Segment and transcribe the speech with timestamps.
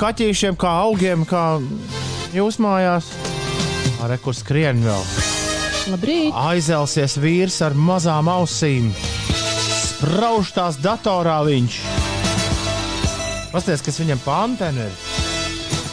[0.00, 1.60] kaķīšiem, kā augiem, kā
[2.34, 3.10] jūs mājās.
[4.00, 5.02] Ar kur skrien vēl.
[5.90, 6.36] Labrīt!
[6.36, 8.90] Aizelsies vīrs ar mazām ausīm.
[9.80, 11.80] Sprauž tās datorā viņš.
[13.50, 15.08] Pasties, kas viņam pāntene ir.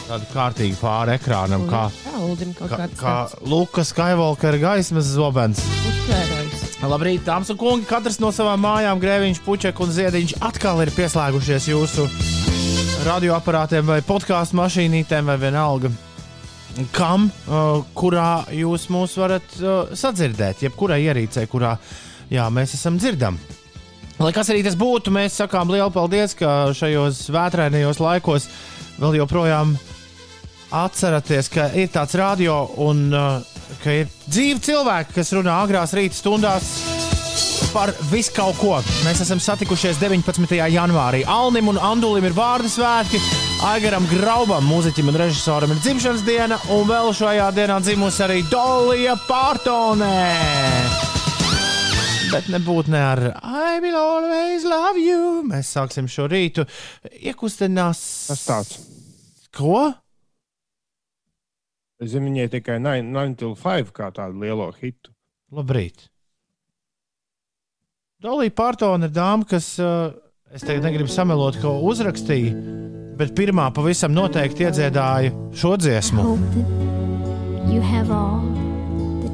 [0.08, 1.82] Tāda kārtīga pāri ekrānam, kā,
[2.56, 5.60] kā, kā tāds Lukas Skywalker gaismas zobens.
[5.90, 6.64] uztvērējs.
[6.88, 7.88] Labrīt, dāmas un kungi!
[7.90, 12.08] Katrs no savām mājām, grēviņš, puķek un ziediņš atkal ir pieslēgušies jūsu
[13.06, 15.90] radioaparātiem vai podkāstu mašīnītēm vai vienalga.
[16.94, 21.74] Kam, uh, kurā jūs mūs varat uh, sadzirdēt, jebkurā ierīcē, kurā
[22.30, 23.40] jā, mēs esam dzirdami.
[24.18, 28.48] Lai kas arī tas būtu, mēs sakām lielu paldies, ka šajos vētrainajos laikos
[28.98, 29.76] vēl joprojām
[30.74, 36.18] atceraties, ka ir tāds radio un uh, ka ir dzīvi cilvēki, kas runā agrās rīta
[36.18, 36.97] stundās
[37.72, 38.76] par visu kaut ko.
[39.06, 40.56] Mēs esam satikušies 19.
[40.72, 41.22] janvārī.
[41.28, 43.20] Alnim un Andulim ir vārdu svētki,
[43.68, 49.16] Aigaram Graubam, mūziķim un režisoram ir dzimšanas diena, un vēl šajā dienā dzimusi arī Dolija
[49.28, 50.16] Pārtonē.
[52.28, 55.40] Bet nebūtu ne ar I will always love you.
[55.48, 56.66] Mēs sāksim šo rītu.
[57.22, 58.02] Iekustinās.
[58.28, 58.76] Tas tāds.
[59.56, 59.88] Ko?
[61.98, 65.10] Es zinu, viņai tikai 9,5 kā tādu lielo hitu.
[65.50, 66.10] Labrīt.
[68.18, 70.08] Dolija Pārtona ir dāma, kas, uh,
[70.50, 72.50] es tagad negribu samelot, ko uzrakstīja,
[73.14, 76.24] bet pirmā pavisam noteikti iedziedāja šo dziesmu.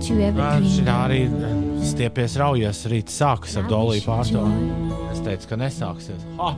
[0.04, 0.36] Dreamed.
[0.92, 1.22] arī
[1.80, 4.92] stiepies raujas, rīt sākas ar Doliju Pārtonu.
[5.14, 6.20] Es teicu, ka nesāksies.
[6.36, 6.52] Ha!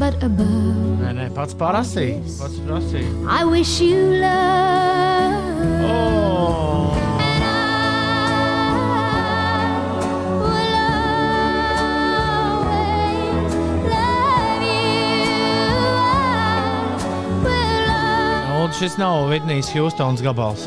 [0.00, 2.24] Nē, nē, pats prasīja.
[2.40, 3.12] Pats prasīja.
[3.28, 5.44] I wish you love.
[5.92, 7.13] Oh!
[18.74, 20.64] Šis nav Vitnijas Hjūstons gabals.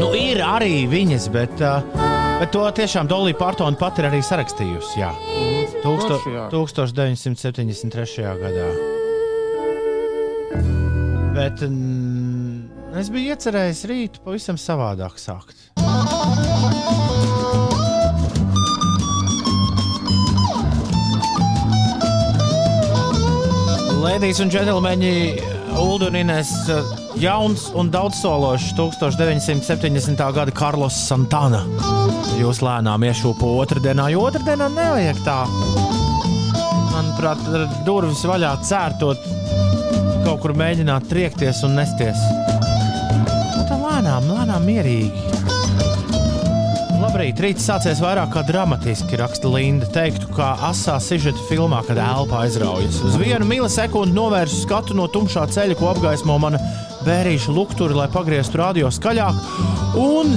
[0.00, 1.80] Nu, ir arī viņas, bet, uh,
[2.40, 5.00] bet to tiešām Dolija Pārtona pati ir arī sarakstījusi.
[5.00, 5.12] Jā.
[5.80, 6.46] Tūksto, Forši, jā.
[6.52, 8.26] 1973.
[8.42, 8.68] gadā.
[11.36, 15.70] Bet mm, es biju iecerējis rītu pavisam savādāk sākt.
[24.00, 25.16] Lēdijas un džentlmeņi,
[25.78, 26.50] Uldurines,
[27.20, 30.32] jauns un daudzsološs 1970.
[30.34, 31.62] gada Karlos Santana.
[32.40, 35.38] Jūs lēnām iešūpo otrdienā, jo otrdienā nevajag tā.
[36.90, 37.42] Manuprāt,
[37.86, 39.26] durvis vaļā cērtot,
[40.24, 42.24] kaut kur mēģināt triekties un nesties.
[43.56, 45.39] Nu, tā lēnām, lēnām mierīgi.
[47.10, 49.88] Labrīt, rīts sācies vairāk kā dramatiski, raksta Linda.
[49.90, 53.00] Teiktu, kā asā sižeta filmā, kad elpa aizraujas.
[53.02, 56.60] Uz vienu milisekundi novērsu skatu no tumšā ceļa, ko apgaismo mana
[57.02, 59.42] bērīša lukturi, lai pagrieztu radio skaļāk.
[59.98, 60.36] Un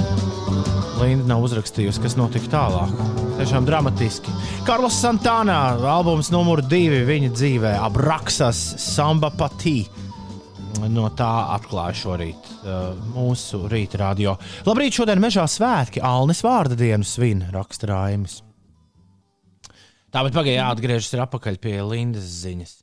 [0.98, 2.98] Linda nav uzrakstījusi, kas notika tālāk.
[3.38, 4.34] Tiešām dramatiski.
[4.66, 9.84] Karlos Santānā, albums numur divi viņa dzīvē, Abraksas Samba Patī.
[10.82, 14.34] No tā atklāja šorīt uh, mūsu rīta radio.
[14.66, 16.02] Labrīt, šodien mežā svētki.
[16.02, 18.40] Alnis vārda dienu svin, raksta Raimis.
[20.14, 22.80] Tā, bet pagaidi jāatgriežas atpakaļ pie Lindas ziņas.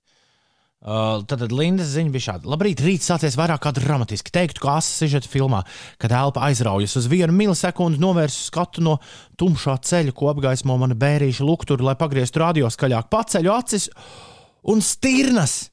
[0.81, 2.49] Uh, tad Lindas ziņa bija šāda.
[2.51, 4.33] Labrīt, rīts sācies vairāk kā dramatiski.
[4.33, 5.61] Teiktu, kā asa sižeta filmā,
[6.01, 8.97] kad elpa aizraujas uz vienu milisekundi, novērsu skatu no
[9.39, 13.11] tumšā ceļa, ko apgaismo mana bērīša lukturi, lai pagrieztu radio skaļāk.
[13.13, 13.91] Paceļu acis
[14.73, 15.70] un stirnas!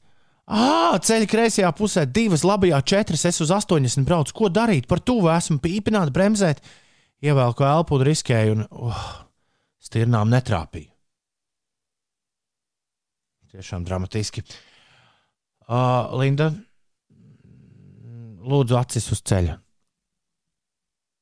[0.48, 4.32] Ah, ceļa kreisajā pusē, divas, labajā četras, es uz 80 braucu.
[4.36, 4.88] Ko darīt?
[4.88, 6.62] Par tuvu esmu pīpināt, bremzēt,
[7.20, 9.02] ievēlku elpu un riskēju, un uh,
[9.84, 10.88] stirnām netrāpīju.
[13.52, 14.46] Tiešām dramatiski.
[15.68, 16.54] Uh, Linda,
[18.48, 19.58] lūdzu, acis uz ceļa.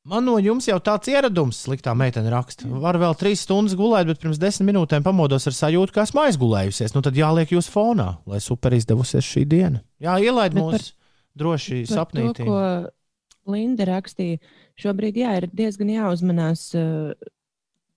[0.06, 2.68] Man no jums jau tāds ieradums, sliktā meitene raksta.
[2.70, 6.94] Var vēl trīs stundas gulēt, bet pirms desmit minūtēm pamodos ar sajūtu, ka esmu aizgulējusies.
[6.94, 9.82] Nu tad jāliek jūs fonā, lai super izdevusies šī diena.
[9.98, 10.92] Jā, ielaid Bet mūs
[11.34, 12.46] droši Par to, sapnītī.
[12.46, 14.38] ko Linda rakstīja,
[14.78, 16.68] šobrīd jā, ir diezgan jāuzmanās.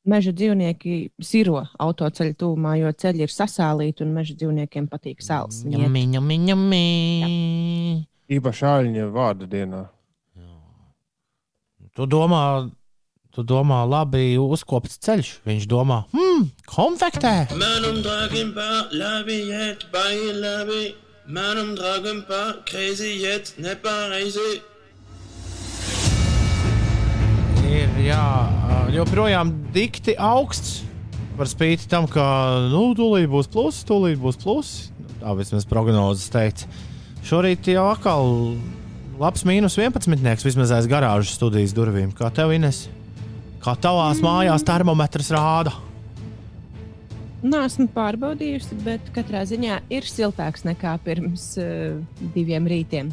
[0.09, 5.61] Meža dzīvnieki siro autoceļu tūmā, jo ceļi ir sasālīti un meža dzīvniekiem patīk sāls.
[5.69, 6.07] Ņemī,
[6.49, 6.85] ņemī.
[8.33, 9.85] Īpaši āļņa vārda dienā.
[11.99, 12.71] Tu domā,
[13.35, 15.31] tu domā, labi uzkopts ceļš.
[15.49, 17.33] Viņš domā, hmm, konfektē.
[17.59, 20.93] Man omdragen par labiet, bei labi.
[21.27, 24.61] Man omdragen par crazy yet, ne pareizé.
[27.67, 28.23] Ir jā,
[28.95, 30.85] joprojām dikti augsts.
[31.35, 32.23] Par spīti tam, ka
[32.71, 34.93] nu, tūlīt būs pluss, tūlīt būs pluss.
[35.19, 36.71] Tā vismaz prognozes teica.
[37.27, 38.37] Šorīt jau atkal
[39.19, 40.47] labs mīnus 11.
[40.47, 42.13] vismaz aiz garāžas studijas durvīm.
[42.15, 42.87] Kā tev, Ines?
[43.63, 45.75] Kā tavās mājās termometrs rāda?
[47.43, 51.99] Nē, esmu pārbaudījusi, bet katrā ziņā ir siltāks nekā pirms uh,
[52.35, 53.13] diviem rītiem.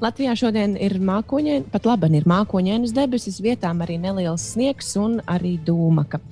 [0.00, 5.58] Latvijā šodien ir mākoņi, pat labi ir mākoņainas debesis, vietām arī neliels sniegs un arī
[5.66, 6.22] dūmaka.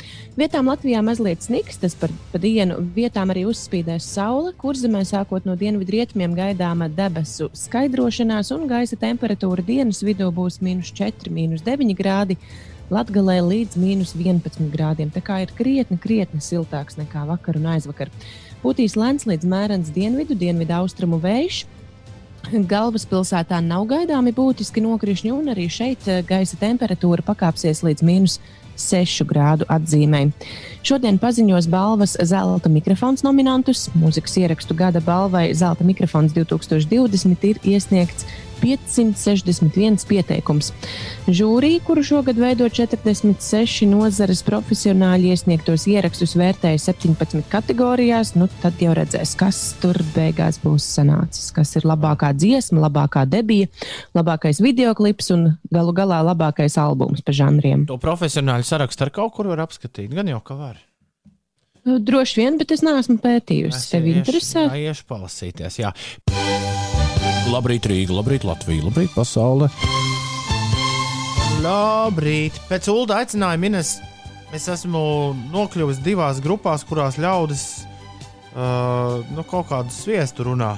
[0.41, 5.45] Vietām Latvijā mazliet sniks, tas par pa dienu, vietām arī uzspīdēs saule, kur zemē sākot
[5.45, 11.67] no dienvidu rietumiem gaidāma debesu skaidrošanās un gaisa temperatūra dienas vidū būs mīnus 4, mīnus
[11.69, 12.41] 9 grādi.
[12.89, 15.13] Latvijā līdz mīnus 11 grādiem.
[15.13, 18.09] Tā kā ir krietni, krietni siltāks nekā vakar un aizvakar.
[18.63, 21.67] Pūtīs lēns līdz mērens dienvidu, dienvidu austrumu vējš.
[22.49, 28.39] Galvaspilsētā nav gaidāmi būtiski nokrišņi, un arī šeit eh, gaisa temperatūra pakāpsies līdz mīnus
[28.79, 30.29] 6 grādu atzīmē.
[30.87, 33.89] Šodien paziņos balvas Zelta mikrofons nominantus.
[33.99, 38.29] Mūzikas ierakstu gada balvai Zelta mikrofons 2020 ir iesniegts
[38.63, 40.73] 561 pieteikums.
[41.29, 48.35] Žūrī, kuru šogad veido 46 nozares profesionāļi, iesniegtos ierakstus vērtēja 17 kategorijās.
[48.39, 51.53] Nu, tad jau redzēs, kas tur beigās būs sanācis.
[51.57, 53.71] Kas ir labākā dziesma, labākā debija,
[54.19, 57.87] labākais videoklips un galu galā labākais albums pa žanriem.
[57.89, 60.13] To profesionāļu sarakstu ar kaut kur var apskatīt.
[60.15, 60.79] Gan jau kā var.
[61.89, 63.87] Nu, droši vien, bet es neesmu pētījusi.
[63.95, 64.67] Tev interesē?
[64.69, 65.79] Jā, iešu palasīties.
[65.81, 65.95] Jā.
[67.49, 69.71] Labrīt, Rīga, labrīt, Latvija, labrīt, pasaule.
[71.65, 72.59] Labrīt!
[72.69, 73.93] Pēc ULDA aicinājuma Ines,
[74.53, 75.01] es esmu
[75.55, 77.63] nokļuvis divās grupās, kurās ļaudis
[78.53, 80.75] uh, nu, kaut kādu sviestu runā.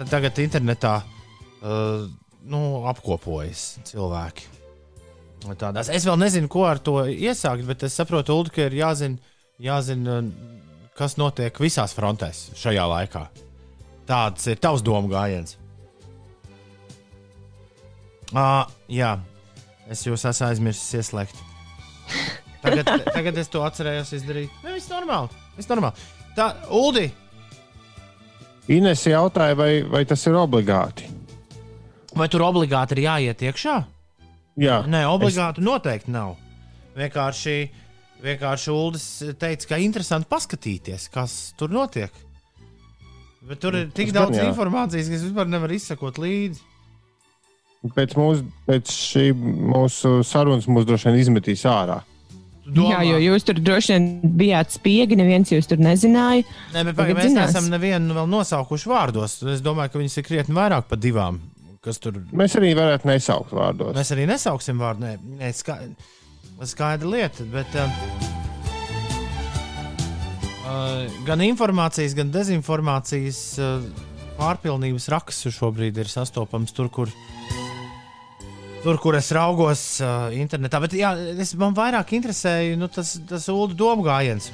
[0.00, 2.08] Tad tagad internetā uh,
[2.42, 4.50] nu, apkopojas cilvēki.
[5.46, 5.92] Tādās.
[5.94, 9.22] Es vēl nezinu, ko ar to iesākt, bet es saprotu, Ulu, ka ir jāzina,
[9.62, 10.18] jāzina,
[10.98, 13.24] kas notiek visās frontēs šajā laikā.
[14.10, 15.54] Tāds ir tavs domu gājiens.
[18.36, 19.14] À, jā,
[19.88, 21.38] es jūs esmu aizmirsis ieslēgt.
[22.62, 24.54] Tagad, tagad es to atcerējos izdarīt.
[24.64, 25.30] Ne, viss normāli.
[25.54, 26.08] Viss normāli.
[26.34, 27.04] Tā, Uldi!
[28.74, 31.06] Ines jautāja, vai, vai tas ir obligāti.
[32.18, 33.76] Vai tur obligāti ir jāiet iekšā?
[34.58, 35.68] Jā, Nē, obligāti es...
[35.68, 36.34] noteikti nav.
[36.98, 37.56] Vienkārši,
[38.24, 39.06] vienkārši Uldis
[39.38, 42.10] teica, ka interesanti paskatīties, kas tur notiek.
[43.48, 46.64] Bet tur ir tik Tas daudz gan informācijas, ka es vispār nevaru izsekot līdzi.
[47.94, 52.00] Pēc, mūs, pēc šī mūsu sarunas mūs droši vien izmetīs ārā.
[52.68, 52.98] Domā?
[52.98, 54.08] Jā, jo jūs tur droši vien
[54.40, 56.44] bijāt spiegi, neviens jūs tur nezināja.
[56.74, 57.54] Nē, bet pagaid, mēs zinās.
[57.54, 59.38] neesam nevienu vēl nosaukuši vārdos.
[59.54, 61.38] Es domāju, ka viņas ir krietni vairāk par divām.
[61.84, 63.94] Kas tur Mēs arī varētu nesaukt vārdos.
[63.96, 65.06] Mēs arī nesauksim vārdu.
[65.06, 65.78] Nē, nē ska,
[66.68, 67.46] skaidra lieta.
[67.54, 67.88] Bet, uh,
[70.66, 73.88] uh, gan informācijas, gan dezinformācijas uh,
[74.38, 77.14] pārpilnības raksts šobrīd ir sastopams tur, kur,
[78.88, 80.80] tur, kur es raugos uh, internetā.
[80.80, 84.48] Bet jā, es, man vairāk interesēja nu, tas, tas ulu domu gājiens.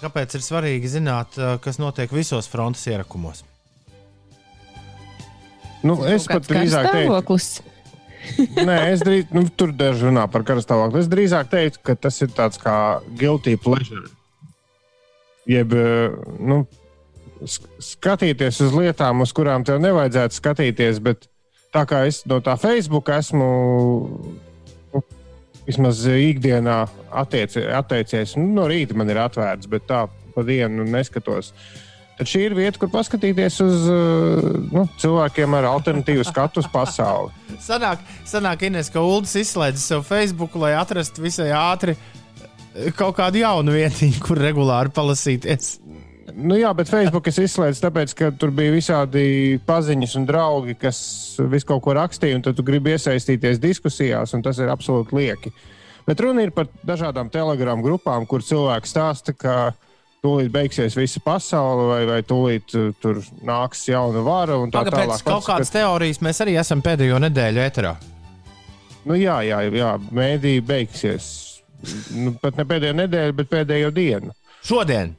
[0.00, 3.44] Kāpēc ir svarīgi zināt, uh, kas notiek visos frontes ierakumos?
[5.84, 7.66] Nu, es pat drīzāk teiktu.
[8.66, 11.04] Nē, es drīz, nu, tur daži runā par karstāvokli.
[11.04, 12.76] Es drīzāk teiktu, ka tas ir tāds kā
[13.20, 14.08] guilty pleasure.
[15.46, 15.76] Jeb,
[16.42, 16.64] nu,
[17.44, 21.28] sk- skatīties uz lietām, uz kurām tev nevajadzētu skatīties, bet
[21.76, 23.46] tā kā es no tā Facebook esmu
[24.94, 25.02] nu,
[25.66, 26.84] vismaz ikdienā
[27.22, 30.06] attieci, atteicies, nu, no rīta man ir atvērts, bet tā
[30.36, 31.52] pa dienu neskatos.
[32.16, 37.34] Tad šī ir vieta, kur paskatīties uz eh, nu, cilvēkiem ar alternatīvu skatu uz pasauli.
[37.66, 43.42] Sanāk, sanāk Ines, ka Ulas izslēdz savu Facebook, lai atrastu visai ātri eh, kaut kādu
[43.42, 45.74] jaunu vietiņu, kur regulāri palasīties.
[46.34, 50.98] Nu, jā, bet Facebook es izslēdzu, tāpēc, ka tur bija visādi paziņas un draugi, kas
[51.52, 55.52] visu kaut ko rakstīja, un tad tu gribi iesaistīties diskusijās, un tas ir absolūti lieki.
[56.06, 59.56] Bet runa ir par dažādām telegramu grupām, kur cilvēki stāsta, ka
[60.24, 64.58] tūlīt beigsies visa pasaule, vai, vai tūlīt uh, tur nāks jauna vara.
[64.58, 65.26] un tā pēc tālāk.
[65.26, 67.94] kaut kādas teorijas mēs arī esam pēdējo nedēļu eterā.
[69.06, 71.28] Nu, jā, jā, jā mēdī beigsies.
[72.16, 74.34] Nu, pat ne pēdējo nedēļu, bet pēdējo dienu.
[74.66, 75.14] Šodien!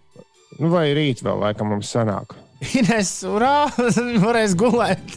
[0.60, 2.36] Nu, vai rīt vēl, laikam, mums sanāk.
[2.74, 3.68] Ines, urā!
[4.24, 5.12] Varēs gulēt.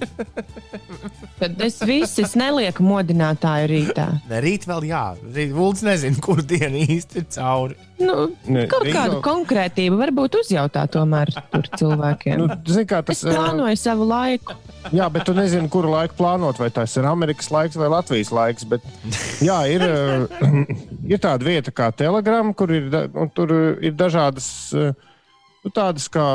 [1.41, 4.05] Tad es visus nelieku modinātāju rītā.
[4.29, 5.05] Ne, rīt vēl jā.
[5.25, 7.79] Rīt Vulds nezina, kur diena īsti ir cauri.
[8.01, 12.43] Nu, Ne, kaut rīt kādu vēl- konkrētību varbūt uzjautā tomēr tur cilvēkiem.
[12.45, 13.33] Nu, zini, kā Es tas ir.
[13.39, 14.59] plānoju savu laiku.
[14.97, 18.69] Jā, bet tu nezini, kuru laiku plānot, vai tas ir Amerikas laiks vai Latvijas laiks.
[18.69, 18.85] Bet,
[19.45, 20.29] jā, ir, eh,
[21.17, 23.07] ir tāda vieta kā Telegram, kur ir, da-
[23.37, 24.93] tur ir dažādas eh,
[25.65, 26.27] nu, tādas kā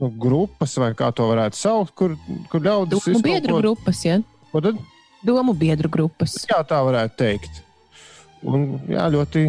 [0.00, 2.16] nu, grupas, vai kā to varētu saukt, kur,
[2.52, 4.18] kur ļaudis Domu biedru grupas, ja?
[4.52, 4.80] Ko tad?
[5.24, 6.36] Domu biedru grupas.
[6.50, 7.62] Jā, tā varētu teikt.
[8.44, 9.46] Un, jā, ļoti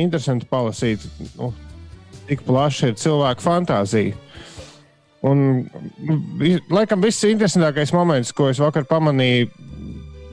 [0.00, 1.04] interesanti palasīt,
[1.36, 1.50] nu,
[2.28, 4.16] cik plaša ir cilvēka fantāzija.
[5.28, 5.66] Un,
[6.00, 6.16] nu,
[6.72, 9.50] laikam, viss interesantākais moments, ko es vakar pamanīju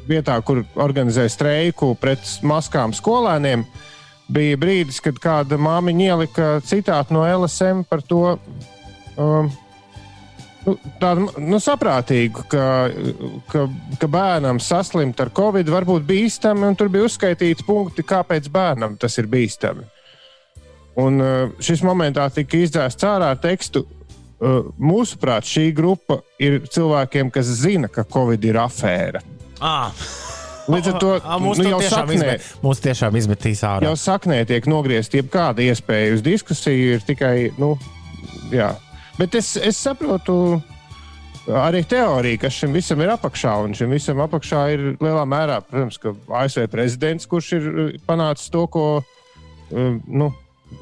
[0.08, 3.66] vietā, kur organizēja streiku pret maskām skolēniem,
[4.32, 8.38] bija brīdis, kad kāda māmiņa ielika citātu no LSM par to.
[9.18, 9.54] Um,
[10.68, 12.64] Nu, tādu nu, saprātīgu, ka,
[13.48, 13.62] ka,
[14.02, 18.98] ka bērnam saslimt ar covid var būt bīstami, un tur bija uzskaitīti punkti, kāpēc bērnam
[19.00, 19.88] tas ir bīstami.
[21.00, 23.86] Un uh, šis momentā tika izdzēsts ārā ar tekstu.
[24.38, 29.24] Uh, Mūsuprāt, šī grupa ir cilvēkiem, kas zina, ka covid ir afēra.
[29.64, 29.94] Ah.
[30.68, 33.88] Līdz ar to Ah, mūs nu, to jau tiešām saknē, izmet, mūs tiešām izmetīs ārā.
[33.88, 36.98] jau saknē tiek nogriezta jebkāda iespēja uz diskusiju.
[36.98, 37.76] Ir tikai, nu,
[38.52, 38.74] jā.
[39.18, 40.62] Bet es, es saprotu
[41.48, 43.54] arī teoriju, kas šim visam ir apakšā.
[43.64, 46.00] Un šim visam apakšā ir lielā mērā, protams,
[46.42, 50.34] ASV prezidents, kurš ir uh, panācis to, ko uh, nu,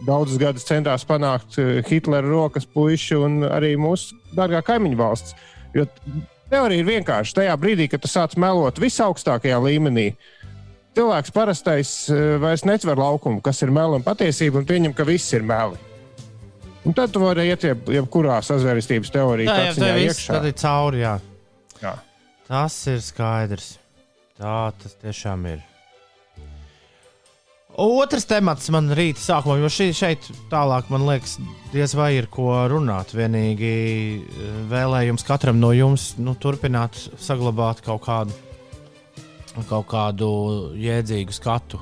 [0.07, 5.37] daudzus gadus centās panākt uh, Hitlera rokas puiši un arī mūsu dārgā kaimiņu valsts.
[5.77, 5.85] Jo
[6.51, 10.11] teorija ir vienkārši tajā brīdī, kad tu sāc melot visaugstākajā līmenī.
[10.95, 15.33] Cilvēks parastais uh, vairs netver laukumu, kas ir meli un patiesība, un pieņem, ka viss
[15.35, 15.79] ir meli.
[16.85, 20.35] Un tad tu vari iet jeb, jebkurā sazvērestības teorijā, Jā, jā, viss iekšā.
[20.37, 21.01] tad ir cauri.
[21.01, 21.15] Jā.
[21.81, 21.95] Jā.
[22.47, 23.71] Tas ir skaidrs.
[24.37, 25.63] Tā tas tiešām ir.
[27.75, 31.33] Otrs temats man rīta sākumā, jo šī, šeit tālāk man liekas,
[31.73, 33.11] diez vai ir ko runāt.
[33.17, 33.71] Vienīgi
[34.23, 38.35] eh, vēlējums katram no jums nu, turpināt saglabāt kaut kādu,
[39.67, 40.29] kaut kādu
[40.79, 41.81] jēdzīgu skatu.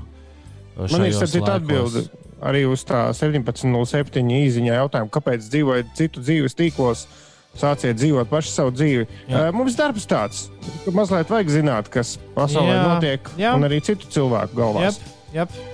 [0.78, 2.08] eh, Man ir saprotama atbilde
[2.44, 4.26] arī uz tā 17.07.
[4.40, 7.06] īsiņā jautājumu, kāpēc dzīvojat citu dzīves tīklos.
[7.54, 9.04] Sāciet dzīvot pašu savu dzīvi.
[9.30, 9.44] Jā.
[9.46, 9.52] Jā.
[9.54, 10.48] Mums darbs tāds,
[10.88, 13.52] ka mazliet vajag zināt, kas pasaulē Jā, notiek, jā.
[13.54, 14.98] un arī citu cilvēku galvās.
[14.98, 15.73] Jep, jep.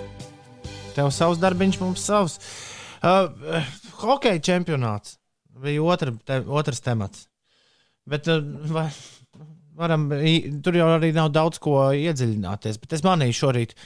[1.00, 2.36] Tev savs darbiņš, mums savs.
[3.00, 3.68] Uh, uh,
[4.02, 5.16] hokeja čempionāts
[5.64, 7.30] bija otra, te, otrs temats.
[8.10, 8.90] Bet uh, vai,
[9.80, 10.10] varam,
[10.66, 12.82] tur jau arī nav daudz ko iedziļināties.
[12.82, 13.78] Bet es manīju šorīt,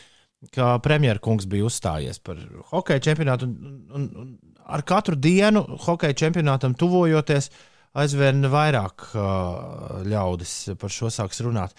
[0.55, 2.41] ka premjerministrs bija uzstājies par
[2.72, 3.46] hokeja čempionātu.
[3.46, 7.51] Un, un, un ar katru dienu hokeja čempionātam tuvojoties,
[7.93, 11.77] aizvien vairāk uh, ļaudis par šo sāks runāt.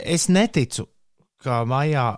[0.00, 0.88] Es neticu,
[1.44, 2.14] ka maijā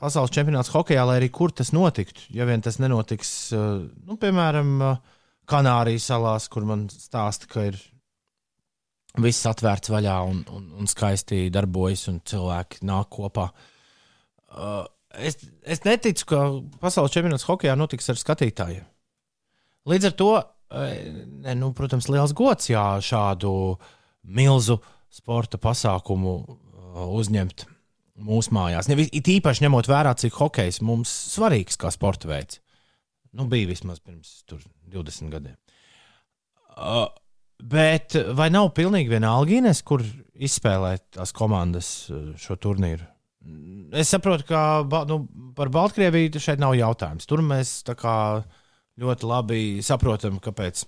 [0.00, 4.72] pasaules čempionāts hokeja, lai arī kur tas notiktu, ja vien tas nenotiks, uh, nu, piemēram,
[4.84, 7.78] uh, Kanārijas salās, kur man stāsta, ka ir
[9.22, 13.46] viss atvērts vaļā un, un, un skaisti darbojas, un cilvēki nāk kopā.
[14.50, 14.82] Uh,
[15.16, 16.42] es, es neticu, ka
[16.82, 18.84] pasaules čempionāts hokeja notiks ar skatītājiem.
[19.86, 20.30] Līdz ar to,
[20.74, 23.76] eh, nu, protams, liels gods, ja šādu
[24.26, 24.80] milzu
[25.14, 26.34] sporta pasākumu
[27.06, 27.68] uzņemt
[28.16, 28.88] mūsu mājās.
[28.90, 32.60] Nevis, it īpaši ņemot vērā, cik hokejs mums svarīgs kā sporta veids.
[33.36, 35.56] Nu, bija vismaz pirms tur, 20 gadiem.
[36.76, 37.08] Uh,
[37.60, 40.04] bet vai nav pilnīgi vienalga, Ines, kur
[40.34, 43.04] izspēlēt tās komandas uh, šo turnīru?
[43.96, 44.60] Es saprotu, ka
[45.06, 45.20] nu,
[45.56, 47.28] par Baltkrieviju šeit nav jautājums.
[47.28, 48.16] Tur mēs kā
[49.00, 50.82] ļoti labi saprotam, kāpēc.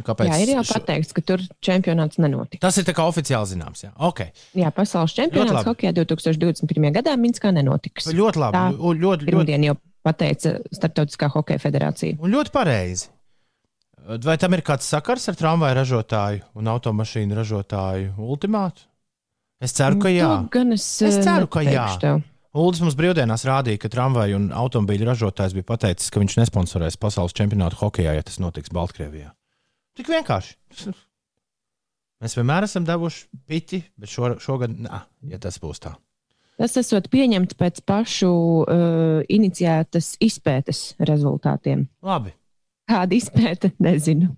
[0.00, 2.62] Kāpēc Jā, ir jau pateikts, ka tur čempionāts nenotiks.
[2.64, 3.84] Tas ir tā kā oficiāli zināms.
[3.84, 4.32] Jā, okay.
[4.56, 6.88] Jā, pasaules čempionāts hokeja 2021.
[6.96, 8.08] gadā Minskā nenotiks.
[8.08, 8.56] ļoti labi.
[8.56, 12.16] Tā ļoti, ļoti, Pirmdien jau pateica Startautiskā hokeja federācija.
[12.18, 13.10] un ļoti pareizi.
[14.02, 18.88] Vai tam ir kāds sakars ar tramvaju ražotāju un automašīnu ražotāju ultimātu?
[19.62, 20.26] Es ceru, ka jā.
[20.42, 21.84] To gan es, Es ceru, ka jā.
[22.02, 22.22] tev.
[22.52, 27.32] Uldis mums brīvdienās rādīja, ka tramvaju un automobīļu ražotājs bija pateicis, ka viņš nesponsorēs pasaules
[27.32, 29.30] čempionātu hokeja, ja tas notiks Baltkrievijā.
[29.98, 30.56] Tik vienkārši.
[32.22, 35.96] Mēs vienmēr esam devuši piķi, bet šo, šogad, nā, ja tas būs tā.
[36.60, 41.88] Tas esot pieņemts pēc pašu uh, iniciētas izpētes rezultātiem.
[42.06, 42.34] Labi.
[42.90, 44.30] Kāda izpēta, nezinu.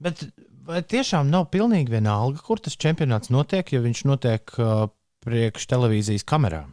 [0.00, 0.24] Bet
[0.64, 4.86] vai tiešām nav pilnīgi vienalga, kur tas čempionāts notiek, ja viņš notiek uh,
[5.26, 6.72] priekš televīzijas kamerām?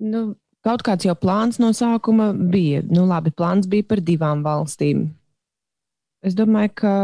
[0.00, 0.30] Nu,
[0.64, 2.80] kaut kāds jau plāns no sākuma bija.
[2.88, 5.10] Nu, labi, plāns bija par divām valstīm.
[6.26, 6.94] Es domāju, ka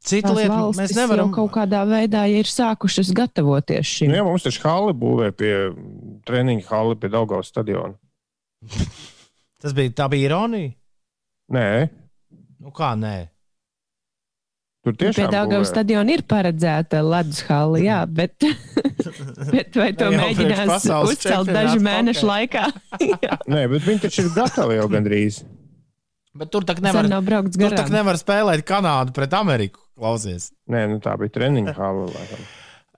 [0.00, 4.08] Cita lieta, mēs nevaram jau kaut kādā veidā ir sākušas gatavoties šim.
[4.12, 5.52] Nu, jā, mums taču hali būvē pie
[6.28, 7.98] treniņa hali pie Daugavas stadiona.
[9.60, 10.72] Tas bija, tā bija ironija.
[11.52, 11.68] Nē,
[12.60, 13.30] Nu, kā nē?
[14.84, 15.72] tur Pie tiešām Daugavas būvē.
[15.74, 18.36] stadiona ir paredzēta ledus hala, jā, bet,
[19.52, 22.66] bet vai to Ne mēģinās uzcelt dažu mēnešu laikā?
[23.52, 25.42] Nē, bet viņi taču ir gatavi jau gandrīz.
[26.34, 29.82] Bet tur tak Sen nevar, tur tak nevar spēlēt Kanādu pret Ameriku.
[29.98, 30.52] Klausies.
[30.70, 32.44] Nē, nu tā bija treniņa laikam.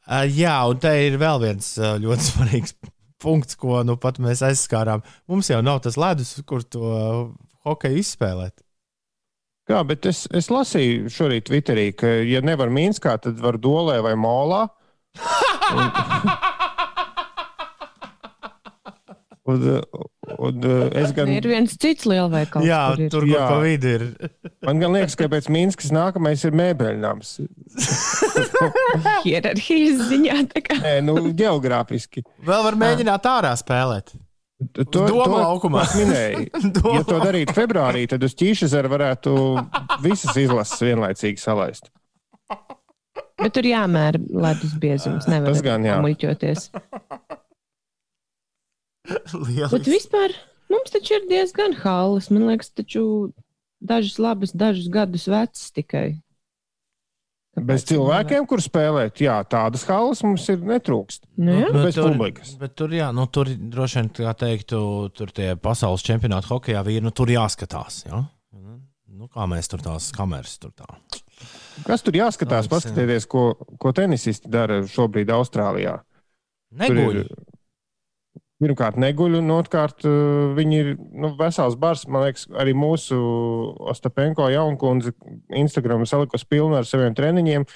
[0.03, 2.77] Uh, jā, un te ir vēl viens uh, ļoti svarīgs
[3.23, 5.05] punkts, ko nu pat mēs aizskārām.
[5.31, 7.25] Mums jau nav tas ledus, kur to uh,
[7.65, 8.61] hokeju izspēlēt.
[9.71, 14.17] Kā, bet es, es lasīju šorīt Twitterī, ka, ja nevar Minskā, tad var Dolē vai
[14.19, 14.67] Molā.
[15.73, 15.89] Un,
[19.51, 19.63] un,
[20.39, 20.67] un
[21.03, 22.67] es gan, Ir viens cits lielveikals.
[22.69, 23.11] jā, kur ir.
[23.11, 23.47] tur kur Jā.
[23.51, 24.05] pa vidu ir.
[24.67, 27.33] man gan liekas, ka pēc Minskas nākamais ir mēbeļnams.
[29.25, 30.37] hierarhijas ziņā.
[30.53, 30.77] tā kā.
[30.83, 32.23] Nē, nu, geogrāfiski.
[32.47, 34.15] Vēl var mēģināt ārā spēlēt.
[34.79, 35.81] To, Doma laukumā.
[35.89, 36.45] es minēju.
[36.77, 39.33] Doma Ja to darītu februārī, tad uz ķīšezeru varētu
[40.05, 41.89] visas izlases vienlaicīgi salaist.
[43.43, 45.27] Bet tur jāmēra ledus biezums.
[45.27, 45.97] Nevar Tas gan jā.
[46.05, 46.69] muļķoties.
[49.75, 50.35] Bet vispār
[50.73, 52.31] mums taču ir diezgan halas.
[52.33, 53.33] Man liekas, taču
[53.83, 56.21] dažas labas, dažus gadus vecas tikai.
[57.53, 61.27] Bez cilvēkiem, kur spēlēt, jā, tādas halas mums ir netrūkst.
[61.37, 61.67] Nu, jā.
[61.75, 62.55] bez publikas.
[62.57, 64.79] Bet tur, jā, nu, tur droši vien, kā teiktu,
[65.13, 68.07] tur tie pasaules čempionāti hokeja vīri, nu, tur jāskatās.
[68.09, 68.23] Ja?
[69.13, 70.89] Nu, kā mēs tur tās kameras tur tā.
[71.85, 72.65] Kas tur jāskatās?
[72.65, 73.45] Labi, Paskatieties, ko,
[73.79, 75.99] ko tenisisti dara šobrīd Austrālijā.
[76.73, 77.21] Tur Neguļ.
[77.21, 77.52] ir-
[78.63, 82.05] Pirmkārt, neguļ, un otrkārt, uh, viņi ir nu, vesels bars.
[82.07, 83.17] Man liekas, arī mūsu
[83.91, 85.11] Ostapenko jaunkundze
[85.59, 87.67] Instagram salikusi pilnu ar saviem treniņiem.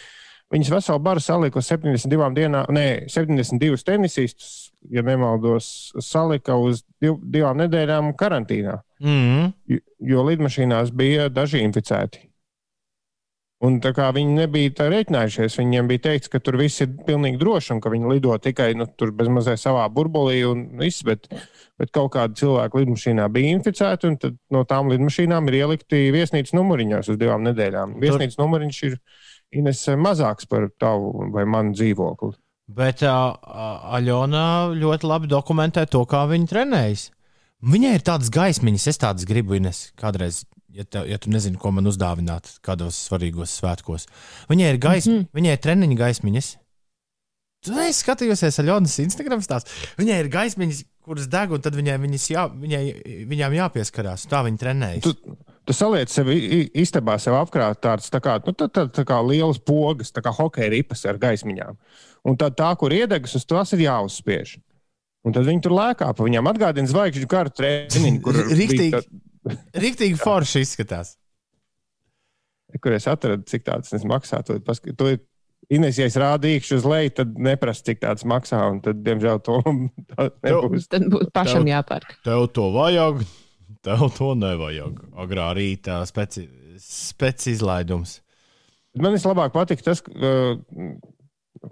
[0.54, 7.16] Viņas veselu baru salika uz 72 dienām, ne, 72 tenisistus, ja nemaldos, salika uz div,
[7.18, 9.52] divām nedēļām karantīnā, Mm.
[9.66, 12.28] jo- jo lidmašīnās bija daži inficēti.
[13.64, 17.38] Un tā kā viņi nebija tā rēķinājušies, viņiem bija teikts, ka tur viss ir pilnīgi
[17.40, 21.24] droši un ka viņi lido tikai nu, tur bezmazliet savā burbulī un viss, bet,
[21.80, 27.08] bet kaut kādi cilvēki lidmašīnā bija inficēti, un no tām lidmašīnām ir ielikti viesnīcas numuriņos
[27.14, 27.96] uz divām nedēļām.
[28.02, 29.00] Viesnīcas numuriņš ir
[29.56, 32.34] Ines mazāks par tavu vai manu dzīvokli.
[32.76, 33.38] Bet uh,
[33.96, 37.08] Aļona ļoti labi dokumentē to, kā viņa trenējas.
[37.64, 41.70] Viņai ir tādas gaismiņas, es tādas gribu, Ines, kādreiz, ja, te, ja tu nezini, ko
[41.70, 44.06] man uzdāvināt kādos svarīgos svētkos.
[44.50, 45.28] Viņai ir gaisma, mm -hmm.
[45.34, 46.56] viņai ir treniņa gaismiņas.
[47.66, 49.70] Tu neesi skatījusies Aļonas Instagram stāstu.
[49.98, 51.96] Viņai ir gaismiņas, kuras deg, un tad viņai,
[52.30, 52.82] jā, viņai,
[53.26, 54.26] viņām jāpieskarās.
[54.30, 55.02] Tā viņa trenējas.
[55.02, 55.14] Tu,
[55.66, 59.04] tu saliec sev i- i- istabā, sev apkrāt tādas tā kā, nu, tā, tā, tā
[59.04, 61.76] kā lielas pogas, tā kā hokeja ripas ar gaismiņām.
[62.24, 64.58] Un tad tā, kur iedegas, uz tās ir jāuzspiež.
[65.24, 68.90] Un tad viņi tur lēkā pa viņām atgādina zvaigžņu karu treniņu, kur, Riktīgi.
[68.90, 69.06] bija tā-
[69.76, 71.14] Riktīgi forši izskatās.
[72.82, 74.42] kur es atradu, cik tādas es maksā.
[74.44, 75.24] To, paska- to ir-
[75.72, 78.58] Ines, ja es rādu īkšķi uz leju, tad neprasa, cik tāds maksā.
[78.70, 79.56] Un tad, diemžēl, to
[80.46, 80.86] nebūs.
[80.92, 82.12] Tad būtu pašam Tev- jāpērk.
[82.26, 83.24] Tev to vajag,
[83.82, 85.00] tev to nevajag.
[85.18, 86.44] Agrā rītā speci,
[86.78, 88.20] speci izlaidums.
[88.94, 90.60] Man vislabāk patīk tas, ka uh,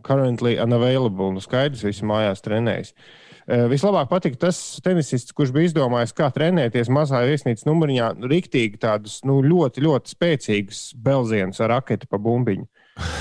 [0.02, 2.90] currently unavailable, nu skaidrs, visi mājās trenējas.
[2.96, 3.23] Uh,
[3.70, 9.18] vislabāk patīk tas tenisists, kurš bija izdomājis, kā trenēties mazā viesnīcas numuriņā, nu, riktīgi tādus
[9.28, 12.66] nu, ļoti, ļoti spēcīgus belzienus ar raketi pa bumbiņu.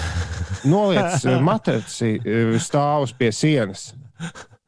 [0.72, 2.16] Noliec matraci
[2.64, 3.92] stāvus pie sienas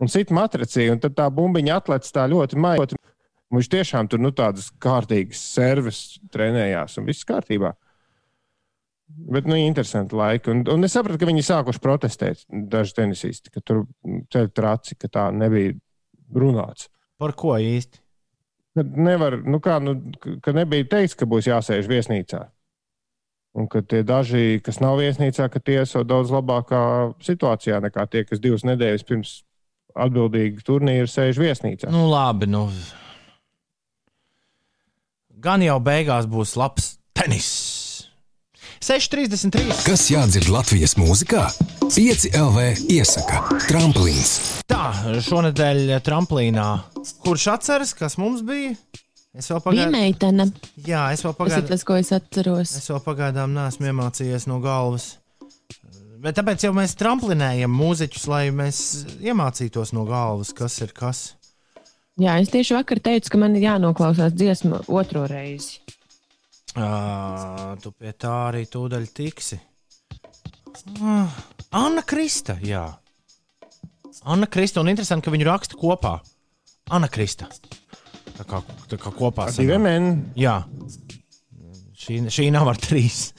[0.02, 3.00] un sit matracī, un tad tā bumbiņa atlec tā ļoti maigi.
[3.56, 6.00] Viņš tiešām tur nu, tādas kārtīgas servis
[6.34, 7.72] trenējās, un viss kārtībā.
[9.06, 10.50] Bet, nu, interesanti laiki.
[10.50, 13.84] Un, un es sapratu, ka viņi sākuši protestēt, daži tenisisti, ka tur
[14.34, 15.76] ceļ traci, ka tā nebija
[16.34, 16.90] runāts.
[17.22, 18.02] Par ko īsti?
[18.76, 19.94] Nevar, nu kā, nu,
[20.44, 22.42] ka- nebija teikts, ka būs jāsēž viesnīcā.
[23.56, 26.82] Un ka tie daži, kas nav viesnīcā, ka tie esot daudz labākā
[27.24, 29.36] situācijā nekā tie, kas divas nedēļas pirms
[29.96, 31.88] atbildīga turnīra sēž viesnīcā.
[31.94, 32.50] Nu, labi.
[32.52, 32.66] Nu.
[35.40, 37.54] Gan jau beigās būs labs tenis.
[38.86, 39.82] 6,33.
[39.88, 41.48] Kas jādzird Latvijas mūzikā?
[41.90, 44.36] 5 LV iesaka tramplīns.
[44.70, 44.92] Tā,
[45.26, 46.66] šonadēļ tramplīnā.
[47.26, 48.76] Kurš atceras, kas mums bija?
[49.36, 49.96] Es vēl pagaidām.
[49.98, 50.46] meitene.
[50.86, 51.70] Jā, es vēl Tas ir pagaidām.
[51.72, 52.76] tas, ko es atceros.
[52.78, 55.16] Es vēl pagaidām neesmu iemācījies no galvas.
[56.22, 58.84] Bet tāpēc jau mēs tramplinējam mūziķus, lai mēs
[59.18, 61.24] iemācītos no galvas, kas ir kas.
[62.22, 65.82] Jā, es tieši vakar teicu, ka man ir jānoklausās dziesma otro reizi.
[66.76, 69.58] Uh, tu pie tā arī tūdaļ tiksi.
[71.00, 71.38] Uh,
[71.72, 72.84] Anna Krista, jā.
[74.28, 76.18] Anna Krista, un interesanti, ka viņu raksta kopā.
[76.92, 77.48] Anna Krista.
[78.36, 78.60] Tā kā,
[78.92, 79.48] tā kā kopā.
[79.48, 80.10] Ar diviem N.
[80.36, 80.58] Jā,
[81.96, 83.30] šī, šī nav ar trīs.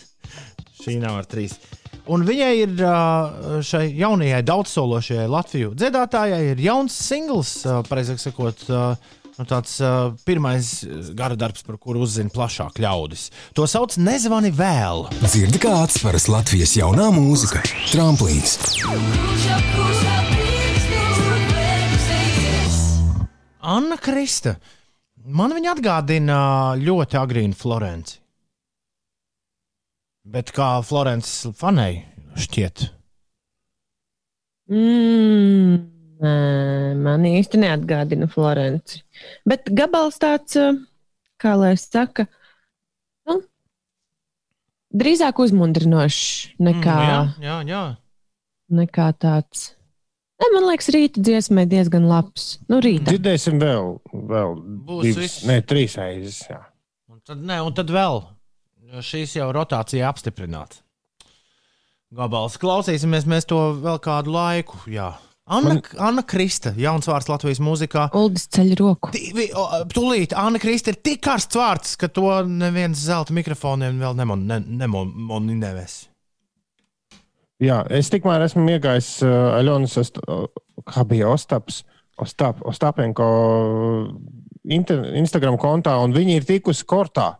[0.80, 1.58] šī nav ar trīs.
[2.06, 2.72] Un viņai ir
[3.66, 7.56] šai jaunajai daudzsološajai Latviju dziedātājai ir jauns singls,
[7.88, 8.82] pareizāk sakot, ā,
[9.38, 9.92] nu, tāds ā,
[10.26, 10.68] pirmais
[11.16, 13.28] gara darbs, par kuru uzzina plašāk ļaudis.
[13.58, 15.06] To sauc Nezvani vēl.
[15.22, 18.56] Dzirdi, kā atspēras Latvijas jaunā mūzika- tramplīns.
[23.66, 24.56] Anna Krista.
[25.26, 26.38] Man viņa atgādina
[26.78, 28.20] ļoti agrīnu Florenci.
[30.26, 32.02] Bet kā Florence fanēja,
[32.38, 32.86] šķiet.
[34.70, 35.76] Mm,
[36.22, 39.02] nē, man īsti neatgādina Florenci.
[39.48, 40.78] Bet gabals tāds, eh,
[41.42, 42.26] kā lai saka,
[43.28, 43.40] nu,
[44.96, 47.82] drīzāk uzmundrinošs nekā, Mm, jā, jā, jā.
[48.70, 49.72] nekā tāds.
[50.36, 52.58] Ne, man liekas, rīta dziesmai diezgan labs.
[52.68, 53.08] Nu, rīta.
[53.08, 54.50] Dzirdēsim vēl, vēl
[54.84, 56.42] Būs divas, ne, trīs reizes.
[56.50, 56.60] Jā.
[57.08, 58.20] Un tad, ne, un tad vēl
[59.00, 60.82] šīs jau rotācija apstiprināta.
[62.16, 64.76] Gabals klausīsimies mēs to vēl kādu laiku.
[64.92, 65.14] Jā.
[65.46, 65.82] Anna, Man...
[66.02, 68.08] Anna Krista, jauns vārds Latvijas mūzikā.
[68.18, 69.12] Uldis ceļ roku.
[69.94, 75.94] Tūlīt, Anna Krista ir tik karsts vārds, ka to neviens zelta mikrofoniem vēl nemonēs.
[77.62, 80.48] Jā, es tikmēr esmu iegājis uh, Aļonas, Ost- o-
[80.90, 81.84] kā bija Ostaps,
[82.20, 83.28] Ostap, Ostapenko
[84.72, 87.30] inter, Instagram kontā, un viņi ir tikusi kortā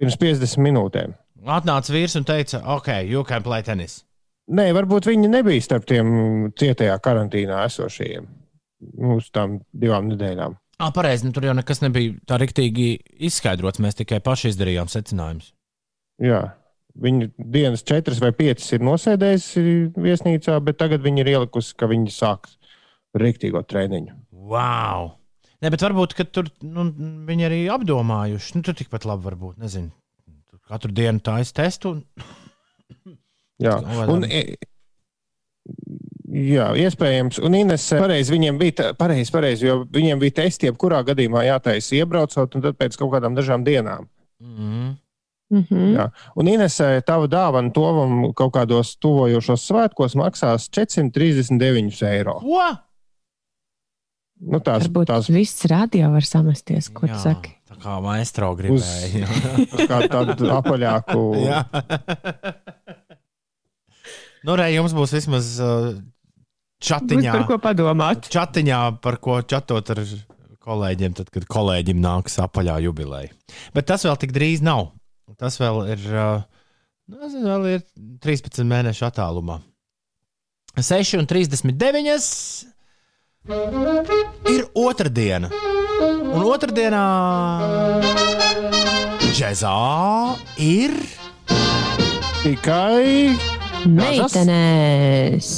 [0.00, 1.12] pirms 50 minūtēm.
[1.48, 4.00] Atnāca vīrs un teica, ok, you can play tennis.
[4.48, 6.08] Nē, varbūt viņi nebija starp tiem
[6.56, 8.28] cietajā karantīnā esošajiem
[9.14, 10.54] uz tām divām nedēļām.
[10.78, 12.92] Ah, pareizi, nu, tur jau nekas nebija tā riktīgi
[13.28, 13.82] izskaidrots.
[13.82, 15.50] Mēs tikai paši izdarījām secinājumus.
[16.22, 16.42] Jā.
[16.98, 19.62] Viņa dienas četras vai piecas ir nosēdējusi
[19.98, 22.48] viesnīcā, bet tagad viņa ir ielikusi, ka viņa sāk
[23.18, 24.14] rīktīgo treniņu.
[24.50, 25.12] Wow!
[25.58, 26.86] Ne, bet varbūt tur nu,
[27.26, 28.54] viņi arī apdomājuši.
[28.56, 29.58] Nu, tur tikpat labi var būt.
[29.62, 29.90] Nezinu.
[30.46, 31.96] Tur Katru dienu tā es testu.
[31.98, 33.17] Un...
[33.58, 33.74] Jā,
[34.12, 34.56] un, e-
[36.28, 37.40] jā iespējams.
[37.42, 42.54] Un Ines, pareizi, viņiem bija pareizi, pareizi, jo viņiem bija testi, jebkurā gadījumā jātaisa iebraucot,
[42.54, 44.08] un tad pēc kaut kādām dažām dienām.
[44.40, 44.96] Mm.
[45.48, 45.84] Mhm.
[45.96, 46.10] Jā.
[46.36, 46.76] Un Ines,
[47.08, 52.34] tava dāvana tovam kaut kādos tuvojošos svētkos maksās 439 eiro.
[52.44, 52.66] Ko?
[54.38, 57.56] Nu, tās, Varbūt tās viss radio var samesties, ko tu saki.
[57.68, 59.26] Tā kā maestro uz gribēja.
[59.90, 61.24] kā tādu apaļāku.
[64.46, 65.96] Nu, re, jums būs vismaz uh,
[66.78, 67.32] Būs čatiņā.
[67.34, 68.28] par ko padomāt.
[68.30, 70.02] čatiņā, par ko čatot ar
[70.68, 73.32] kolēģiem, tad, kad kolēģim nāks apaļā jubileja.
[73.74, 74.92] Bet tas vēl tik drīz nav.
[75.38, 76.42] Tas vēl ir, uh,
[77.10, 77.82] nu, nezinu, vēl ir
[78.24, 79.58] 13 mēnešu attālumā.
[80.78, 82.66] 6 un 39
[84.54, 85.48] ir otrdiena.
[85.98, 87.02] Un otrdienā
[89.34, 89.74] džēzā
[90.62, 90.94] ir.
[92.38, 93.34] Tikai
[93.88, 95.48] Meitenēs!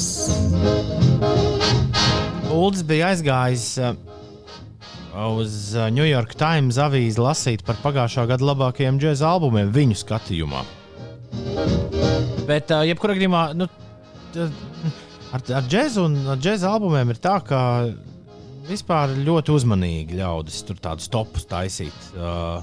[2.51, 3.95] Uldis bija aizgājis uh,
[5.35, 10.63] uz uh, New York Times avīzi lasīt par pagājušā gada labākajiem džēza albumiem viņu skatījumā.
[12.47, 13.67] Bet, uh, jebkurā gadījumā, nu,
[14.39, 17.61] ar, ar džēzu un ar džēza albumiem ir tā, ka
[18.69, 22.13] vispār ļoti uzmanīgi ļaudis tur tādus topus taisīt.
[22.15, 22.61] Uh,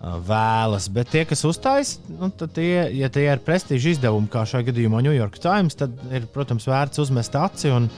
[0.00, 5.02] Vēlas, bet tie, kas uzstājas, nu, tie, ja tie ir prestiža izdevumi, kā šajā gadījumā
[5.04, 7.68] New York Times, tad ir, protams, vērts uzmest aci.
[7.68, 7.90] Un,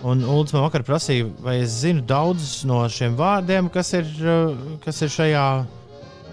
[0.00, 4.78] un Ulrichs man vakar prasīja, vai es zinu daudzus no šiem vārdiem, kas ir, uh,
[4.80, 5.44] kas ir šajā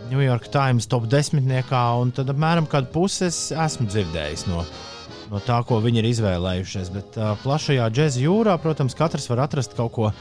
[0.07, 1.83] New York Times top desmitniekā,
[2.15, 4.63] tad apmēram kādu pusi es esmu dzirdējis no,
[5.33, 6.93] no tā, ko viņi ir izvēlējušies.
[6.95, 10.13] Bet uh, plašajā džēza jūrā, protams, katrs var atrast kaut ko,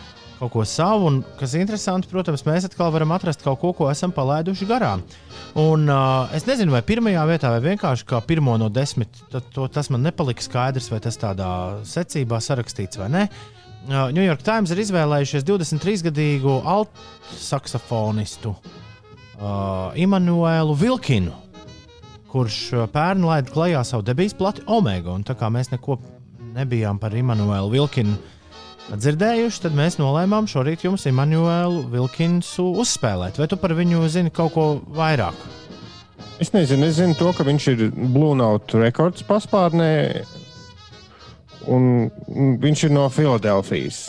[0.43, 3.91] kaut ko savu, un kas ir interesanti, protams, mēs atkal varam atrast kaut ko, ko
[3.93, 5.05] esam palaiduši garām.
[5.59, 9.69] Un uh, es nezinu, vai pirmajā vietā, vai vienkārši kā pirmo no desmit, tad, to,
[9.71, 11.51] tas man nepalika skaidrs, vai tas tādā
[11.87, 13.23] secībā sarakstīts vai nē.
[13.87, 21.39] Uh, New York Times ir izvēlējušies 23-gadīgu altu saksofonistu uh, Immanuelu Vilkinu,
[22.35, 25.15] kurš uh, pērn laida klajā savu debijas plati Omega.
[25.15, 26.01] Un tā kā mēs neko
[26.57, 28.19] nebijām par Immanuelu Vilkinu
[28.91, 33.39] dzirdējuši, tad mēs nolēmām šorīt jums Immanuelu Vilkinsu uzspēlēt.
[33.41, 34.67] Vai tu par viņu zini kaut ko
[34.97, 35.37] vairāk?
[36.43, 40.25] Es nezinu, es zinu to, ka viņš ir Blue Note rekords paspārnē,
[41.71, 42.11] un
[42.63, 44.09] viņš ir no Filadelfijas.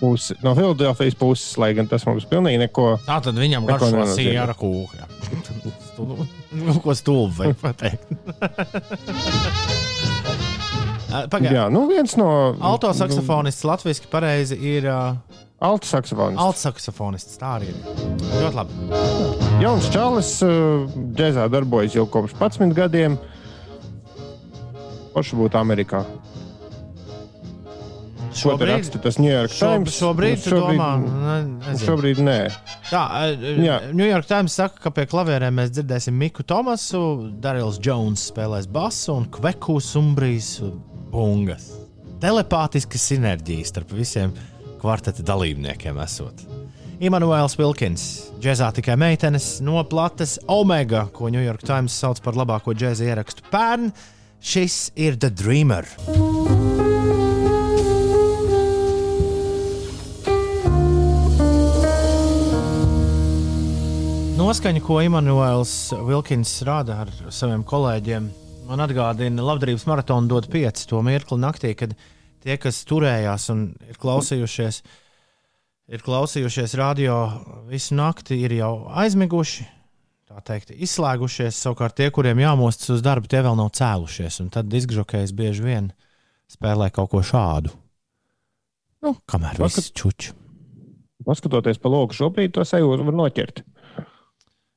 [0.00, 2.98] pusi, no Filadelfijas puses, lai gan tas mums pilnīgi neko.
[3.06, 5.04] Tā tad viņam garšo sīra kūka.
[6.56, 8.04] Nu, ko stulbi vajag pateikt?
[11.32, 11.54] Pagaidā.
[11.56, 12.28] Jā, nu viens no
[12.60, 15.16] Alto saksofonists latviešu pareizi ir uh,
[15.58, 16.42] Alta saksofonists.
[16.42, 17.38] alto saksofonists.
[17.40, 17.78] Tā arī ir.
[18.42, 19.00] Ļoti labi.
[19.64, 20.84] Jauns Čalis uh,
[21.16, 23.16] džēzā darbojas jau kopš 11 gadiem.
[25.16, 26.04] Kurš būtu Amerikā?
[28.36, 29.94] Te raksta tas New York Times?
[29.96, 31.86] šobrīd, šobrīd, domā, ne, nezinu.
[31.86, 32.34] šobrīd nē.
[32.90, 33.02] Tā,
[33.64, 33.78] Jā.
[33.96, 37.00] New York Times saka, ka pie klavierēm mēs dzirdēsim Miku Tomasu,
[37.40, 40.58] Darils Jones spēlēs basu un Kveku Sumbrijs
[41.12, 41.70] bungas.
[42.22, 44.32] Telepātiska sinerģija starp visiem
[44.80, 46.46] kvarteta dalībniekiem esot.
[46.96, 48.04] Imants Vilkins,
[48.40, 53.44] džēzā tikai meitenes no plates Omega, ko New York Times sauc par labāko džēza ierakstu
[53.52, 53.90] pērn.
[54.40, 55.84] Šis ir The Dreamer.
[64.40, 68.32] Noskaņa, ko Imants Vilkins rāda ar saviem kolēģiem,
[68.68, 71.94] man atgādina, ka labdarības maratona dod pieci to mirkli naktī, kad
[72.44, 74.82] tie, kas turējās un ir klausījušies,
[75.94, 77.16] ir klausījušies radio
[77.70, 79.68] visu nakti, ir jau aizmiguši.
[80.26, 81.54] Tā teikt, izslēgušies.
[81.62, 84.40] Savukārt tie, kuriem jāmostas uz darbu, tie vēl nav cēlušies.
[84.42, 85.92] Un tad diskžokējs bieži vien
[86.50, 87.70] spēlē kaut ko šādu.
[89.06, 90.32] Nu, kamēr Vakat- viss čuč.
[91.26, 93.62] Paskatoties pa loku, šobrīd to sajūtu var noķert.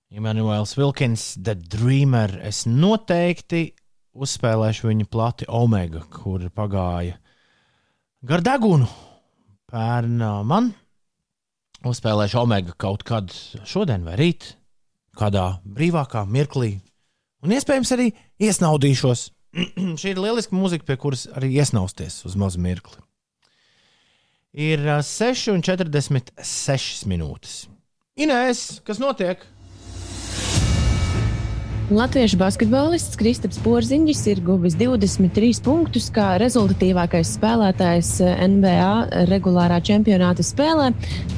[0.10, 2.40] Imants Vilkins, The Dreamer.
[2.42, 3.74] Es noteikti
[4.14, 7.18] uzspēlēšu viņa plati Omega, kur pagāja
[8.26, 8.88] gar degunu.
[9.70, 10.72] Pērnā man
[11.86, 13.34] uzspēlēšu Omega kaut kad
[13.70, 14.56] šodien vai rīt,
[15.18, 16.80] kādā brīvākā mirklī.
[17.46, 18.08] Un iespējams arī
[18.42, 19.30] iesnaudīšos.
[20.00, 23.00] Šī ir lieliska mūzika, pie kuras arī iesnausties uz mazu mirkli.
[24.60, 27.68] Ir ā, 6,46 minūtes.
[28.20, 29.46] Inēs, kas notiek?
[31.90, 38.12] Latviešu basketbolists Kristaps Porziņš ir guvis 23 punktus kā rezultatīvākais spēlētājs
[38.46, 40.92] NBA regulārā čempionāta spēlē,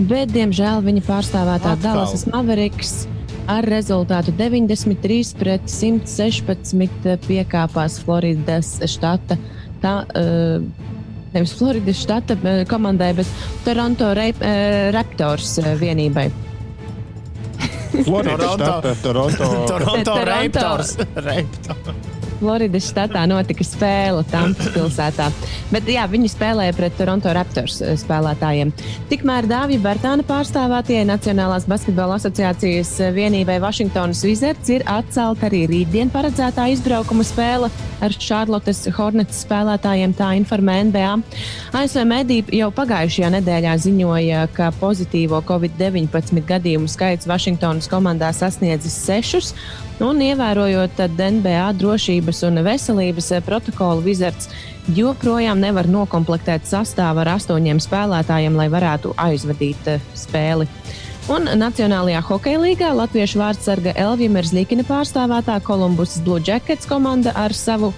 [0.09, 1.77] bet, diemžēl, viņa pārstāvētā.
[1.79, 3.05] Dallasas Mavericks
[3.47, 9.39] ar rezultātu 93 pret 116 piekāpās Floridas štata.
[9.79, 10.89] Tā, uh,
[11.31, 13.27] Nevis Floridas štata eh, komandai, bet
[13.63, 16.50] Toronto Rap- eh, Raptors eh, vienībai.
[18.03, 18.63] Floridas Toronto.
[18.63, 19.37] štata, Toronto.
[19.67, 20.25] Toronto Toronto.
[20.25, 20.97] Raptors.
[21.15, 22.10] Raptors.
[22.41, 25.29] Floridas štatā notika spēle Tampas pilsētā.
[25.71, 28.73] Bet jā, viņi spēlēja pret Toronto Raptors eh, spēlētājiem.
[29.11, 36.09] Tikmēr Dāvija Bērtāna pārstāvētajai Nacionālās basketbola asociācijas eh, vienībai Vašingtonas Wizards ir atcelta arī rītdien
[36.13, 37.69] paredzētā izbraukuma spēle
[38.01, 41.13] ar Charlottes Hornets spēlētājiem, tā informē NBA.
[41.77, 49.53] ASV mediji jau pagājušajā nedēļā ziņoja, ka pozitīvo Covid-19 gadījumu skaits Vašingtonas komandā sasniedzis sešus.
[50.01, 54.47] Un, ievērojot NBA drošības un veselības eh, protokolu, Wizards
[54.97, 60.65] joprojām nevar noklāpēt sastāvu ar astoņiem spēlētājiem, lai varētu aizvadīt eh, spēli.
[61.29, 67.91] Un Nacionālajā hokeja līgā Latviešu vārdsarga Elvija Merzlīkina pārstāvētā Columbus Blue Jackets komanda ar savu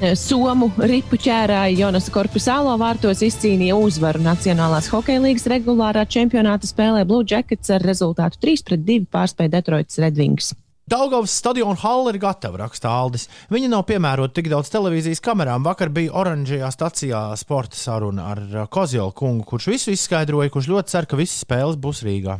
[0.00, 7.06] eh, somu ripu ķērāju Jonas Korpusālo vārtos izcīnīja uzvaru Nacionālās hokeja līgas regulārā čempionāta spēlē
[7.06, 10.56] Blue Jackets ar rezultātu 3-2 pārspēja Detroitas Redwings.
[10.84, 13.24] Daugavas stadiona halla ir gatava, raksta Aldis.
[13.52, 15.64] Viņa nav piemērota tik daudz televīzijas kamerām.
[15.64, 20.92] Vakar bija oranžajā stacijā sporta saruna ar uh, Kozjola kungu, kurš visu izskaidroja, kurš ļoti
[20.92, 22.36] cer, ka visas spēles būs Rīgā.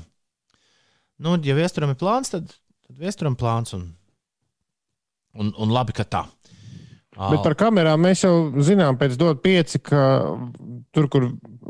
[1.24, 2.52] Nu, ja viesturam ir plāns, tad,
[2.84, 3.86] tad viesturam plāns un,
[5.40, 6.26] un, un labi, ka tā.
[7.14, 8.34] Bet par kamerām mēs jau
[8.66, 10.00] zinām, pēc dot pieci, ka
[10.92, 11.28] tur, kur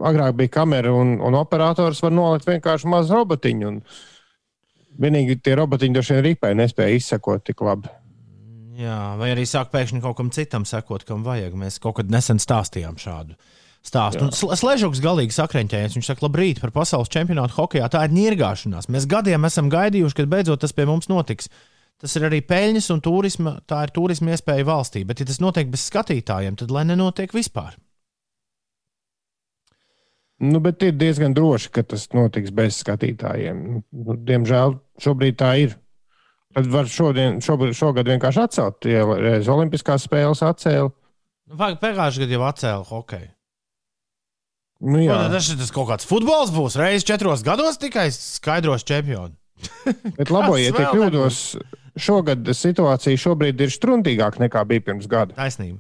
[0.08, 3.68] agrāk bija kamera un, un operators, var nolikt vienkārši mazu robotiņu.
[3.68, 3.82] Un
[5.00, 7.90] vienīgi tie robotiņi droši vien ripē nespēja izsekot tik labi.
[8.74, 11.54] Jā, vai arī sāk pēkšņi kaut kam citam sekot, kam vajag.
[11.58, 13.36] Mēs kaut kad nesen stāstījām šādu
[13.84, 14.24] stāstu.
[14.24, 15.94] Un Sl- Sležuks galīgi sakreņķējies.
[15.98, 17.90] Viņš saka, labrīt, par pasaules čempionātu hokeja.
[17.92, 18.88] Tā ir nirgāšanās.
[18.90, 21.50] Mēs gadiem esam gaidījuši, kad beidzot tas pie mums notiks.
[22.02, 25.04] Tas ir arī peļņas un turisma, tā ir turisma iespēja valstī.
[25.06, 27.76] Bet, ja tas notiek bez skatītājiem, tad lai nenotiek vispār.
[30.42, 33.60] Nu, bet ir diezgan droši, ka tas notiks bez skatītājiem.
[33.94, 35.76] Nu, diemžēl šobrīd tā ir.
[36.54, 38.86] Tad var šodien, šobrīd, šogad vienkārši atcelt.
[38.90, 40.90] Ja reiz Olimpiskās spēles atcēla.
[41.50, 43.30] Nu, pag- Pagājušajā gadā jau atcēla hokeju.
[44.84, 46.76] Nu, jā, Ko, Tas, tas kaut kāds futbols būs.
[46.80, 49.34] Reizes četros gados tikai skaidros čempionu.
[50.18, 51.40] bet labojiet, ja kļūdos.
[51.94, 55.34] Šogad situācija šobrīd ir struntīgāka nekā bija pirms gada.
[55.38, 55.78] Taisnība.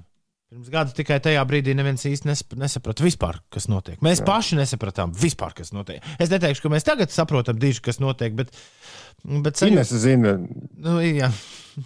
[0.54, 3.96] Pirms gada tikai tajā brīdī neviens īsti nesap- nesaprata vispār, kas notiek.
[4.06, 4.26] Mēs Jā.
[4.28, 6.04] paši nesapratām vispār, kas notiek.
[6.22, 8.52] Es neteikšu, ka mēs tagad saprotam diži, kas notiek, bet,
[9.24, 10.36] bet Ines zina,
[10.78, 11.32] Nu, jā,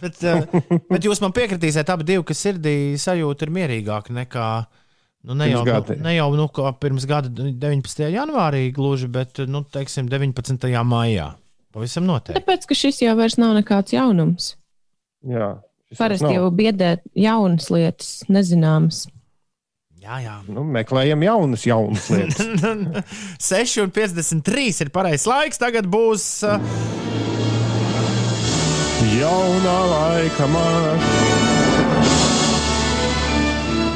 [0.02, 0.20] bet,
[0.92, 4.48] bet jūs man piekritīsiet, abi divi, ka sirdī sajūta ir mierīgāka nekā.
[5.24, 5.96] Nu, ne, jau, Pirms nu, gada.
[6.04, 8.04] ne jau nu, kā pirms gada 19.
[8.12, 10.68] janvārī, gluži, bet nu, teiksim, 19.
[10.84, 11.30] maijā.
[11.72, 12.36] Pavisam noteikti.
[12.42, 14.52] Tāpēc, ka šis jau vairs nav nekāds jaunums.
[15.24, 15.54] jā.
[15.96, 19.06] Parasti jau biedē jaunas lietas, nezināmas.
[19.98, 20.34] Jā, jā.
[20.52, 22.44] Nu, meklējam jaunas, jaunas lietas.
[23.48, 25.58] 6,53 ir pareizais laiks.
[25.60, 26.26] Tagad būs.
[26.46, 26.60] Uh,
[29.18, 31.00] Jaunā laika man.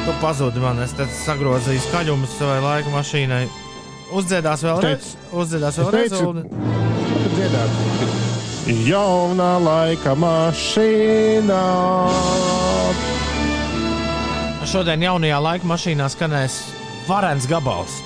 [0.03, 3.43] tu pazudi man, es te sagrozīju skaļumus savai laika mašīnai.
[4.13, 5.13] Uzdziedās vēlreiz.
[5.31, 6.17] Uzdziedās vēlreiz.
[6.19, 6.43] un-
[7.37, 8.32] Dziedāt.
[8.63, 11.63] Jaunā laika mašīnā.
[14.71, 16.55] Šodien jaunajā laika mašīnā skanēs
[17.03, 17.97] varens gabals.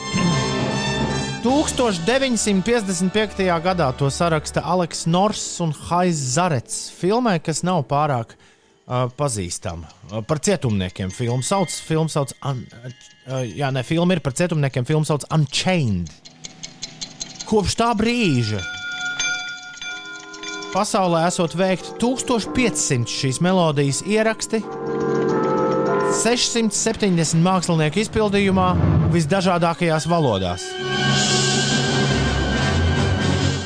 [1.45, 3.45] 1955.
[3.61, 6.89] gadā to saraksta Aleks Nors un Haiz Zarets.
[6.89, 9.85] Filmē, kas nav pārāk uh, pazīstama.
[10.09, 11.69] Uh, par cietumniekiem filmu sauc.
[11.69, 14.89] Filmu sauc un, uh, jā, ne, filma ir par cietumniekiem.
[14.89, 16.09] Filmu sauc Unchained.
[17.45, 18.65] Kopš tā brīža
[20.77, 24.59] pasaulē esot veikti 1500 šīs melodijas ieraksti.
[26.17, 28.67] 670 mākslinieku izpildījumā
[29.13, 30.65] visdažādākajās valodās.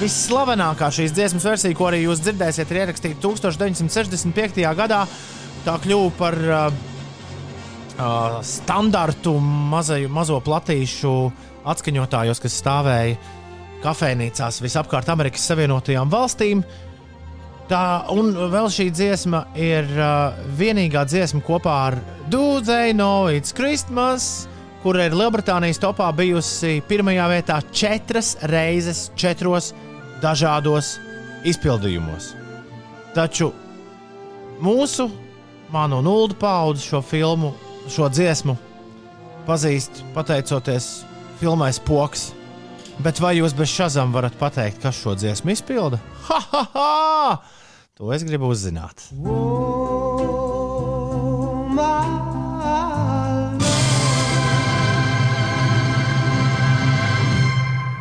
[0.01, 4.63] Visslavenākā šīs dziesmas versija, ko arī jūs dzirdēsiet, ir ierakstīta 1965.
[4.79, 5.01] gadā.
[5.65, 6.77] Tā kļuva par uh,
[7.99, 11.11] uh, standartu mazai, mazo platīšu
[11.75, 13.19] atskaņotājos, kas stāvēja
[13.83, 16.63] kafejnīcās visapkārt Amerikas Savienotajām valstīm.
[17.69, 21.99] Tā, un vēl šī dziesma ir uh, vienīgā dziesma kopā ar
[22.31, 24.47] Know It's Christmas,
[24.83, 29.73] kur ir Lielbritānijas topā bijusi pirmajā vietā četras reizes, četros
[30.21, 30.97] dažādos
[31.45, 32.33] izpildījumos.
[33.15, 33.51] Taču
[34.61, 35.09] mūsu,
[35.71, 37.53] manu Ulu paudzi šo filmu,
[37.89, 38.57] šo dziesmu
[39.47, 41.03] pazīst pateicoties
[41.39, 42.31] filmai Spoks.
[43.01, 45.97] Bet vai jūs bez šazam varat pateikt, kas šo dziesmu izpilda?
[46.27, 47.31] Ha, ha, ha!
[47.97, 49.07] To es gribu uzzināt.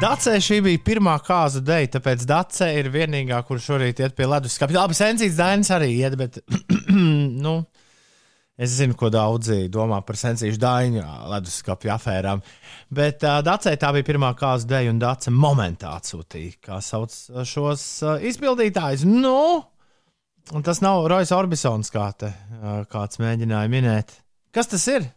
[0.00, 4.82] Dacē šī bija pirmā kāza dēļa, tāpēc Dacē ir vienīgā, kur šorīt iet pie leduskapja.
[4.82, 6.42] Labi, Sensīts Dainis arī iet, bet
[7.46, 7.62] nu,
[8.60, 12.42] es zinu, ko daudzi domā par Sensīšu Dainu leduskapja afērām.
[12.92, 17.14] Bet uh, Dacē tā bija pirmā kāza dēļa, un Dace momentā atsūtīja, kā sauc
[17.48, 19.06] šos uh, izpildītājus.
[19.08, 19.62] Nu,
[20.52, 24.12] un tas nav Rojas Orbisons, kā te uh, kāds mēģināja minēt.
[24.52, 25.08] Kas tas ir?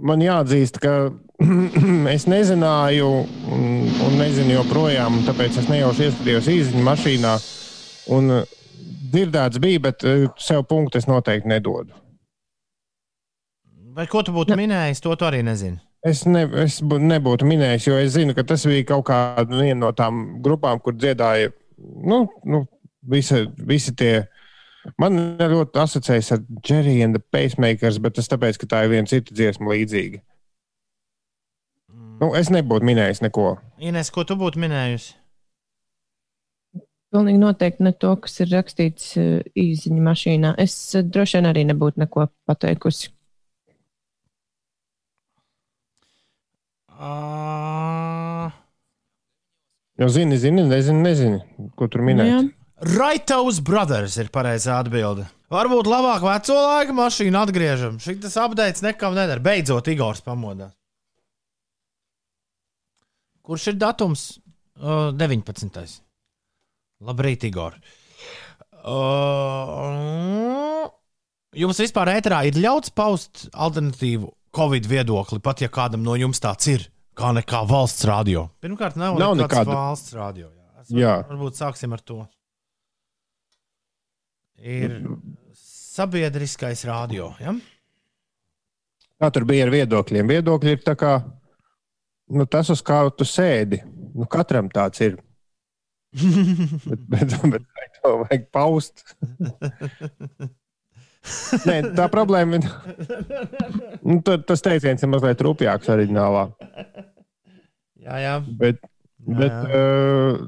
[0.00, 1.12] Man jāatzīst, ka
[2.16, 3.10] es nezināju,
[3.52, 3.66] un,
[4.08, 7.38] un nezinu joprojām, tāpēc es nejauši ieskatījos īziņā mašīnā.
[8.16, 8.40] Un
[9.12, 10.06] dzirdēts bija, bet
[10.40, 11.99] sev punktu es noteikti nedodu.
[13.96, 15.80] Vai ko tu būtu minējis, to tu arī nezini.
[16.06, 19.90] Es, ne, es bū, nebūtu minējis, jo es zinu, ka tas bija kaut kāda no
[19.96, 21.50] tām grupām, kur dziedāja
[21.80, 22.64] nu, nu,
[23.02, 24.14] visi, visi tie.
[25.00, 29.10] Man ļoti asociējas ar Jerry and the Pacemakers, bet tas tāpēc, ka tā ir viena
[29.10, 30.22] cita dziesma līdzīga.
[32.20, 33.54] Nu, es nebūtu minējis neko.
[33.80, 35.16] Ines, ko tu būtu minējusi?
[37.10, 40.52] Pilnīgi noteikti ne to, kas ir rakstīts uh, īsiņā mašīnā.
[40.62, 43.10] Es uh, droši vien arī nebūtu neko pateikusi.
[47.00, 48.50] Uh,
[50.00, 51.38] Jo zini, zini, nezini, nezini
[51.76, 52.06] ko tur Jā.
[52.08, 52.54] minēt.
[52.96, 55.26] Raitovs Brothers ir pareizā atbilde.
[55.52, 57.98] Varbūt labāk veco laika mašīnu atgriežam.
[58.00, 59.42] Šis updates nekam nedara.
[59.44, 60.72] Beidzot, Igors pamodās.
[63.44, 64.22] Kurš ir datums?
[64.80, 66.00] Uh, 19.
[67.04, 67.76] Labrīt, Igor.
[68.80, 70.88] Uh,
[71.52, 76.66] jums vispār ēterā ir ļauts paust alternatīvu Covid viedokli, pat ja kādam no jums tāds
[76.72, 78.48] ir, kā nekā valsts radio.
[78.64, 79.70] Pirmkārt, nav, Nav nekāda.
[79.76, 80.48] valsts radio.
[80.50, 80.80] Jā.
[80.82, 81.12] Es Jā.
[81.22, 82.24] var, varbūt sāksim ar to.
[84.60, 84.96] Ir
[85.56, 87.30] sabiedriskais radio.
[87.40, 87.54] Ja?
[89.20, 90.28] Kā tur bija ar viedokļiem?
[90.34, 91.14] Viedokļi ir tā kā
[92.30, 93.82] nu, tas, uz kā tu sēdi.
[94.14, 95.18] Nu, katram tāds ir.
[96.10, 99.04] bet, bet, bet vai to vajag paust.
[101.68, 102.68] Nē, tā problēma ir.
[104.00, 106.46] Nu, tas teiciens ir mazliet rupjāks oriģinālā.
[108.00, 108.34] Jā, jā.
[108.60, 108.80] Bet,
[109.20, 110.40] bet uh,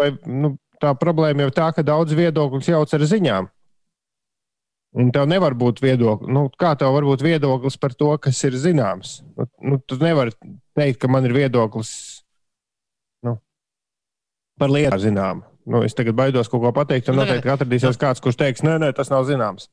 [0.00, 3.50] vai, nu, tā problēma jau tā, ka daudz viedokļus jauc ar ziņām.
[5.00, 8.56] Un tev nevar būt viedoklis, nu, kā tev var būt viedoklis par to, kas ir
[8.58, 9.20] zināms.
[9.38, 10.34] Nu, nu, tu nevari
[10.74, 11.92] teikt, ka man ir viedoklis
[13.22, 13.36] nu,
[14.58, 15.46] par lietu zināmu.
[15.70, 18.80] Nu, es tagad baidos kaut ko pateikt, un Nu, noteikti atradīsies kāds, kurš teiks, nē,
[18.82, 19.68] nē, tas nav zināms.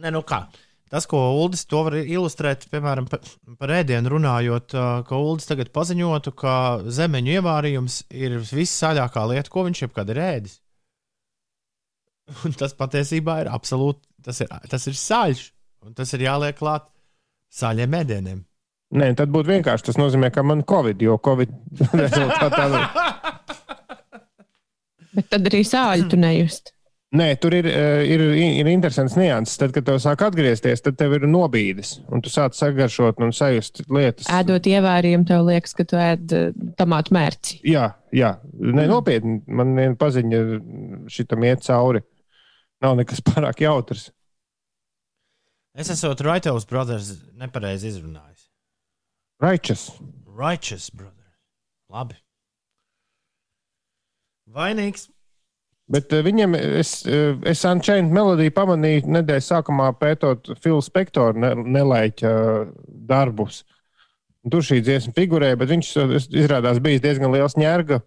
[0.00, 0.44] Ne, nu kā.
[0.92, 3.24] Tas, ko Ulas to var ilustrēt, piemēram, par,
[3.58, 4.76] par ēdienu runājot,
[5.08, 6.54] ka Ulas tagad paziņotu, ka
[6.86, 10.58] zemeņu ievārījums ir vissāļākā lieta, ko viņš jebkad ir ēdis.
[12.46, 15.46] Un tas patiesībā ir absolūti, tas ir, tas ir sāļš,
[15.88, 16.86] un tas ir jāliek klāt
[17.52, 18.44] sāļiem ēdieniem.
[18.94, 19.88] Nē, tad būtu vienkārši.
[19.88, 21.50] Tas nozīmē, ka man ir covid, jo covid
[22.02, 22.68] rezultātā.
[25.14, 26.72] Bet tad arī sāļu tu nejust.
[27.14, 29.54] Nē, tur ir, eh, ir, ir interesants nianses.
[29.60, 32.00] Tad, kad tev sāk atgriezties, tad tev ir nobīdes.
[32.10, 34.26] Un tu sāc sagaršot un sajust lietas.
[34.34, 36.48] Ēdot ievārījumu, tev liekas, ka tu ēd eh,
[36.80, 37.60] tomātu mērci.
[37.70, 38.32] Jā, jā.
[38.58, 39.38] Nē, nopietni.
[39.46, 40.42] Man viena paziņa
[41.14, 42.02] šitam iet cauri.
[42.82, 44.08] Nav nekas pārāk jautrs.
[45.78, 48.48] Es esmu Raitovs Brothers nepareizi izrunājis.
[49.42, 49.88] Raičas.
[50.34, 51.38] Righteous Brothers.
[51.90, 52.18] Labi.
[54.50, 55.08] Vainīgs.
[55.90, 61.52] Bet uh, viņam, es, uh, es Unchained melodiju pamanīju nedēļas sākumā pētot Filu Spektoru ne,
[61.76, 62.32] nelaiķa
[63.10, 63.62] darbus.
[64.50, 65.90] Tur šī dziesma figurēja, bet viņš
[66.36, 68.00] izrādās bijis diezgan liels ņērga,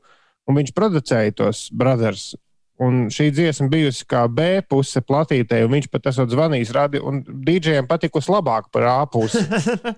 [0.50, 2.36] un viņš producēja tos brothers.
[2.78, 7.24] Un šī dziesma bijusi kā B puse platītē, un viņš pat esot zvanījis radi, un
[7.26, 9.42] dīdžiem patikusi labāk par A pusi.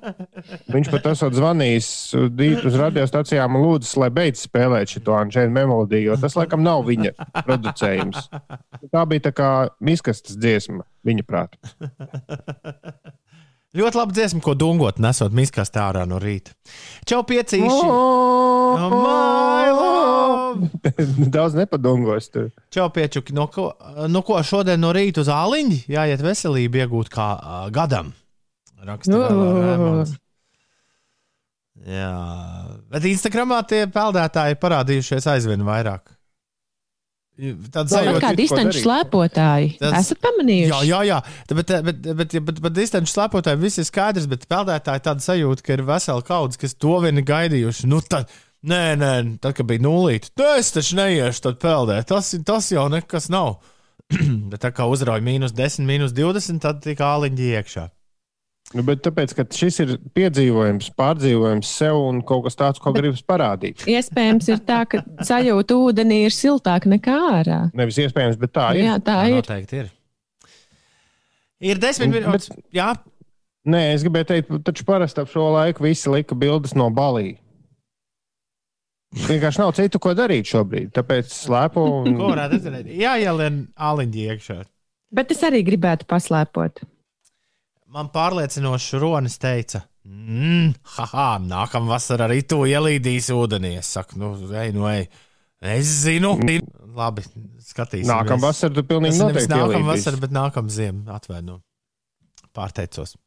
[0.76, 2.30] viņš pat esot zvanījis uh,
[2.70, 7.12] uz radiostacijām un lūdzis, lai beidz spēlēt šo Unchained melodiju, jo tas laikam nav viņa
[7.42, 8.32] producējums.
[8.88, 9.52] Tā bija tā kā
[9.84, 11.60] miskastes dziesma, viņa prātā.
[13.80, 16.56] Ļoti labi dziesma, ko dungot, nesot miskās tā ārā no rīta.
[17.06, 17.86] Čau, piecīši!
[17.86, 19.99] Oh, my love!
[21.36, 21.58] Daudz.
[22.34, 22.50] Tur.
[22.74, 23.34] Čau, piečuki!
[23.38, 23.70] No ko,
[24.10, 28.14] no ko šodien no rīta uz āliņu jāiet veselību iegūt kā uh, gadam?
[28.86, 29.60] Raksta Oh.
[29.60, 30.16] Rēmons.
[31.90, 32.14] Jā,
[32.92, 36.12] bet Instagramā tie peldētāji parādījušies aizvien vairāk.
[37.40, 39.70] Tāda Tāpat sajūta, kā distanču slēpotāji.
[39.80, 40.72] Tas- Esat pamanījuši?
[40.74, 41.20] Jā, jā, jā.
[41.48, 45.64] Bet, bet, bet, bet, bet, bet distanču slēpotājiem viss ir skaidrs, bet peldētāji tāda sajūta,
[45.64, 47.88] ka ir vesela kaudze, kas to vien ir gaidījuši.
[47.88, 48.28] Nu, tad,
[48.64, 49.12] nē, nē,
[49.44, 52.08] tad, kad bija nulīte, tad es taču neiešu tad peldēt.
[52.12, 53.60] Tas, tas jau nekas nav.
[54.52, 57.86] bet tā kā uzrauja mīnus 10, mīnus 20, tad tik āliņģi iekšā.
[58.78, 63.24] Nu, bet tāpēc, ka šis ir piedzīvojums, pārdzīvojums sev un kaut kas tāds, ko gribas
[63.26, 63.82] parādīt.
[63.90, 67.62] Iespējams, ir tā, ka sajūta ūdenī ir siltāka nekā ārā.
[67.78, 68.84] Nevis iespējams, bet tā ir.
[68.86, 69.40] Jā, tā Tā ir.
[69.40, 69.90] noteikti ir.
[71.72, 72.52] Ir desmit Bet- minūtes.
[72.74, 72.92] Jā,
[73.70, 77.34] Nē, es gribēju teikt, taču parasti ap šo laiku visi lika bildes no balī.
[79.10, 80.92] Vienkārši nav citu, ko darīt šobrīd.
[80.94, 82.90] Tāpēc slēpo ko un varētu redzēt?
[82.94, 84.58] Jā, ielien āliņģi iekšā.
[85.18, 86.84] Bet es arī gribētu paslēpot.
[87.90, 93.80] Man pārliecinoši Ronis teica, mmm, haha, nākamā vasarā arī tu ielīdīsi ūdenī.
[93.82, 95.08] Es saku, nu, ej, nu, ej.
[95.60, 96.36] Es zinu,
[96.96, 97.26] labi,
[97.66, 98.12] skatīsimies.
[98.14, 101.18] nākamā vasarā tu pilnīgi noteikti nākamā vasara, bet nākamā ziema.
[101.18, 101.58] Atvaino.
[102.56, 103.18] Pārteicos.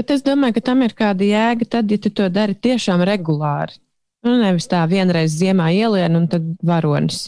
[0.00, 3.76] Bet es domāju, ka tam ir kāda jēga tad, ja tu to dari tiešām regulāri.
[4.22, 7.24] Nu, nevis tā vienreiz ziemā ielien un tad varonis.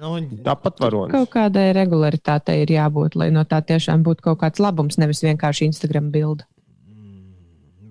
[0.00, 1.14] Nu, Tāpat varonis.
[1.14, 5.68] Kaut kādai regularitātei ir jābūt, lai no tā tiešām būtu kaut kāds labums, nevis vienkārši
[5.70, 6.44] Instagram bilde.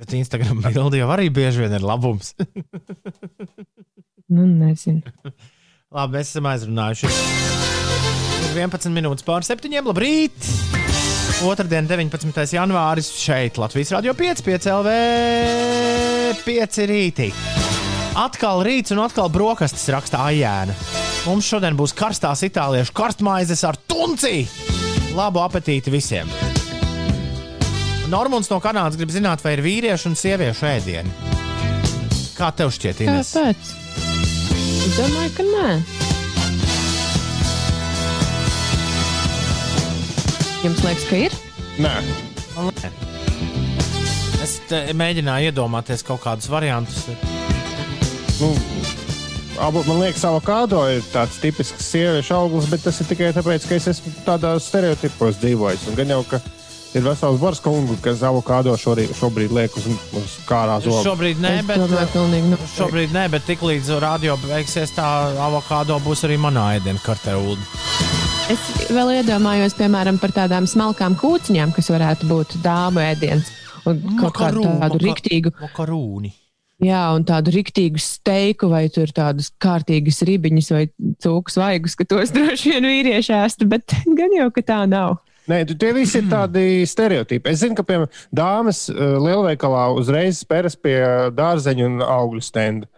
[0.03, 2.33] bet Instagram bildi jau arī bieži vien ir labums.
[4.27, 5.03] Nu, nezinu.
[5.93, 7.11] Labi, mēs esam aizrunājuši.
[8.49, 9.69] Ir 11 minūtes pār 7.
[9.85, 10.92] Labrīt!
[11.43, 12.43] Otradien, 19.
[12.55, 14.93] janvāris šeit Latvijas Rādio 5, 5 LV,
[16.45, 17.29] 5 rītī.
[18.19, 20.75] Atkal rīts un atkal brokastis raksta Aijēna.
[21.25, 24.43] Mums šodien būs karstās itāliešu karstmaizes ar tunci.
[25.17, 26.29] Labu apetīti visiem!
[28.13, 31.13] Normons no Kanādas grib zināt, vai ir vīriešu un sieviešu ēdieni.
[32.37, 33.33] Kā tev šķiet, Ines?
[33.33, 33.75] Kāpēc?
[34.83, 36.12] Es domāju, ka nē.
[40.63, 41.33] Jums liekas, ka ir?
[41.83, 41.91] Nē.
[44.43, 44.57] Es
[44.95, 47.05] mēģināju iedomāties kaut kādus variantus.
[48.39, 48.49] nu,
[49.63, 53.75] abu, man liekas, avokado ir tāds tipisks sieviešu auglis, bet tas ir tikai tāpēc, ka
[53.79, 55.87] es esmu tādos stereotipos dzīvojis.
[55.91, 56.39] Un gan jau, ka
[56.93, 59.87] ir vesels bars kungu, kas avokado šorī- šobrīd liek uz,
[60.19, 61.03] uz kārā zobu.
[61.03, 62.75] Šobrīd nē, bet, domāju, pilnīgi noteikti.
[62.77, 65.07] šobrīd nē, bet tiklīdz radio beigsies, tā
[65.43, 67.39] avokado būs arī manā ēdienā kartē.
[68.51, 68.59] Es
[68.91, 73.47] vēl iedomājos, piemēram, par tādām smalkām kūciņām, kas varētu būt dāmu ēdiens.
[73.87, 76.33] Un kaut kādu tādu riktīgu, Makarūni.
[76.83, 80.83] Jā, un tādu riktīgu steiku, vai tur tādus kārtīgus ribiņus, vai
[81.23, 85.21] cūku svaigus, ka tos droši vien vīrieši ēstu, bet gan jau, ka tā nav.
[85.47, 87.51] Nē, tu, tie visi ir tādi stereotipi.
[87.51, 90.97] Es zinu, ka, piemēram, dāmas uh, lielveikalā uzreiz speras pie
[91.35, 92.91] dārzeņu un augļu stenda.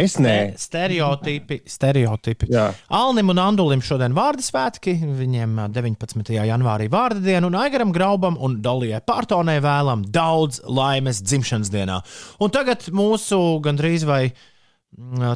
[0.00, 0.36] Es nē.
[0.60, 1.60] Stereotipi.
[1.68, 2.48] stereotipi.
[2.52, 2.68] Jā.
[3.00, 4.96] Alnim un Andulim šodien vārdu svētki.
[5.20, 6.32] Viņiem ā, 19.
[6.50, 12.00] janvārī vārda diena, un Aigaram Graubam un Dalijai Pārtonai vēlam daudz laimes dzimšanas dienā.
[12.40, 14.32] Un tagad mūsu gandrīz vai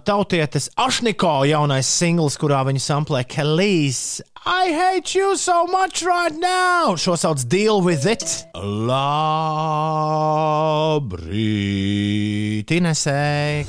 [0.05, 6.97] tautietes Ašniko jaunais singls, kurā viņa samplē Kelly's I hate you so much right now.
[6.97, 8.45] Šo sauc Deal with it.
[8.55, 9.05] Labrīt,
[12.69, 13.65] Inesē.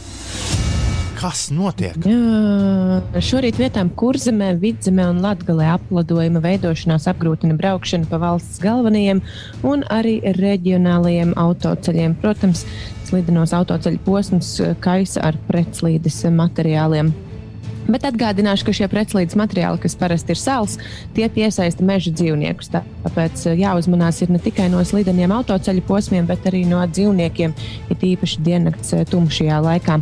[1.26, 1.96] Kas notiek?
[2.06, 9.24] Jā, šorīt vietām kurzemē, vidzemē un latgalē apladojuma veidošanās apgrūtina braukšanu pa valsts galvenajiem
[9.66, 12.14] un arī reģionālajiem autoceļiem.
[12.22, 12.62] Protams,
[13.10, 14.52] slidenos autoceļu posms
[14.86, 17.10] kaisa ar pretslīdes materiāliem.
[17.86, 20.80] Bet atgādināšu, ka šie pretslīdes materiāli, kas parasti ir sāls,
[21.14, 22.72] tie piesaista meža dzīvniekus.
[22.74, 27.54] Tāpēc eh, jāuzmanās ne tikai no slideniem autoceļu posmiem, bet arī no dzīvniekiem,
[27.94, 30.00] it īpaši diennakts eh, tumšajā laikā.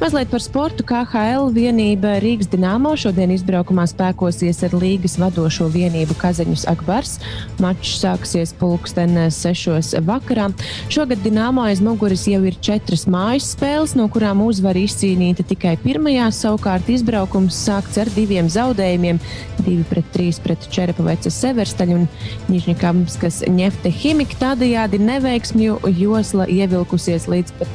[0.00, 0.84] Mazliet par sportu.
[0.86, 7.16] KHL vienība Rīgas Dienāmo šodien izbraukumā spēkosies ar līgas vadošo vienību Kazaņus Akbars.
[7.60, 10.48] Mačs sāksies pulksten sešos vakarā.
[10.92, 16.30] Šogad Dienāmo aiz muguras jau ir četras mājas spēles, no kurām uzvara izcīnīta tikai pirmajā.
[16.32, 16.88] Savukārt
[17.26, 19.18] izbraukums sākts ar diviem zaudējumiem-
[19.66, 22.08] 2 pret 3 pret Čerepavecas Severstaļu un
[22.48, 24.36] Nižņikāmskas Ņefte Himika.
[24.38, 27.68] Tādējādi neveiksmju josla ievilkusies līdz pat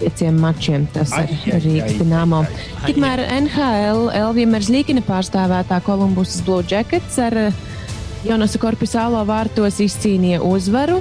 [0.00, 0.86] pieciem mačiem.
[0.92, 1.98] Tas ir Rīgas ai,
[2.86, 7.52] Tikmēr NHL Elvija Merzlīkina pārstāvētā Kolumbusas Blue Jackets ar
[8.24, 11.00] Jonasa Korpusālo vārtos izcīnīja uzvaru.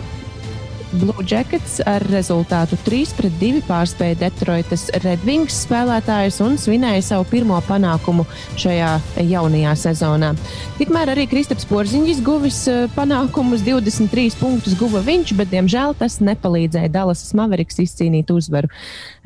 [0.95, 7.25] Blue Jackets ar rezultātu 3 pret 2 pārspēja Detroitas Red Wings spēlētājus un svinēja savu
[7.27, 8.23] pirmo panākumu
[8.59, 8.93] šajā
[9.27, 10.31] jaunajā sezonā.
[10.79, 16.93] Tikmēr arī Kristaps Porziņš guvis eh, panākumus, 23 punktus guva viņš, bet diemžēl tas nepalīdzēja
[16.93, 18.71] Dallas Mavericks izcīnīt uzvaru.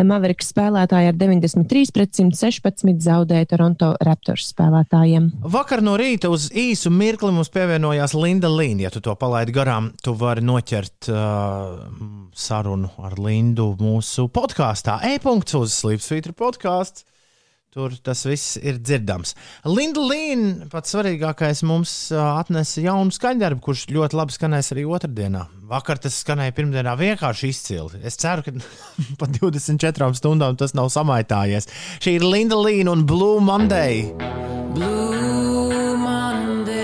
[0.02, 5.30] Mavericks spēlētāji ar 93 pret 116 zaudēja Toronto Raptors spēlētājiem.
[5.46, 8.88] Vakar no rīta uz īsu mirkli mums pievienojās Linda Līna.
[8.88, 11.59] Ja tu to palaidi garām, tu vari noķert uh,
[12.38, 15.00] sarunu ar Lindu mūsu podkāstā.
[15.14, 17.06] E-punkts uz Slipsvītra podkāstu.
[17.70, 19.36] Tur tas viss ir dzirdams.
[19.70, 25.44] Linda Līna pats svarīgākais mums atnesa jaunu skaņdarbu, kurš ļoti labi skanēs arī otrdienā.
[25.70, 28.02] Vakar tas skanēja pirmdienā vienkārši izcili.
[28.02, 28.56] Es ceru, ka
[29.22, 31.70] pa 24 stundām tas nav samaitājies.
[32.02, 34.08] Šī ir Linda Līna un Blue Monday.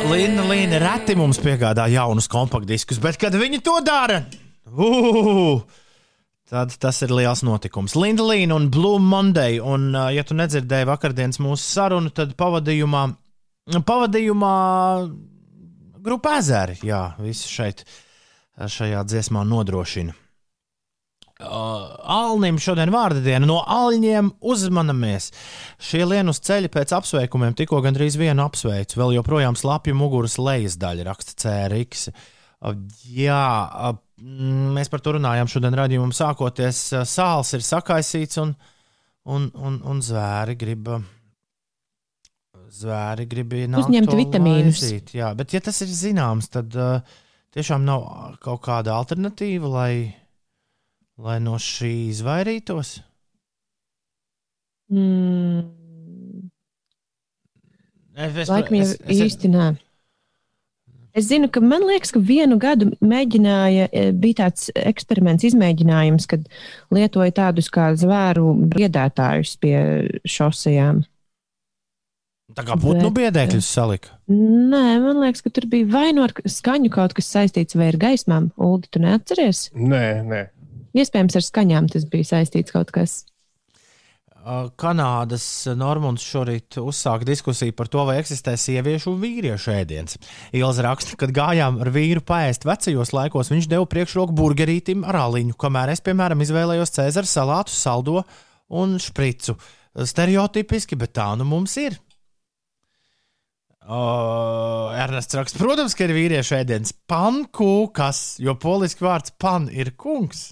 [0.05, 4.21] Linda Līna reti mums piegādā jaunus kompaktdiskus, bet kad viņi to dara,
[4.71, 5.61] uh,
[6.49, 7.95] tad tas ir liels notikums.
[7.97, 9.59] Linda Līna un Blue Monday.
[9.61, 13.05] Un, ja tu nedzirdēji vakardienas mūsu sarunu, tad pavadījumā,
[13.87, 14.57] pavadījumā
[16.05, 17.83] grupa ezeri, jā, visi šeit
[18.55, 20.13] šajā dziesmā nodrošina.
[21.35, 23.43] Uh, Alnim šodien vārda diena.
[23.49, 25.33] No Alņiem uzmanamies.
[25.83, 29.01] Šie lien uz ceļa pēc apsveikumiem tikko gandrīz vienu apsveicu.
[29.01, 32.07] Vēl joprojām slapju muguras lejas daļa, raksta CRX.
[32.07, 32.31] Uh,
[33.11, 33.41] jā,
[33.91, 33.97] uh,
[34.75, 36.79] mēs par to runājām šodien redzējumam sākoties.
[37.11, 38.55] Sāls ir sakaisīts un,
[39.27, 40.89] un, un, un zvēri grib.
[42.75, 44.81] Zvēri grib Uzņemt vitamīnus.
[44.81, 46.99] laizīt, Jā, bet ja tas ir zināms, tad uh,
[47.55, 48.03] tiešām nav
[48.43, 49.91] kaut kāda alternatīva, lai,
[51.21, 52.97] lai no šī izvairītos.
[54.91, 55.61] Mm.
[58.15, 59.69] Es, es, es- es- nē.
[61.15, 66.43] Es zinu, ka man liekas, ka vienu gadu mēģināja, e, bija tāds eksperiments, izmēģinājums, kad
[66.91, 69.77] lietoja tādus kā zvēru biedētājus pie
[70.27, 71.05] šosejām.
[72.55, 74.11] Tā kā putnu Bet, biedēkļus salika.
[74.29, 77.97] Nē, man liekas, ka tur bija vai no ar skaņu kaut kas saistīts, vai ar
[78.01, 78.51] gaismām.
[78.59, 79.69] Ulu, tu neatceries?
[79.73, 80.41] Nē, nē.
[80.95, 83.23] Iespējams, ar skaņām tas bija saistīts kaut kas.
[84.45, 85.41] Uh, Kanādas
[85.73, 90.19] Normons šorīt uzsāka diskusiju par to, vai eksistē sieviešu un vīriešu ēdiens.
[90.53, 95.57] Ilza raksta, kad gājām ar vīru paēst vecajos laikos, viņš deva priekšroku burgerītim ar aliņu,
[95.57, 98.21] kamēr es, piemēram, izvēlējos Cēzara salātu, saldo
[98.69, 99.57] un špricu.
[100.13, 101.97] Stereotipiski, bet tā nu mums ir.
[103.81, 110.51] Uh, Ernests raksta, protams, ka ir vīriešu ēdiens pankūkas, jo poliski vārds pan ir kungs.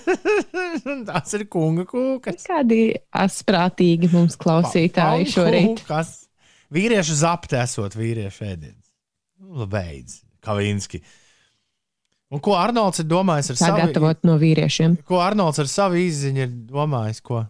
[1.08, 2.44] Tas ir kunga kūkas.
[2.48, 2.82] Kādi
[3.22, 5.82] asprātīgi mums klausītāji šorīt.
[5.88, 6.14] Kas
[6.72, 8.80] vīriešu zapte esot vīriešu ēdiens.
[9.42, 11.02] Nu, beidz, Kavinski.
[12.32, 14.96] Un ko Arnolds ir domājis ar savu gatavot no vīriešiem.
[15.08, 17.20] Ko Arnolds ar savu izziņu ir domājis?
[17.24, 17.42] Ko?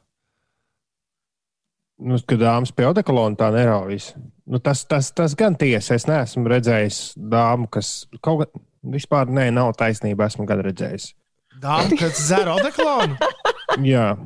[2.03, 4.11] Nu, kad dāmas pie odekolona tā neraujas.
[4.51, 5.95] Nu, tas, tas, tas gan tiesa.
[5.95, 8.63] Es neesmu redzējis dāmu, kas kaut kā
[8.97, 10.27] vispār nē, nav taisnība.
[10.27, 11.13] Esmu gan redzējis.
[11.63, 13.15] Dāma, kas dzer odeklonu?
[13.87, 14.17] Jā.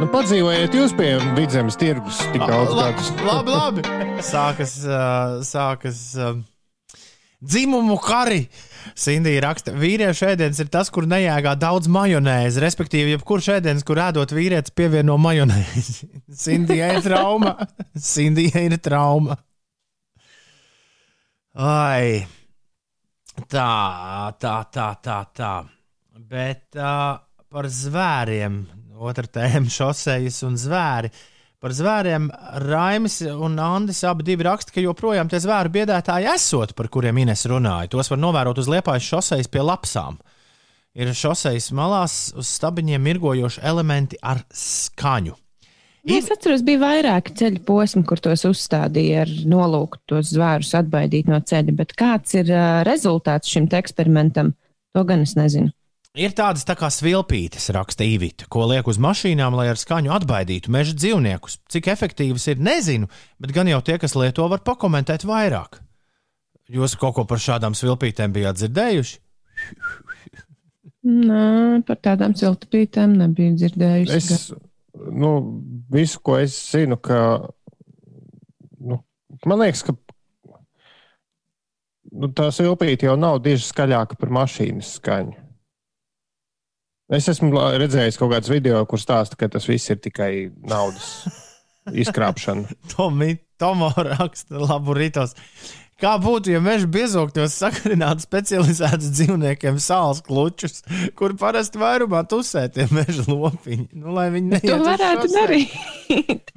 [0.00, 3.12] nu, padzīvojiet jūs pie vidzemes tirgus tik daudz gadus.
[3.22, 3.84] labi, labi.
[4.26, 6.34] Sākas, uh, sākas uh,
[7.38, 8.48] dzimumu kari.
[8.98, 12.58] Sindija raksta, vīriešu ēdiens ir tas, kur nejēgā daudz majonēzi.
[12.66, 16.10] Respektīvi, jebkurš ēdiens, kur ēdot vīrietis, pievieno majonēzi.
[16.44, 17.54] Sindija ir trauma.
[18.12, 19.38] Sindija ir trauma.
[21.54, 22.41] Ai.
[23.52, 25.18] Tā, tā, tā, tā.
[25.36, 25.52] tā.
[26.16, 27.18] Bet uh,
[27.52, 28.62] par zvēriem,
[28.96, 31.10] otra tēma- šoseis un zvēri.
[31.60, 32.30] Par zvēriem
[32.64, 37.90] Raimis un Andris abi raksta, ka joprojām tie zvēru biedētāji esot, par kuriem Ines runāja.
[37.92, 40.16] Tos var novērot uz liepājas šoseis pie lapsām.
[40.94, 45.36] Ir šoseis malās uz stabiņiem mirgojoši elementi ar skaņu.
[46.02, 51.38] Es atceros, bija vairāki ceļu posmi, kur tos uzstādīja ar nolūku tos zvērus atbaidīt no
[51.38, 51.74] ceļa.
[51.78, 54.50] Bet kāds ir uh, rezultāts šim eksperimentam,
[54.96, 55.70] to gan es nezinu.
[56.18, 60.74] Ir tādas tā kā svilpītes, raksta Īvita, ko liek uz mašīnām, lai ar skaņu atbaidītu
[60.74, 61.62] meža dzīvniekus.
[61.72, 63.08] Cik efektīvas ir, nezinu,
[63.40, 65.78] bet gan jau tie, kas lieto, var pakomentēt vairāk.
[66.68, 69.16] Jūs kaut ko par šādām svilpītēm bijāt dzirdējuši?
[71.08, 71.46] Nē,
[71.86, 74.18] par tādām siltupītēm nebiju dzirdējusi.
[74.18, 74.52] Es,
[74.94, 75.30] nu,
[75.92, 77.18] visu, ko es zinu, ka.
[78.82, 78.98] Nu,
[79.48, 79.94] man liekas, ka
[82.12, 85.38] nu, tā silpīte jau nav diži skaļāka par mašīnas skaņu.
[87.12, 91.26] Es esmu redzējis kaut kādus video, kur stāsta, ka tas viss ir tikai naudas
[92.04, 92.72] izkrāpšana.
[92.94, 95.36] Tomi, Tomo raksta, labu rītos.
[96.02, 100.80] Kā būtu, ja meža biezokļos sakarinātu specializētus dzīvniekiem sāls klučus,
[101.14, 103.84] kur parasti vairumā tusē tie meža lopiņi?
[104.02, 105.76] Nu, lai viņi To varētu darīt.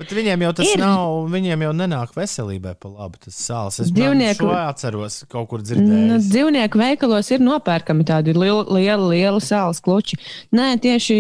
[0.02, 0.82] Bet viņiem jau tas Ir.
[0.82, 3.78] nav, viņiem jau nenāk veselībai pa labi tas sāls.
[3.86, 6.26] Es Dzīvnieku- to atceros, kaut kur Nu, dzirdējis.
[6.34, 10.18] dzīvnieku veikalos ir nopērkami tādi lieli, lieli, lieli sāls kluči.
[10.58, 11.20] Nē, tieši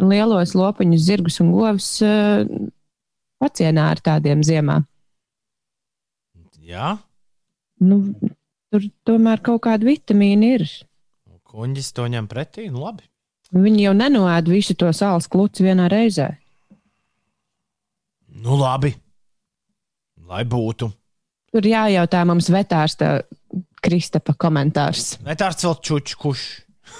[0.00, 2.48] lielos lopiņus, zirgus un govs uh,
[3.44, 4.80] pacienā ar tādiem ziemā.
[6.66, 6.96] Jā,
[7.84, 8.00] Nu,
[8.72, 10.66] tur tomēr kaut kāda vitamīna ir.
[11.50, 12.68] kuņģis to ņem pretī.
[12.72, 13.06] Nu, labi.
[13.54, 16.32] Viņi jau nenoēd visu to sāls kluci vienā reizē.
[18.42, 18.92] Nu, labi.
[20.26, 20.90] Lai būtu.
[21.54, 23.20] Tur jājautā mums vetārsta
[23.84, 25.14] Kristapa komentārs.
[25.24, 26.46] Netārts vēl čuču kuš.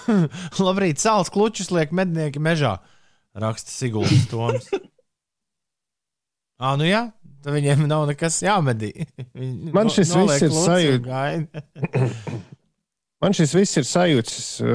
[0.67, 2.77] Labrīt, sāls klučus liek mednieki mežā.
[3.37, 4.71] Raksta Siguldas Toms.
[6.63, 7.03] Ā, nu jā,
[7.47, 9.07] tad viņiem nav nekas jāmedī.
[9.39, 11.07] Viņi Man no- šis viss noliek ir sajūta.
[13.23, 14.67] Man šis viss ir sajūts uh,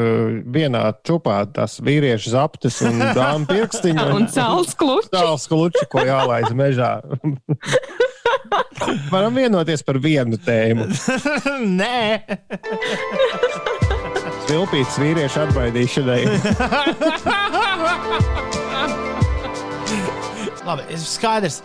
[0.56, 4.06] vienā čupā, tās vīriešu zaptes un dāmas pirkstiņu.
[4.16, 5.12] Un sāls kluči.
[5.14, 7.02] Tāls kluči, ko jālaiž mežā.
[9.14, 10.88] Varam vienoties par vienu tēmu.
[11.82, 12.02] Nē,
[14.50, 16.22] Vilpītas vīriešu atbaidīšanai.
[20.66, 21.62] labi, es skaidrs.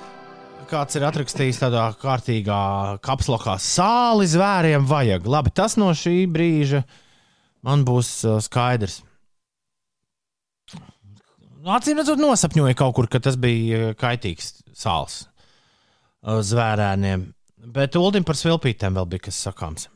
[0.66, 2.60] Kāds ir atrakstījis tādā kārtīgā
[3.04, 5.28] kapslokā, sāli zvēriem vajag.
[5.30, 6.80] Labi, tas no šī brīža
[7.66, 8.98] man būs uh, skaidrs.
[10.74, 17.28] Nu, Acīm redzot, nosapņoja kaut kur, ka tas bija uh, kaitīgs sāls uh, zvērēniem.
[17.76, 19.86] Bet Ulim par svilpītēm vēl bija kas sakāms.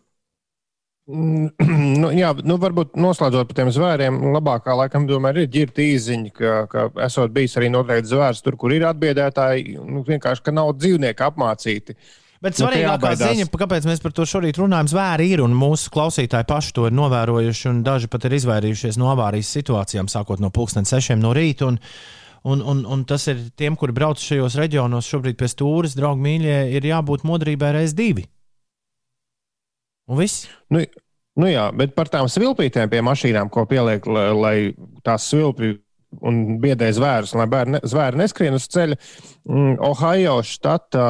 [2.03, 6.57] nu, jā, nu, varbūt noslēdzot par tiem zvēriem, labākā laikam tomēr ir ģirta īziņa, ka,
[6.71, 11.27] ka esot bijis arī noteikti zvērs tur, kur ir atbiedētāji, nu, vienkārši, ka nav dzīvnieki
[11.27, 11.97] apmācīti.
[12.41, 13.35] Bet Nu, svarīgākā jābaidās.
[13.37, 16.97] ziņa, kāpēc mēs par to šorīt runājam, zvēri ir un mūsu klausītāji paši to ir
[16.97, 21.69] novērojuši, un daži pat ir izvairījušies no avārijas situācijām, sākot no pulksten sešiem no rīta.
[21.69, 21.77] Un,
[22.49, 26.59] un, un, un tas ir tiem, kuri brauc šajos reģionos, šobrīd pie stūres, draugi mīļie,
[26.81, 28.25] ir jābūt modrībai reiz divi.
[30.11, 30.49] Un viss.
[30.73, 30.83] Nu,
[31.39, 34.57] nu jā, bet par tām svilpītēm pie mašīnām, ko pieliek, lai, lai
[35.07, 35.77] tās svilpi
[36.27, 38.99] un biedē zvērus, lai bērni, zvēri neskrien uz ceļa.
[39.47, 41.05] Mm, Ohio štata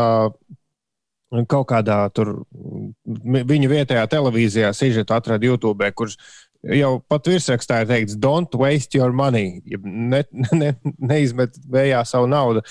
[1.48, 2.40] kaut kādā tur
[3.07, 6.18] viņu vietējā televīzijā sižetu atrada YouTube, kurš
[6.66, 9.61] jau pat virsrakstā ir teikts, don't waste your money.
[9.84, 12.62] Ne, ne, neizmet vējā savu naudu.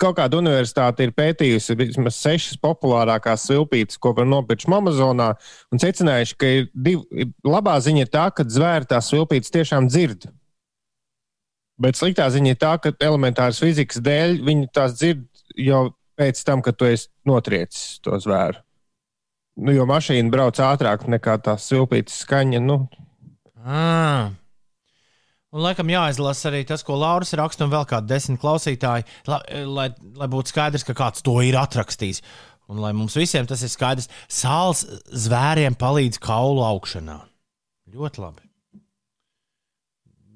[0.00, 5.32] Kaut kāda universitāte ir pētījusi vismaz sešas populārākās svilpītes, ko var nopirkt Amazonā,
[5.72, 7.02] un secinājuši, ka div,
[7.46, 10.28] labā ziņa ir tā, ka zvēri tās svilpītes tiešām dzird.
[11.82, 15.26] Bet sliktā ziņa ir tā, ka elementāras fizikas dēļ viņi tās dzird
[15.58, 15.88] jau
[16.20, 18.60] pēc tam, kad tu esi notriecis to zvēru.
[19.62, 22.60] Nu, jo mašīna brauc ātrāk nekā tā silpītas skaņa.
[22.64, 22.86] Nu,
[23.62, 24.32] Ah.
[25.52, 29.88] Un, laikam, jāizlasa arī tas, ko Lauris raksta, un vēl kādi desmit klausītāji, lai, lai,
[30.16, 32.22] lai būtu skaidrs, ka kāds to ir atrakstījis.
[32.72, 37.18] Un lai mums visiem tas ir skaidrs, sāls zvēriem palīdz kaulu augšanā.
[37.92, 38.48] Ļoti labi.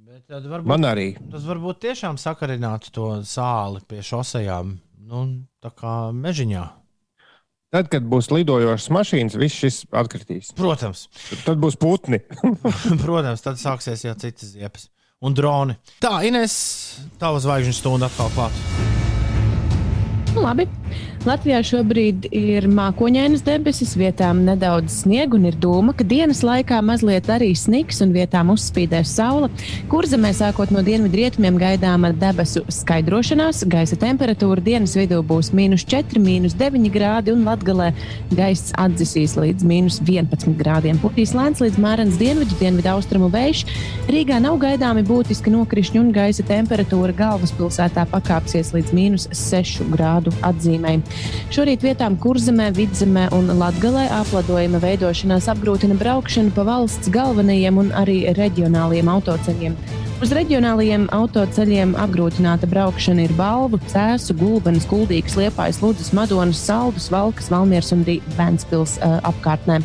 [0.06, 1.08] Bet tad varbūt, man arī.
[1.32, 4.76] tas varbūt tiešām sakarinātu to sāli pie šosejām,
[5.08, 5.22] nu,
[5.64, 6.66] tā kā mežiņā.
[7.74, 10.52] Tad, kad būs lidojošas mašīnas, viss šis atkritīs.
[10.56, 11.08] Protams,
[11.42, 12.20] Tad būs putni.
[13.04, 14.86] protams, tad sāksies jau citas ziepes
[15.26, 15.74] un droni.
[16.02, 16.54] Tā, Ines,
[17.18, 18.94] tava zvaigžņu stunda atkal klāta.
[20.36, 20.68] Nu, labi.
[21.26, 27.26] Latvijā šobrīd ir mākoņainas debesis, vietām nedaudz sniega un ir doma, ka dienas laikā mazliet
[27.34, 29.48] arī sniks un vietām uzspīdēs saule.
[29.90, 33.64] Kurzemē sākot no dienvidrietumiem gaidāma debesu skaidrošanās.
[33.72, 37.90] Gaisa temperatūra dienas vidū būs mīnus 4, mīnus 9 grādi un latgalē
[38.30, 41.02] gaiss atdzisīs līdz mīnus 11 grādiem.
[41.02, 43.64] Putīs lēns līdz mērens dienvidu, dienvidu austrumu vējš.
[44.14, 51.02] Rīgā nav gaidāmi būtiski nokrišņi un gaisa temperatūra galvaspilsētā pakāpsies līdz mīnus 6 grādu atzīmēm.
[51.54, 58.18] Šorīt vietām kurzemē, vidzemē un latgalē apladojuma veidošanās apgrūtina braukšanu pa valsts galvenajiem un arī
[58.36, 59.76] reģionāliem autoceļiem.
[60.24, 67.50] Uz reģionālajiem autoceļiem apgrūtināta braukšana ir balvu, cēsu, gulbenes, kuldīgas, liepājas, lūdzes, madonas, saldus, valkas,
[67.52, 69.82] valmiers un arī Ventspils uh, apkārtnē.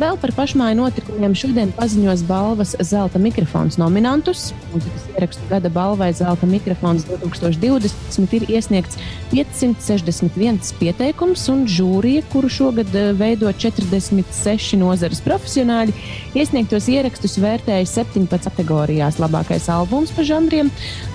[0.00, 4.46] Vēl par pašmāju notikumiem šodien paziņos balvas Zelta mikrofons nominantus.
[4.70, 8.96] Mūzikas ierakstu gada balvai Zelta mikrofons 2020 ir iesniegts
[9.34, 15.92] 561 pieteikums, un žūrija, kuru šogad eh, veido 46 nozares profesionāļi,
[16.40, 19.20] iesniegtos ierakstus vērtēja 17 kategorijās.
[19.20, 20.70] Labākais albums pa žanriem,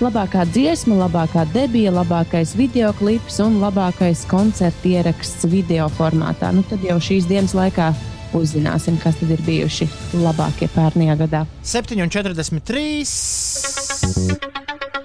[0.06, 6.54] labākā dziesma, labākā debija, labākais video klips un labākais koncerta ieraksts video formātā.
[6.54, 7.90] Nu, tad jau šīs dienas laikā
[8.36, 9.88] uzzināsim, kas tad ir bijuši
[10.20, 11.46] labākie pērnajā gadā.
[11.64, 12.84] 7,43.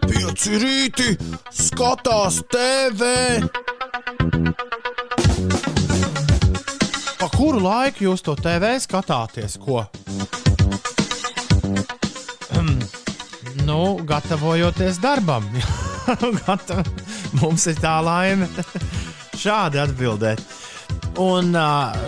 [0.09, 1.09] Pieci rīti,
[1.55, 3.01] skatās TV.
[7.23, 9.59] Pa kuru laiku jūs to TV skatāties?
[9.62, 9.87] Ko?
[13.66, 15.45] Nu, gatavojoties darbam.
[16.47, 16.87] Gatav...
[17.41, 18.49] Mums ir tā laime
[19.43, 20.43] šādi atbildēt.
[21.21, 21.53] Un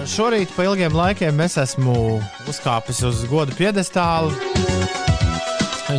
[0.08, 1.94] šorīt, pa ilgiem laikiem, es esmu
[2.48, 4.32] uzkāpis uz godu piedestālu,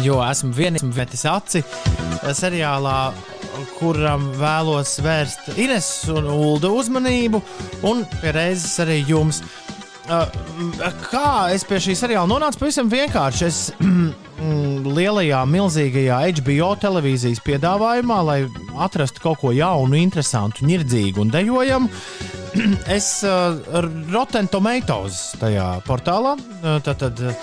[0.01, 1.62] jo esmu vienīgais aci
[2.34, 3.14] seriālā,
[3.78, 7.41] kuram vēlos vērst Ines un Ulu uzmanību,
[7.86, 9.43] un reizes arī jums.
[10.06, 12.62] Kā es pie šī seriāla nonācu?
[12.62, 13.45] Pavisam vienkārši.
[13.45, 13.60] Es
[14.97, 18.39] lielajā, milzīgajā HBO televīzijas piedāvājumā, lai
[18.82, 21.93] atrastu kaut ko jaunu, interesantu, nirdzīgu un dejojamu.
[22.97, 23.58] Es uh,
[24.12, 27.36] Rotten Tomatoes tajā portālā, uh, tātad uh,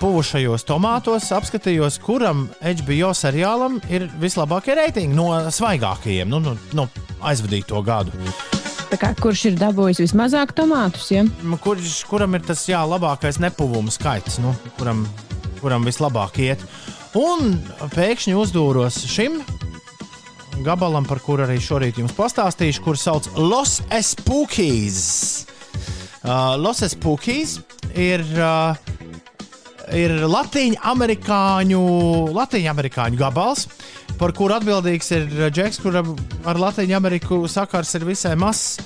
[0.00, 6.88] puvušajos tomātos, apskatījos, kuram HBO seriālam ir vislabākie reitingi no svaigākajiem, nu, no, no
[7.24, 8.12] aizvadīto gadu.
[8.96, 11.08] Kā, kurš ir dabūjis vismazāk tomātus?
[11.10, 11.24] Ja?
[11.62, 15.04] Kurš, kuram ir tas jā, labākais nepuvuma skaits, nu, kuram,
[15.60, 16.62] kuram vislabāk iet.
[17.16, 17.56] Un
[17.96, 19.40] pēkšņi uzdūros šim
[20.64, 25.46] gabalam, par kuru arī šorīt jums pastāstīšu, kurš sauc Los Espookies.
[26.22, 27.60] Uh, Los Espookies
[27.94, 28.24] ir.
[28.36, 28.94] Uh,
[29.94, 31.80] Ir latīņu amerikāņu,
[32.34, 33.68] latīņu amerikāņu gabals,
[34.18, 38.80] par kuru atbildīgs ir Džeks, kuram ar Latviju Ameriku sakars ir visai mazs.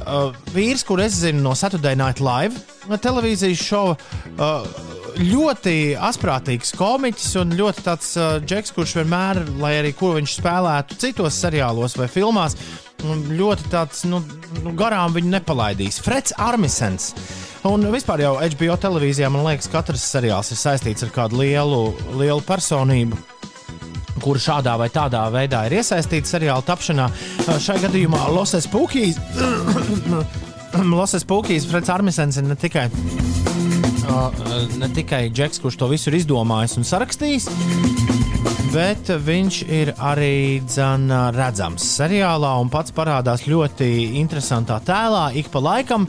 [0.00, 2.58] Uh, vīrs, kur es zinu no Saturday Night Live,
[2.88, 3.94] televīzijas šova,
[4.40, 10.36] uh, ļoti asprātīgs komiķis un ļoti tāds uh, džeks, kurš vienmēr, lai arī ko viņš
[10.38, 12.56] spēlētu citos seriālos vai filmās,
[13.28, 14.22] ļoti tāds nu,
[14.64, 16.00] nu, garām viņu nepalaidīs.
[16.04, 17.12] Freds Armisens.
[17.68, 21.82] Un vispār jau HBO televīzijā man liekas, katrs seriāls ir saistīts ar kādu lielu,
[22.20, 23.18] lielu personību.
[24.20, 27.08] Kur šādā vai tādā veidā ir iesaistīta seriāla tapšanā.
[27.60, 29.20] Šai gadījumā Loses Pūkīs,
[30.94, 32.88] Loses Pūkīs, Freds Armisens ir ne tikai
[34.80, 37.48] ne tikai Džeks, kurš to visu ir izdomājis un sarakstījis,
[38.74, 43.90] bet viņš ir arī dzan, redzams seriālā un pats parādās ļoti
[44.20, 45.30] interesantā tēlā.
[45.38, 46.06] Ik pa laikam,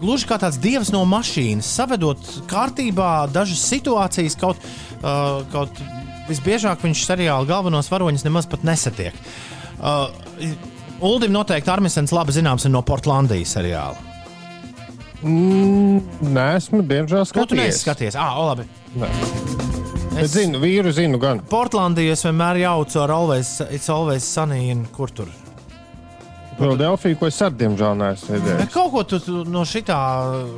[0.00, 4.60] gluži kā tāds dievs no mašīnas, savedot kārtībā dažas situācijas, kaut,
[5.52, 5.84] kaut
[6.30, 9.14] visbiežāk viņš seriāla galvenos varoņus nemaz nesatiek.
[10.96, 14.15] Uldim noteikti Armisens labi zināms no Portlandijas seriāla.
[15.24, 16.00] Mm,
[16.34, 18.16] nē, esmu diemžēl Ko tu neesi skatījies.
[18.20, 18.66] Ah, labi.
[19.00, 19.08] Nē.
[20.20, 21.40] Es zinu, vīru zinu gan.
[21.50, 25.28] Portlandī es vienmēr jaucu ar Always, It's Always Sunny, un kur tur.
[26.56, 28.70] Filadelfija, ko es ar diemžēl neesmu Bet redzējis.
[28.72, 29.98] kaut ko tu, tu no šitā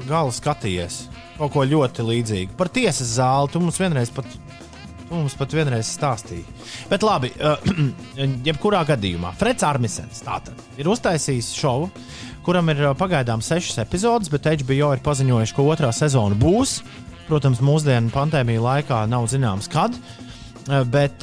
[0.06, 1.00] gala skatījies.
[1.40, 2.54] Kaut ko ļoti līdzīgu.
[2.58, 6.44] Par tiesas zāli tu mums vienreiz pat, tu mums pat vienreiz stāstīji.
[6.90, 7.32] Bet labi,
[8.46, 11.90] jebkurā gadījumā Freds Armisens tātad ir uztaisījis šovu,
[12.48, 16.78] kuram ir pagaidām sešas epizodes, bet HBO ir paziņojuši, ka otrā sezona būs.
[17.26, 19.92] Protams, mūsdienu pandēmiju laikā nav zināms, kad.
[20.88, 21.20] Bet,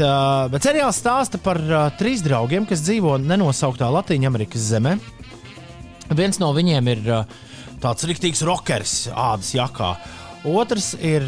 [0.53, 1.57] bet seriāls stāsta par
[1.97, 4.99] trīs draugiem, kas dzīvo nenosauktā Latvijas zemē.
[6.13, 7.03] Viens no viņiem ir
[7.81, 9.95] tāds rīktīgs rockers, ādas jakā.
[10.45, 11.25] Otrs ir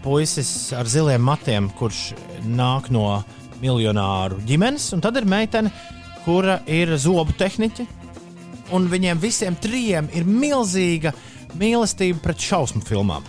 [0.00, 2.14] puisis ar ziliem matiem, kurš
[2.48, 3.20] nāk no
[3.60, 4.94] miljonāru ģimenes.
[4.96, 5.68] Un tad ir meitene,
[6.24, 8.00] kura ir zobu tehniķe.
[8.72, 11.12] Un viņiem visiem trijiem ir milzīga
[11.60, 13.24] mīlestība pret šausmu filmām.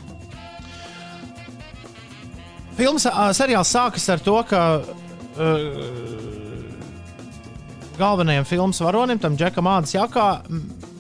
[2.78, 3.06] Filmas
[3.38, 4.88] seriāls sākas ar to, ka uh,
[8.00, 10.28] galvenajam filmas varonim, tam Džekam Ādas Jakā,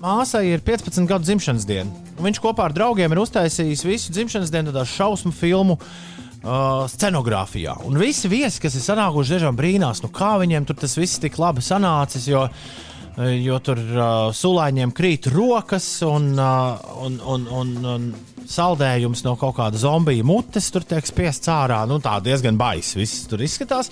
[0.04, 1.90] māsai ir 15 gadu dzimšanas diena.
[2.20, 7.80] Un viņš kopā ar draugiem ir uztaisījis visu dzimšanas dienu tādā šausmu filmu uh, scenogrāfijā.
[7.88, 11.40] Un visi viesi, kas ir sanākuši, dažām brīnās, nu kā viņiem tur tas viss tik
[11.42, 12.30] labi sanācis.
[12.30, 18.08] Jo, uh, Jo tur uh, sulāņiem krīt rokas un, uh, un, un, un, un
[18.50, 21.84] saldējums no kaut kāda zombiju mutes tur tiek spiests ārā.
[21.90, 23.92] Nu, tā diezgan baisa viss tur izskatās.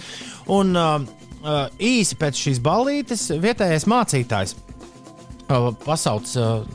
[0.50, 1.06] Un uh,
[1.78, 6.66] īsi pēc šīs ballītes vietējais mācītājs uh, pasauc uh,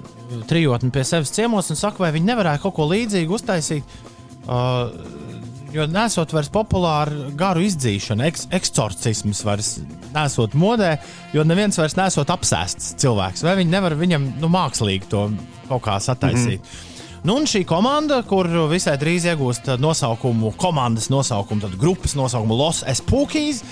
[0.46, 3.98] trijotni pie sevis ciemos un saka, vai viņi nevarētu kaut ko līdzīgu uztaisīt.
[4.46, 5.34] Uh,
[5.76, 9.74] Jo nesot vairs populāru garu izdzīšanu, eks, eksorcisms vairs
[10.14, 10.94] nesot modē,
[11.36, 13.44] jo neviens vairs nesot apsēsts cilvēks.
[13.44, 15.26] Vai viņi nevar viņam nu, mākslīgi to
[15.68, 16.62] kaut kā sataisīt?
[16.62, 16.94] Mm -hmm.
[17.26, 22.84] Nu, un šī komanda, kur visai drīz iegūst nosaukumu, komandas nosaukumu, tad grupas nosaukumu Los
[22.86, 23.64] Espookies,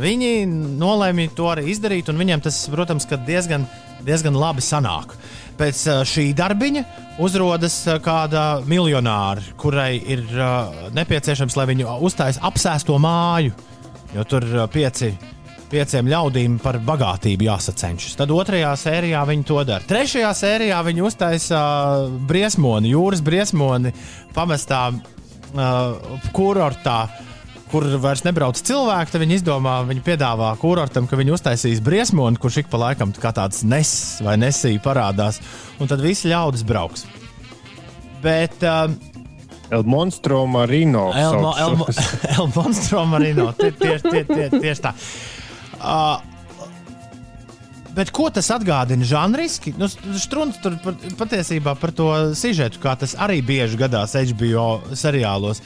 [0.00, 0.46] viņi
[0.80, 3.68] nolēma to arī izdarīt, un viņiem tas, protams, diezgan,
[4.02, 5.14] diezgan labi sanāk.
[5.60, 6.82] Pēc uh, šī darbiņa
[7.20, 13.52] uzrodas uh, kāda miljonāra, kurai ir uh, nepieciešams, lai viņu uztaisītu apsēsto māju,
[14.14, 15.12] jo tur uh, pieci.
[15.70, 18.16] Pieciem ļaudīm par bagātību jāsacenšas.
[18.18, 19.86] Tad otrajā sērijā viņi to dara.
[19.86, 23.92] Trešajā sērijā viņi uztaisīja uh, briesmoni, jūras briesmoni,
[24.34, 26.96] pamestā uh, kurortā,
[27.70, 29.12] kur vairs nebrauc cilvēki.
[29.14, 33.32] Tad viņi izdomā, viņi piedāvā kurortam, ka viņi uztaisīs briesmoni, kurš ik pa laikam kā
[33.36, 33.92] tāds nes
[34.26, 35.38] vai nesīja parādās,
[35.80, 37.06] un tad visi ļaudis brauks.
[38.24, 38.90] Bet uh,
[39.70, 41.06] El Monstro Marino.
[41.14, 42.00] Sauc Elmo, šos.
[42.36, 43.52] El Monstro Marino.
[43.56, 44.94] Tie- Tieši tie, tie, tieši tā.
[45.80, 46.18] Uh,
[47.90, 49.72] Bet ko tas atgādina žanriski?
[49.74, 50.76] Nu, Strunke tur
[51.18, 52.04] patiesībā par to
[52.38, 55.58] sižetu, kā tas arī bieži gadās HBO seriālos.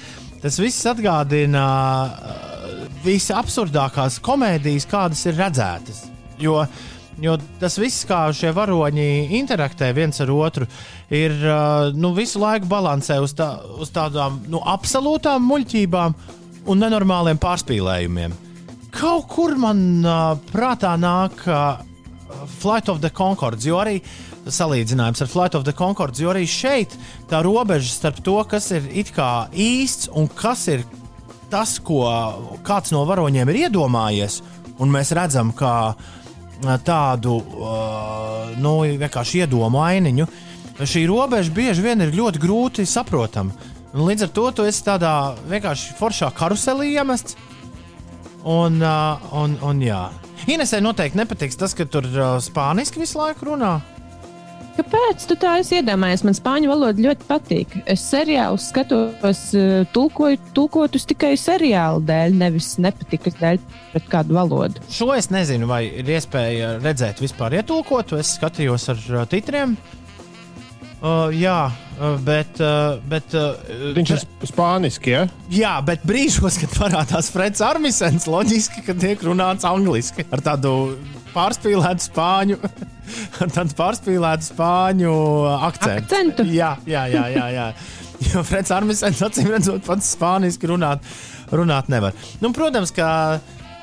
[0.45, 1.61] Tas viss atgādina
[2.05, 6.03] uh, visabsurdākās komēdijas, kādas ir redzētas.
[6.36, 6.59] Jo,
[7.24, 9.07] jo tas viss, kā šie varoņi
[9.38, 10.68] interaktē viens ar otru,
[11.09, 16.18] ir uh, nu, visu laiku balansē uz, tā, uz tādām nu, absolūtām muļķībām
[16.68, 18.36] un nenormāliem pārspīlējumiem.
[18.92, 21.80] Kaut kur man uh, prātā nāk uh,
[22.61, 23.97] Flight of the Concords, jo arī
[24.47, 26.97] salīdzinājums ar Flight of the Concords, jo arī šeit
[27.30, 30.84] tā robeža starp to, kas ir it kā īsts un kas ir
[31.53, 32.03] tas, ko
[32.66, 34.40] kāds no varoņiem ir iedomājies,
[34.82, 35.95] un mēs redzam, uh,
[36.84, 40.26] tādu uh, nu, vienkārši iedomu ainiņu.
[40.80, 43.55] Šī robeža bieži vien ir ļoti grūti saprotama.
[43.95, 47.36] Līdz ar to tu esi tādā vienkārši foršā karuselī iemests.
[48.45, 50.09] Un, uh, un, un jā.
[50.51, 53.78] Inesai noteikti nepatiks tas, ka tur uh, spāniski visu laiku runā.
[54.75, 56.25] Kāpēc tu tā esi iedomājies?
[56.27, 57.77] Man spāņu valoda ļoti patīk.
[57.91, 63.61] Es seriālu skatos, eh, tulkoju, tulkotus tikai seriāla dēļ, nevis nepatikas dēļ
[63.93, 64.83] pret kādu valodu.
[64.91, 68.18] Šo es nezinu, vai ir iespēja redzēt vispār ietulkotu.
[68.18, 69.77] Es skatījos ar uh, titriem.
[71.05, 71.70] Uh, jā,
[72.25, 72.59] bet.
[72.59, 73.55] Uh, bet uh,
[73.95, 75.27] Viņš ir spāniski, ja?
[75.53, 80.97] Jā, bet brīžos, kad parādās Freds Armisens, loģiski, ka tiek runāts angliski ar tādu
[81.35, 82.59] pārspīlētu spāņu,
[83.57, 85.12] tādu pārspīlētu spāņu
[85.59, 86.05] akcentu.
[86.05, 86.49] Akcentu.
[86.55, 87.26] Jā, jā, jā.
[87.35, 87.68] jā, jā.
[88.24, 91.03] Jo Freds Armisens, acīm redzot, pats spāniski runāt,
[91.53, 92.14] runāt nevar.
[92.41, 93.09] Nu, protams, ka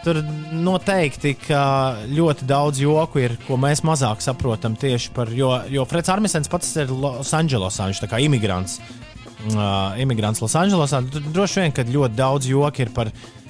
[0.01, 0.17] tur
[0.55, 1.61] noteikti ka
[2.09, 6.71] ļoti daudz joku ir, ko mēs mazāk saprotam tieši par, jo, jo Freds Armisens pats
[6.81, 11.03] ir Losandželosā, viņš kā imigrants uh, imigrants Losandželosā.
[11.11, 13.40] Tur droši vien, ka ļoti daudz joku ir par uh,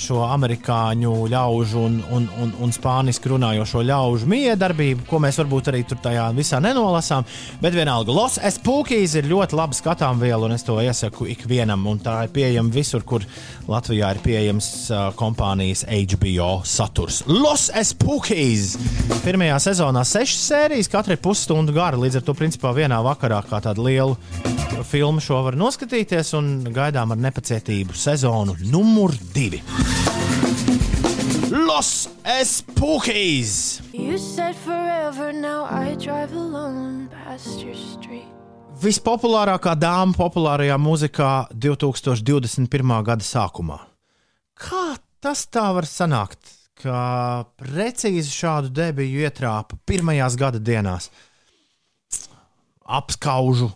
[0.00, 5.82] šo amerikāņu ļaužu un, un, un, un spāniski runājošo ļaužu miedarbību, ko mēs varbūt arī
[5.88, 7.26] tur tajā visā nenolasām.
[7.62, 11.84] Bet vienalga, Los Espūkīs ir ļoti laba skatām viela, un es to iesaku ikvienam.
[12.02, 13.26] Tā ir pieejama visur, kur
[13.68, 17.22] Latvijā ir pieejams uh, kompānijas HBO saturs.
[17.28, 18.76] Los Espūkīs!
[19.26, 23.62] Pirmajā sezonā sešas sērijas, katra ir pusstundu gara, līdz ar to principā vienā vakarā kā
[23.64, 24.16] tādu lielu
[24.88, 29.62] filmu šo var noskatīties un gaidām ar nepacietību sezonu numur divi.
[31.52, 33.82] Los Espūkīs!
[33.92, 38.28] You said forever, now I drive alone past your street.
[38.82, 42.94] Vispopulārākā dāma populārajā mūzikā 2021.
[43.06, 43.78] gada sākumā.
[44.58, 46.40] Kā tas tā var sanākt,
[46.82, 51.12] ka precīzi šādu debiju ietrāpa pirmajās gada dienās?
[52.82, 53.70] Apskaužu,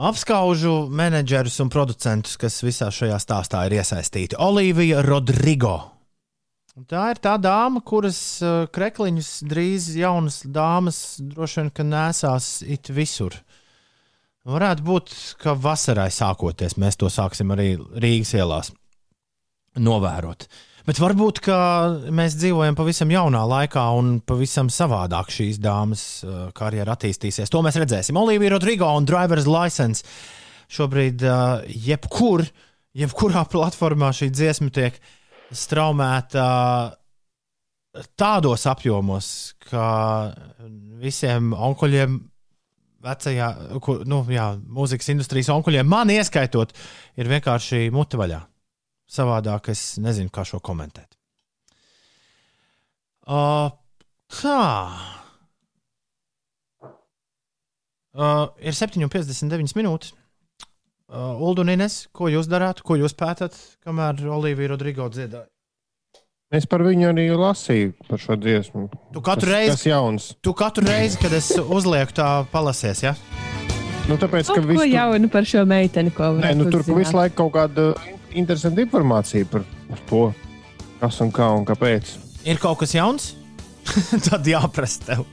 [0.00, 4.38] apskaužu menedžerus un producentus, kas visā šajā stāstā ir iesaistīti.
[4.40, 5.76] Olivija Rodrigo.
[6.78, 12.88] Un Tā ir tā dāma, kuras uh, krekliņus drīz jaunas dāmas droši vien nesās it
[12.94, 13.34] visur.
[14.48, 18.72] Varētu būt, ka vasarai sākoties mēs to sāksim arī Rīgas ielās
[19.76, 20.46] novērot.
[20.88, 21.42] Bet varbūt
[22.16, 27.52] mēs dzīvojam pavisam jaunā laikā un pavisam savādāk šīs dāmas uh, karjera attīstīsies.
[27.52, 28.16] To mēs redzēsim.
[28.16, 30.06] Olivija Rodrigo un Driver's License
[30.72, 32.46] šobrīd uh, jebkur,
[32.96, 34.96] jebkurā platformā šī dziesma tiek
[35.50, 36.46] straumēta
[38.18, 39.84] tādos apjomos, ka
[41.02, 42.20] visiem onkuļiem
[43.04, 43.48] vecajā,
[43.82, 46.74] kur, nu, jā, mūzikas industrijas onkuļiem, man ieskaitot,
[47.18, 48.44] ir vienkārši mute vaļā.
[49.10, 51.16] Savādāk es nezinu, kā šo komentēt.
[53.26, 53.70] Uh,
[54.30, 54.60] tā.
[58.10, 60.14] Uh, ir 7,59 minūtes.
[61.10, 65.48] Uh, Ulu un Ines, ko jūs darāt, ko jūs pētat, kamēr Olivija Rodrigo dziedāja?
[66.54, 68.88] Es par viņu arī lasīju, par šo dziesmu.
[69.14, 70.24] Tu katru Tas- reizi- Tas jauns.
[70.42, 73.14] Tu katru reizi, kad es uzlieku tā palasies, ja?
[74.08, 77.14] Nu, tāpēc, ka Kaut ko jaunu par šo meiteni, ko Nē, varētu nu, tur visu
[77.14, 77.94] laiku kaut kāda
[78.38, 80.22] interesanta informācija par, par to,
[81.00, 82.14] kas un kā un kāpēc.
[82.48, 83.32] Ir kaut kas jauns?
[84.28, 85.28] Tad jāprasa tev.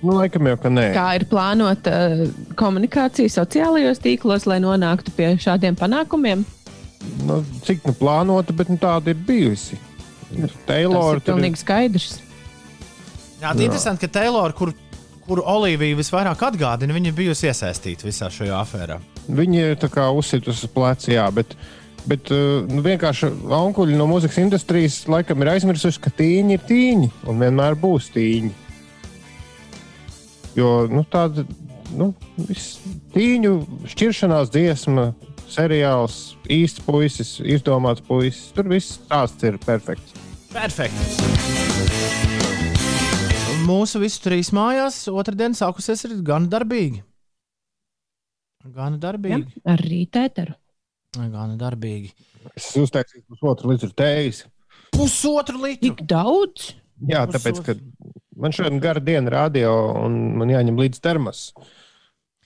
[0.00, 0.86] Nu, laikam jau, ka nē.
[0.96, 2.22] Kā ir plānota uh,
[2.56, 6.46] komunikācija sociālajos tīklos, lai nonāktu pie šādiem panākumiem?
[7.28, 9.76] Nu, cik nu plānota, bet nu, tāda ir bijusi.
[10.30, 12.14] Tas Taylor, ir pilnīgi skaidrs.
[13.40, 14.72] Jā, tā interesanti, ka Taylor, kur,
[15.26, 19.00] kur Olivija visvairāk atgādina, viņa ir bijusi iesaistīta visā šajā afērā.
[19.28, 21.56] Viņi ir tā kā uzsitus uz pleca, jā, bet,
[22.08, 27.10] bet uh, nu, vienkārši onkuļi no mūzikas industrijas laikam ir aizmirsuši, ka tīņi ir tīņi
[27.30, 28.52] un vienmēr būs tīņi.
[30.58, 31.44] Jo nu, tāda
[31.96, 32.12] nu,
[33.14, 33.52] tīņu
[33.90, 35.10] šķiršanās dziesma,
[35.50, 38.50] seriāls, īsts puisis, izdomāts puisis.
[38.54, 40.16] Tur viss stāsts ir perfekts.
[40.50, 41.28] Perfekti.
[43.66, 47.04] Mūsu visu trīs mājās otrdien sākusies ir gan darbīgi.
[48.74, 49.02] Gan Ja?
[49.06, 49.62] darbīgi.
[49.64, 50.56] Ar rītēteru.
[51.18, 52.12] Gan darbīgi.
[52.54, 54.44] Es uztaisīju pusotru litru tējas.
[54.94, 55.90] Pusotru litru.
[55.90, 56.70] Tik daudz?
[57.10, 57.74] Jā, tāpēc, ka
[58.38, 59.72] man šodien gara diena radio
[60.04, 61.48] un man jāņem līdzi termas.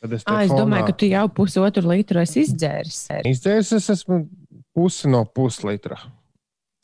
[0.00, 3.00] Tad es, À, es domāju, ka tu jau pusotru litru esi izdzēris.
[3.28, 4.22] Izdzēsis, es esmu
[4.76, 5.98] pusi no puslitra.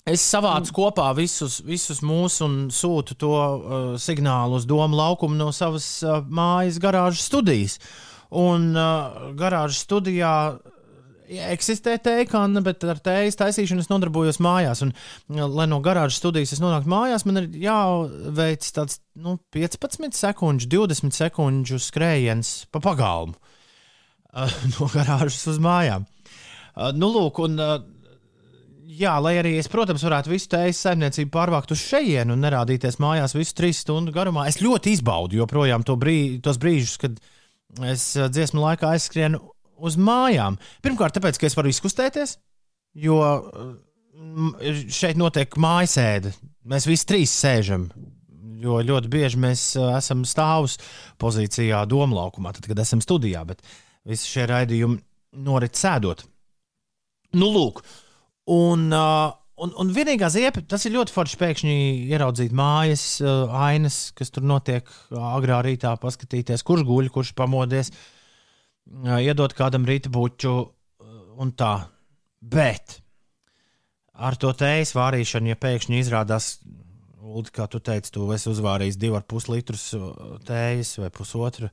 [0.09, 5.51] Es savācu kopā visus, visus mūsu un sūtu to uh, signālu uz domu laukumu no
[5.53, 7.77] savas uh, mājas garāžas studijas.
[8.31, 10.33] Un uh, garāžas studijā
[11.31, 14.83] eksistē tēkāna, bet ar tējas taisīšanu es nodarbojos mājās.
[14.87, 14.95] Un,
[15.31, 21.17] lai no garāžas studijas es nonāktu mājās, man ir jāveic tāds nu, 15 sekundžu, 20
[21.17, 26.09] sekundžu skrējiens pa pagalmu uh, no garāžas uz mājām.
[26.75, 27.81] Uh, nu, lūk, un, uh,
[28.91, 33.37] Jā, lai arī es, protams, varētu visu tējas saimniecību pārvākt uz šejienu un nerādīties mājās
[33.37, 34.49] visu trīs stundu garumā.
[34.51, 37.21] Es ļoti izbaudu joprojām to brī, tos brīžus, kad
[37.87, 39.39] es dziesmu laikā aizskrienu
[39.81, 40.59] uz mājām.
[40.85, 42.37] Pirmkārt, tāpēc, ka es varu izkustēties,
[43.01, 44.55] jo mm,
[44.93, 46.35] šeit notiek mājasēde.
[46.71, 47.91] Mēs visi trīs sēžam.
[48.61, 50.77] Jo ļoti bieži mēs ā, esam stāvus
[51.21, 53.65] pozīcijā, domu laukumā, tad, kad esam studijā, bet
[54.05, 55.01] visi šie raidījumi
[55.47, 56.27] norit sēdot.
[57.41, 57.81] Nu, lūk,
[58.51, 59.31] Un, uh,
[59.63, 61.75] un, un vienīgā ziepa, tas ir ļoti forši pēkšņi
[62.11, 68.20] ieraudzīt mājas, ainas, kas tur notiek agrā rītā, paskatīties, kurš guļ, kurš pamodies, uh,
[69.21, 70.55] iedot kādam rīta buču
[71.41, 71.75] un tā.
[72.41, 73.01] Bet
[74.15, 76.55] ar to tējas vārīšanu, ja pēkšņi izrādās,
[77.21, 81.69] Ulu, kā tu teici, tu esi uzvārījis 2,5 litrus uh, tējas vai pusotru.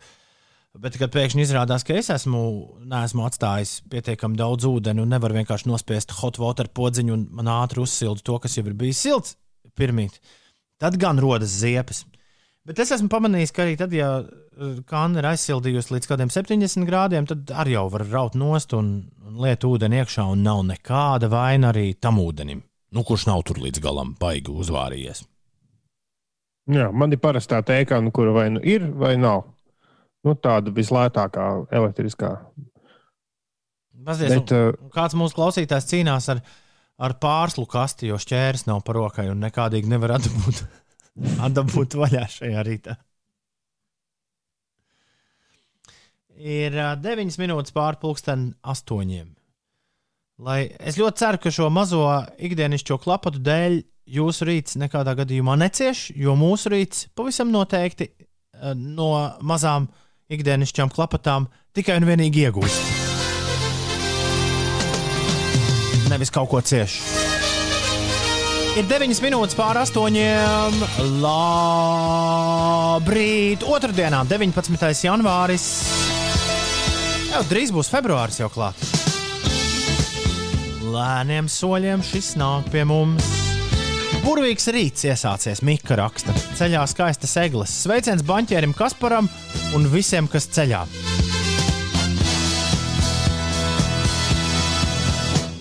[0.78, 2.42] Bet, kad pēkšņi izrādās, ka es esmu,
[2.86, 7.82] neesmu atstājis pietiekami daudz ūdeni un nevaru vienkārši nospiest hot water podziņu un man ātri
[7.82, 9.38] uzsildu to, kas jau ir bijis silts
[9.80, 10.20] pirmīt,
[10.82, 12.04] tad gan rodas ziepes.
[12.68, 14.10] Bet es esmu pamanījis, ka arī tad, ja
[14.90, 18.90] kāna ir aizsildījusi līdz kādiem 70 grādiem, tad arī jau var raut nost un,
[19.24, 22.60] un liet ūdeni iekšā, un nav nekāda vaina arī tam ūdenim,
[22.92, 25.24] nu, kurš nav tur līdz galam baigi uzvārījies.
[26.76, 29.46] Jā, man ir parastā tēkāna, kura vai nu ir, vai nav.
[30.28, 31.46] Nu, tāda vislētākā
[31.78, 32.34] elektriskā.
[34.08, 36.42] Pazies, Bet, Bet, uh, kāds mūsu klausītājs cīnās ar,
[37.00, 40.66] ar pārslu kasti, jo šķērs nav par rokai un nekādīgi nevar atdabūt,
[41.18, 42.96] atdabūt vaļā šajā rītā.
[46.38, 49.32] Ir uh, 9 minūtes pārpusdienas astoņiem.
[50.46, 52.04] Lai es ļoti ceru, ka šo mazo
[52.38, 53.80] ikdienišķo klapatu dēļ
[54.18, 59.12] jūsu rīts nekādā gadījumā necieš, jo mūsu rīts pavisam noteikti uh, no
[59.42, 59.90] mazām
[60.30, 62.94] ikdienišķām klapatām tikai un vienīgi iegūst.
[66.08, 67.27] Nevis kaut ko cieši.
[68.76, 70.18] Ir 9 minūtes pār 8.
[71.24, 72.50] Labrīt!
[73.64, 75.08] Otradienā, 19.
[75.08, 75.68] janvāris.
[77.32, 78.76] Jau drīz būs februāris jau klāt.
[80.88, 83.24] Lēniem soļiem šis nāk pie mums.
[84.26, 86.34] Burvīgs rīts iesācies, Mika raksta.
[86.60, 87.72] Ceļā skaistas eglis.
[87.86, 89.30] Sveiciens banķierim Kasparam
[89.78, 90.82] un visiem, kas ceļā.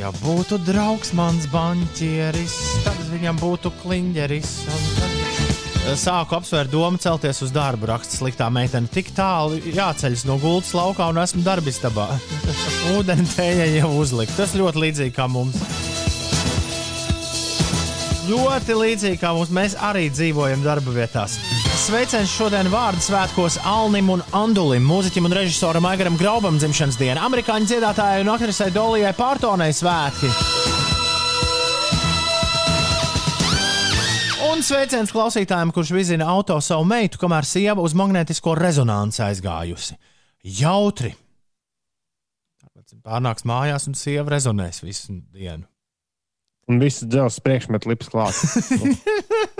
[0.06, 2.52] Ja būtu draugs mans banķieris,
[2.84, 4.52] tad viņam būtu kliņģeris.
[5.98, 8.86] Sāku apsvērt domu celties uz darbu, raksta sliktā meitene.
[8.86, 12.06] Tik tālu jāceļas no gultas laukā un esmu darbistabā.
[12.94, 14.38] Ūdeni tēja jau uzlikt.
[14.38, 15.58] Tas ļoti līdzīgi kā mums.
[18.30, 19.50] Ļoti līdzīgi kā mums.
[19.50, 21.34] Mēs arī dzīvojam darba vietās.
[21.86, 27.68] Sveiciens šodien vārdu svētkos Alnim un Andulim, mūziķim un režisoram Aigaram Graubam dzimšanas dienu, amerikāņu
[27.70, 30.26] dziedātājai un aktrisei Dolijai Pārtonai svētki.
[34.48, 39.94] Un sveiciens klausītājiem, kurš vizina auto savu meitu, kamēr sieva uz magnētisko rezonanci aizgājusi.
[40.58, 41.12] Jautri!
[43.06, 45.68] Pārnāks mājās un sieva rezonēs visu dienu.
[46.66, 48.42] Un viss dzelzs priekšmets lips klāt.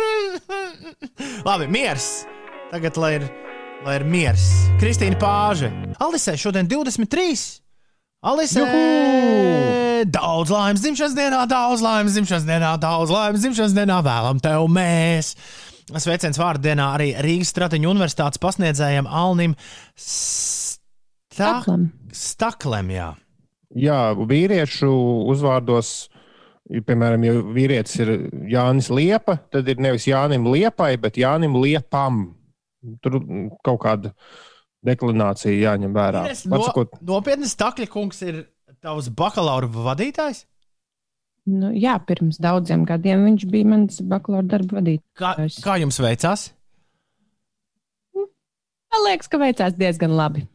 [1.49, 2.24] Labi, miers!
[2.72, 3.27] Tagad, lai ir,
[3.87, 4.47] lai ir miers.
[4.81, 5.70] Kristīna Pāže.
[6.03, 7.37] Alisē šodien 23.
[8.27, 8.64] Alisē!
[8.64, 10.07] Juhu!
[10.12, 15.35] Daudz laimes dzimšanas dienā, daudz laimes dzimšanas dienā, daudz laimes dzimšanas dienā vēlam tev mēs!
[15.87, 19.55] Sveiciens vārdu dienā arī Rīgas Stratiņu universitātes pasniedzējiem Alnim
[19.95, 20.77] Sta
[21.37, 21.91] Staklam.
[22.16, 22.91] Staklem.
[22.95, 23.11] Jā.
[23.77, 24.89] Jā, vīriešu
[25.29, 26.09] uzvārdos,
[26.73, 28.11] ja, piemēram, ja vīrietis ir
[28.51, 32.27] Jānis Liepa, tad ir nevis Jānim Liepai, bet Jānim Liepam.
[33.03, 33.19] Tur
[33.67, 34.12] kaut kāda
[34.87, 36.27] deklinācija jāņem vērā.
[36.31, 38.45] Es No, Atsakot, nopietni, Stakļa kungs ir
[38.85, 40.45] tavs bakalaura vadītājs?
[41.47, 45.59] Nu, jā, pirms daudziem gadiem viņš bija mans bakalaura darba Kā, vadītājs.
[45.62, 46.49] kā jums veicās?
[48.17, 50.47] Man liekas, ka veicās diezgan labi.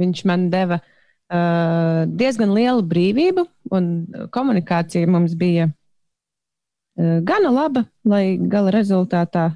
[0.00, 0.95] Viņš man deva uh,
[1.26, 3.90] diezgan lielu brīvību, un
[4.30, 9.48] komunikācija mums bija uh, gana laba, lai gala rezultātā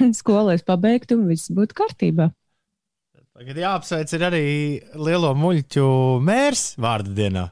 [0.20, 2.30] skolēs pabeigtu un viss būtu kārtībā.
[3.34, 4.44] Tagad jāapsveic ir arī
[4.94, 5.86] lielo muļķu
[6.22, 7.48] mērs vārdu dienā.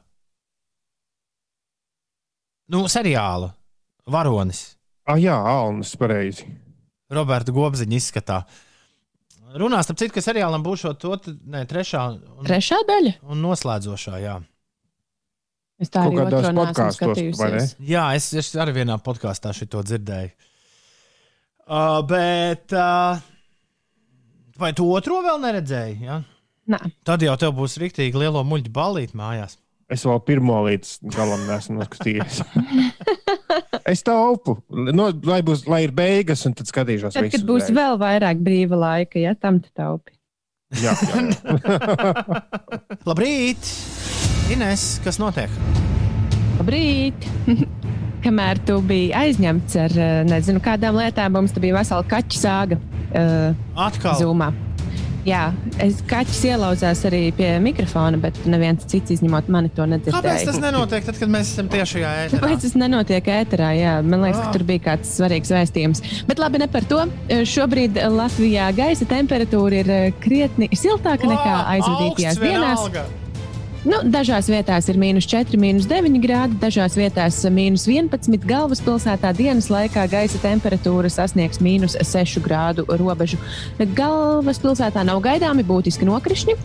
[2.71, 3.51] Nu, seriāla
[4.07, 4.77] varonis.
[5.03, 6.47] ah, jā, Alnis, pareizi.
[7.11, 8.37] Roberta Gobziņa izskatā.
[9.59, 13.13] Runās, starp citu, ka seriālam būs šo to, ne, trešā un, Trešā daļa.
[13.29, 14.17] un noslēdzošā.
[14.23, 14.39] Jā,
[15.83, 17.75] Es tā arī kādos skatījusies.
[17.83, 20.31] jā es, es arī vienā podkāstā šo dzirdēju.
[21.63, 23.19] Uh, bet uh,
[24.59, 25.97] vai tu otro vēl neredzēji?
[26.03, 26.21] Ja?
[26.71, 29.57] Nē, Tad jau tev būs rīktīgi lielo muļķu balīt mājās.
[29.91, 32.41] Es vēl pirmo līdz galam nesmu noskatījies.
[33.89, 37.15] es taupu, no, lai, būs, lai ir beigas, un tad skatīšos.
[37.15, 37.77] tad, kad būs uzreiz.
[37.77, 40.15] vēl vairāk brīva laika, ja tam tu taupi.
[40.81, 41.57] Jā, jā, jā.
[43.09, 43.69] Labrīt!
[44.53, 45.51] Ines, kas notiek?
[46.57, 47.27] Labrīt!
[48.23, 52.77] Kamēr tu biji aizņemts ar eh, nezinu kādām lietām, mums te bija vesela kaķa sāga
[52.79, 54.15] uh, Atkal.
[54.21, 54.53] zūmā.
[55.23, 60.19] Jā, es kaķis ielauzās arī pie mikrofona, bet neviens cits izņemot mani to nedzirdēja.
[60.19, 62.41] Kāpēc tas nenotiek tad, kad mēs esam tiešajā ēterā?
[62.43, 63.69] Kāpēc tas nenotiek ēterā?
[63.79, 64.45] Jā, man liekas, Ah.
[64.51, 66.03] ka tur bija kāds svarīgs vēstījums.
[66.27, 67.05] Bet labi, ne par to.
[67.29, 72.83] Šobrīd Latvijā gaisa temperatūra ir eh, krietni siltāka nekā Ā, aizvadītajās dienās.
[72.83, 73.05] vienalga.
[73.83, 78.37] Nu, dažās vietās ir mīnus 4, mīnus 9 grādi, dažās vietās mīnus 11.
[78.47, 83.41] Galvaspilsētā dienas laikā gaisa temperatūra sasniegs mīnus 6 grādu robežu.
[83.97, 86.55] Galvaspilsētā nav gaidāmi būtiski nokrišņi.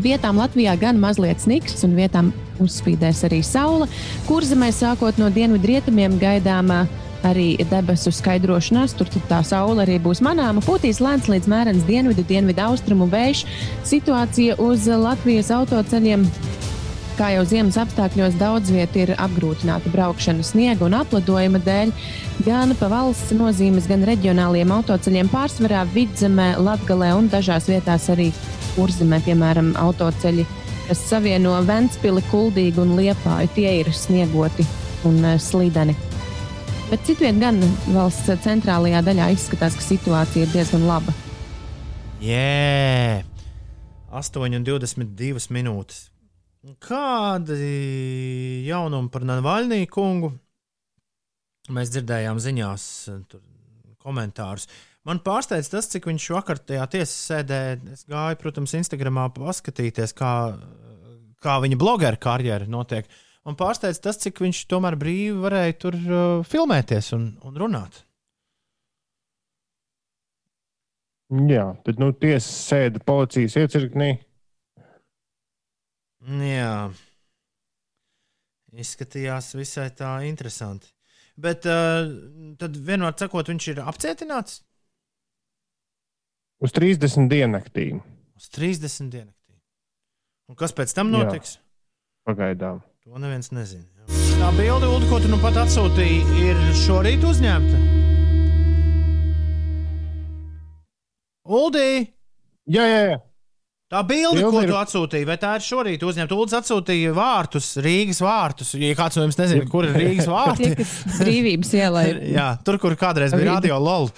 [0.00, 2.32] Vietām Latvijā gan mazliet sniks, un vietām
[2.64, 3.84] uzspīdēs arī saule.
[4.24, 6.86] Kurzemē sākot no dienvidrietumiem gaidāmā
[7.24, 8.96] arī debesu skaidrošanās.
[8.98, 10.64] Tur tā saule arī būs manāma.
[10.64, 13.44] Pūtīs lēns līdz mērens dienvidu, dienvidu austrumu vējš.
[13.86, 16.26] Situācija uz Latvijas autoceļiem.
[17.16, 21.94] Kā jau ziemas apstākļos daudz vietā ir apgrūtināta braukšana sniega un apledojuma dēļ,
[22.44, 28.28] gan pa valsts nozīmes, gan reģionāliem autoceļiem pārsvarā vidzemē, Latgalē un dažās vietās arī
[28.74, 30.44] kurzemē, piemēram, autoceļi,
[30.90, 33.54] kas savieno Ventspili, Kuldīgu un Liepāju.
[33.56, 34.68] Tie ir sniegoti
[35.08, 35.96] un eh, slīdeni.
[36.86, 37.56] Bet citviet gan
[37.90, 41.10] valsts centrālajā daļā izskatās, ka situācija ir diezgan laba.
[42.22, 43.24] Jē,
[44.14, 46.04] 8,22 minūtes.
[46.86, 47.58] Kādi
[48.68, 50.30] jaunumi par Navaļnī kungu?
[51.74, 52.86] Mēs dzirdējām ziņās,
[54.06, 54.70] komentārus.
[55.06, 57.60] Man pārsteidz tas, cik viņš vakar tajā tiesas sēdē.
[57.98, 60.32] Es gāju, protams, Instagramā paskatīties, kā,
[61.42, 63.10] kā viņa blogeru karjera notiek.
[63.46, 68.02] Man pārsteidz tas, cik viņš tomēr brīvi varēja tur uh, filmēties un, un runāt.
[71.50, 74.12] Jā, tad nu, tiesa sēda policijas iecirknī.
[76.42, 76.74] Jā,
[78.74, 80.90] izskatījās visai tā interesanti.
[81.38, 82.06] Bet uh,
[82.58, 84.62] tad vienmēr sakot, viņš ir apcietināts
[86.56, 87.98] Uz 30 diennaktīm
[88.36, 89.56] uz 30 diennaktī.
[90.50, 91.56] Un kas pēc tam notiks?
[91.56, 91.62] Jā.
[92.28, 92.82] pagaidām.
[93.06, 93.86] To neviens nezina.
[94.36, 97.78] Tā bilde, Ulu, ko tu nu pat atsūtīji, ir šorīt uzņemta.
[101.46, 101.86] Uldī!
[102.66, 103.18] Jā, jā, jā.
[103.94, 106.34] Tā bilde, Bilde ko ir- tu atsūtīji, vai tā ir šorīt uzņemta?
[106.34, 108.72] Uldis atsūtīja vārtus, Rīgas vārtus.
[108.82, 112.06] Ja kāds no jums nezina, kur ir Rīgas vārti, kas brīvības ielai
[112.36, 114.10] jā, tur, kur kādreiz bija radio LOL,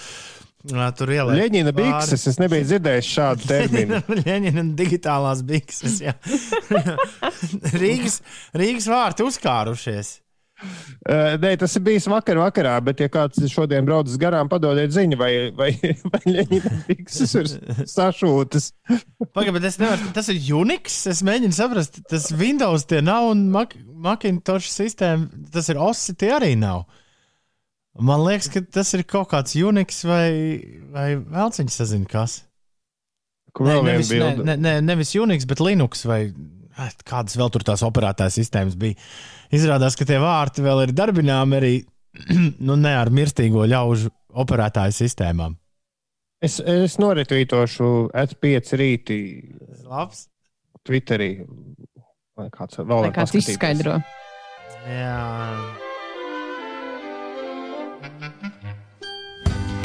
[0.68, 1.36] jā, tur ielai.
[1.42, 2.26] Leņķina bikses.
[2.30, 4.00] Es nebiju dzirdējis šādu terminu.
[4.20, 6.00] Leņķina digitālās bikses.
[7.82, 8.22] Rīgas,
[8.56, 10.16] Rīgas vārti uzkārušies.
[10.58, 15.18] Uh, nē, tas ir bijis vakar, vakarā, bet, ja kāds šodien braucis garām, padodiet ziņu,
[15.20, 15.68] vai, vai,
[16.12, 17.50] vai Leņķina bikses ir
[17.86, 18.72] sašūtas.
[19.36, 20.98] Pagaid, bet es nevaru, tas ir Unix.
[21.12, 26.34] Es mēģinu saprast, tas Windows tie nav un Mac, Macintosh sistēma, tas ir OSI, tie
[26.40, 26.88] arī nav.
[27.98, 30.28] Man liekas, ka tas ir kaut kāds Unix vai,
[30.94, 32.42] vai vēl ciņš sazina, kas.
[33.56, 36.20] Kur vēl viena nevis, ne, ne, ne, nevis Unix, bet Linux vai
[36.78, 38.98] ai, kādas vēl tur tās operētājas sistēmas bija.
[39.54, 41.72] Izrādās, ka tie vārti vēl ir darbināmi arī
[42.68, 45.56] nu, ne ar mirstīgo ļaužu operētāju sistēmām.
[46.44, 49.20] Es, es noritītošu at5 rītī
[49.88, 50.28] Labs.
[50.86, 51.32] Twitterī.
[52.38, 53.98] Lai kāds vēl kāds izskaidro.
[54.86, 55.87] Jā.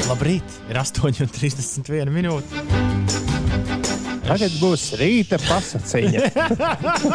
[0.04, 2.60] Labrīt, ir 8,31 minūte.
[4.24, 6.28] Tagad būs rīta pasaciņa.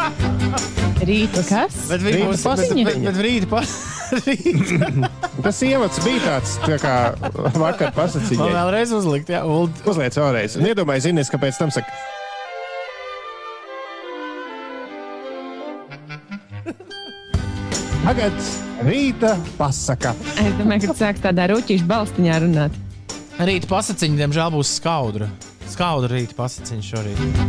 [1.10, 1.78] Rīta kas?
[1.90, 2.86] Bet viņi būs bet, paziņa.
[2.90, 3.62] bet, bet rīta pa...
[4.26, 5.10] rīta.
[5.40, 6.96] Tas ievads bija tāds tā kā
[7.56, 8.50] vakar Man pasaciņa.
[8.58, 9.84] vēlreiz uzlikt, jā, Uld.
[9.90, 10.58] Uzliec vēlreiz.
[10.60, 11.94] Un Iedomājieties, zinies, kāpēc tam saka.
[18.10, 20.14] Tagad rīta pasaka.
[20.40, 22.76] Es domāju, ka sāks tādā rūtīšu balstiņā runāt.
[23.40, 25.30] Rīta pasaciņa, diemžēl, būs skaudra.
[25.70, 27.42] Skaudra rīta pasaciņa šorīt.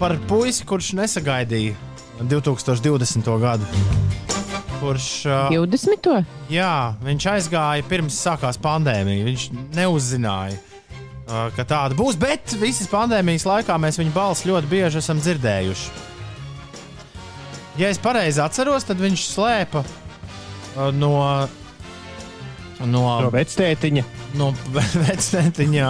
[0.00, 1.74] Par puisi, kurš nesagaidīja
[2.22, 3.30] 2020.
[3.42, 3.84] gadu.
[4.78, 6.08] Kurš, uh, 20.
[6.52, 9.26] jā, viņš aizgāja pirms sākās pandēmija.
[9.26, 15.02] Viņš neuzzināja, uh, ka tāda būs, bet visas pandēmijas laikā mēs viņa balsi ļoti bieži
[15.02, 16.04] esam dzirdējuši.
[17.78, 20.07] Ja es pareizi atceros, tad viņš slēpa uh,
[20.94, 21.12] no,
[22.86, 24.04] no, No vectētiņa.
[24.38, 25.88] no vecmētiņa,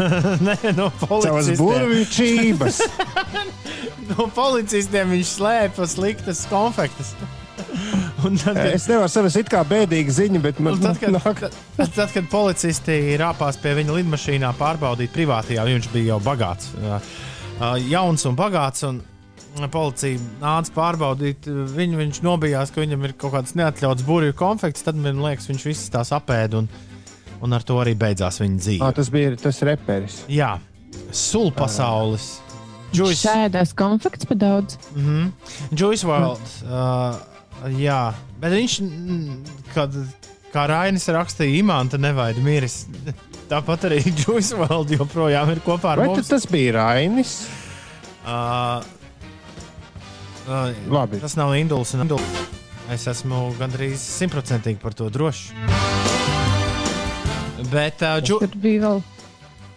[0.46, 1.66] ne no Savas policistiem.
[1.66, 2.80] burvīčības.
[4.10, 7.12] No policistiem viņš slēpa sliktas konfektes.
[7.60, 11.44] Tad, kad, Es nevaru saprast, it kā bēdīga ziņa, bet man tad, kad, nāk.
[11.76, 16.98] tad, tad, kad policisti rāpās pie viņa lidmašīnā pārbaudīt privātajā, viņš bija jau bagāts, uh,
[17.86, 18.82] jauns un bagāts.
[18.88, 18.98] Un,
[19.70, 21.98] Policija nāca pārbaudīt viņu.
[22.00, 24.84] Viņš nobijās, ka viņam ir kaut kāds neatļauts burbuļu konfekts.
[24.86, 26.68] Tad man liekas, viņš visas tās apēda un,
[27.42, 28.84] un ar to arī beidzās viņa dzīve.
[28.86, 30.22] Ah, tas bija tas reperis.
[30.30, 30.54] Jā,
[31.10, 32.38] sulu pasaules.
[32.94, 34.78] Juice, Šēdās konfekts pa daudz.
[34.94, 35.32] mm -hmm.
[35.78, 36.40] Juice World.
[36.64, 37.18] Uh,
[37.78, 38.78] jā, bet viņš,
[39.74, 39.94] kad,
[40.52, 42.86] kā Rainis rakstīja, imanta nevaida miris.
[43.50, 46.18] Tāpat arī Juice World joprojām ir kopā ar Vai mums.
[46.18, 47.46] tad tas bija Rainis?
[48.26, 48.82] Uh,
[50.90, 51.20] Labi.
[51.22, 51.94] Tas nav induls.
[51.94, 52.20] un Indul.
[52.90, 55.52] Es esmu gandrīz simtprocentīgi par to drošs.
[57.70, 59.02] Bet, uh, džu, Tur bija vēl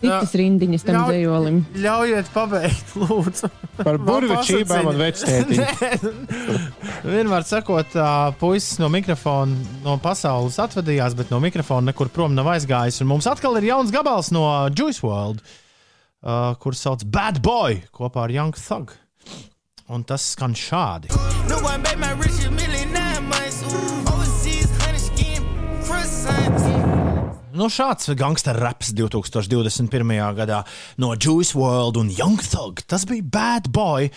[0.03, 1.57] citas rindiņas tam Ļauj- dzējolim.
[1.83, 3.49] ļaujiet pabeigt, lūdzu.
[3.83, 5.67] Par burvečībām un vectētiņu.
[7.13, 9.53] Vienmēr sakot, uh, puisis no mikrofona
[9.85, 13.01] no pasaules atvadījās, bet no mikrofona nekur prom nav aizgājis.
[13.05, 15.43] Un mums atkal ir jauns gabals no Juice World,
[16.23, 18.95] uh, kurš sauc Bad Boy kopā ar Young Thug.
[19.91, 21.11] Un tas skan šādi.
[21.11, 21.59] No.
[27.53, 30.09] Nu, šāds gangster raps 2021.
[30.33, 30.63] gadā
[30.97, 32.81] no Juice World un Young Thug.
[32.89, 34.09] Tas bija Bad Boy.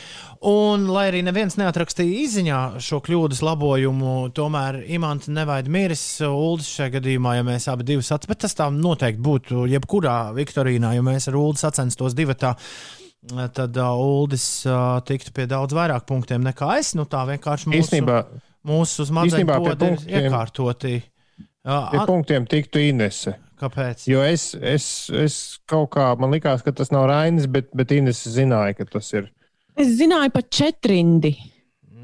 [0.48, 6.06] Un, lai arī neviens neatrakstīja izziņā šo kļūdas labojumu, tomēr imants nevaid miris.
[6.24, 10.94] Uldis šajā gadījumā, ja mēs abi divi sacenstos, bet tas tā noteikti būtu jebkurā Viktorīnā,
[10.96, 12.54] ja mēs ar Uldi sacenstos divi tā.
[13.26, 16.92] Tad uh, Uldis uh, tiktu pie daudz vairāk punktiem nekā es.
[16.94, 18.20] Nu, tā vienkārši mūsu, Īstenībā
[18.66, 20.94] mūsu pie podi ir iekārtoti.
[21.66, 23.34] Uh, pie a- punktiem tiktu Inese.
[23.58, 24.04] kāpēc?
[24.06, 25.36] Jo es, es, es
[25.66, 29.30] kaut kā, man likās, ka tas nav Rainis, bet, bet Inese zināja, ka tas ir.
[29.76, 31.34] Es zināju par četrindi.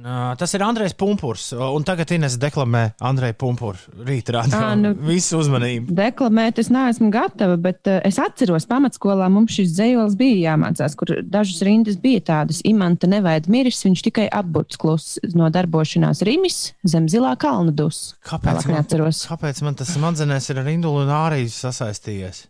[0.02, 3.78] Ā, Tas ir Andrejs Punkurs, un tagad Ines deklamē Andreju Punkuru.
[4.06, 5.94] Rīt rādā Ā, nu- visu uzmanību.
[5.94, 11.14] Deklamēt es neesmu gatava, bet uh, es atceros, pamatskolā mums šis dzējols bija jāmācās, kur
[11.22, 12.60] dažas rindas bija tādas.
[12.66, 18.14] Imanta nevaid miris, viņš tikai apburts kluss no darbošanās Rimis zem zilā kalna dus.
[18.26, 19.22] Kāpēc Tālāk man, neatceros.
[19.30, 22.48] kāpēc man tas smadzenēs ir ar Indulu un Āriju sasaistījies?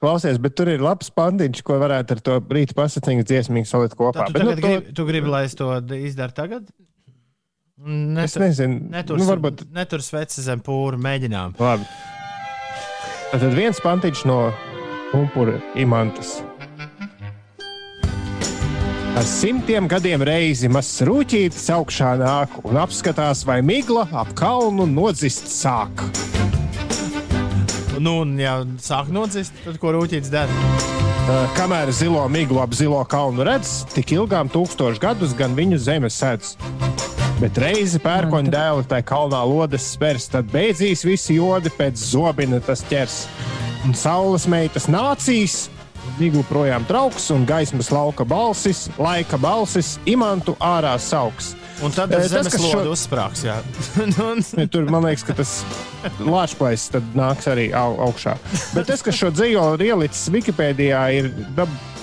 [0.00, 4.30] Klausies, bet tur ir labs pandiņš, ko varētu ar to rīta pasakiņu dziesmīgi salikt kopā.
[4.30, 5.68] Tu, Bet, nu, gribi, tu gribi, lai es to
[5.98, 6.70] izdaru tagad?
[7.80, 9.66] to, es Netur, nezinu, netur, nu, varbūt.
[9.76, 11.52] netur sveci zem pūra mēģinām.
[11.60, 11.84] Labi.
[13.30, 14.38] Tad viens pantiņš no
[15.12, 16.38] pumpura imantas.
[19.20, 25.50] Ar simtiem gadiem reizi mazs rūtītis augšā nāk un apskatās, vai migla ap kalnu nodzist
[25.52, 26.08] sāk.
[27.98, 30.52] Nu, un ja sāk nodzist, tad ko rūtīts dara?
[31.30, 36.18] Uh, Kamēr zilo miglu ap zilo kalnu redz, tik ilgām tūkstošus gadus gan viņu zemes
[36.20, 36.54] sēdz.
[37.40, 42.84] Bet reizi pērkoņa dēlu tajā kalnā lodes spērs, tad beidzīs visi jodi pēc zobina tas
[42.90, 43.22] ķers.
[43.88, 45.70] Un saules meitas nācīs,
[46.18, 51.54] miglu projām trauks un gaismas lauka balsis, laika balsis imantu ārā sauks.
[51.80, 53.40] Un tad Eh, ar tas, kas šo- uzsprāgs.
[54.18, 54.26] Nu,
[54.60, 55.52] Ja Tur man liekas, ka tas
[56.20, 58.34] lāčplēs tad nāks arī au, augšā.
[58.76, 61.24] Bet tas, kas šo dzīslu ir ielicis Wikipēdijā, ir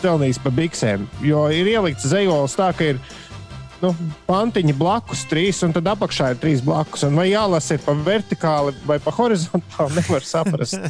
[0.02, 1.06] pelnījis pa biksēm.
[1.26, 2.98] Jo ir ielikts dzīslis tā, ka ir
[3.84, 3.90] nu,
[4.26, 7.04] pantiņi blakus trīs, un tad apakšā ir trīs blakus.
[7.06, 10.82] Un vai jālasa ir pa vertikāli vai pa horizontāli, nevar saprast.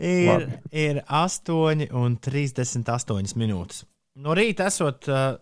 [0.00, 0.46] Ir, Labi.
[0.72, 3.84] ir 8,38 minūtes.
[4.20, 5.36] No rīta esot uh,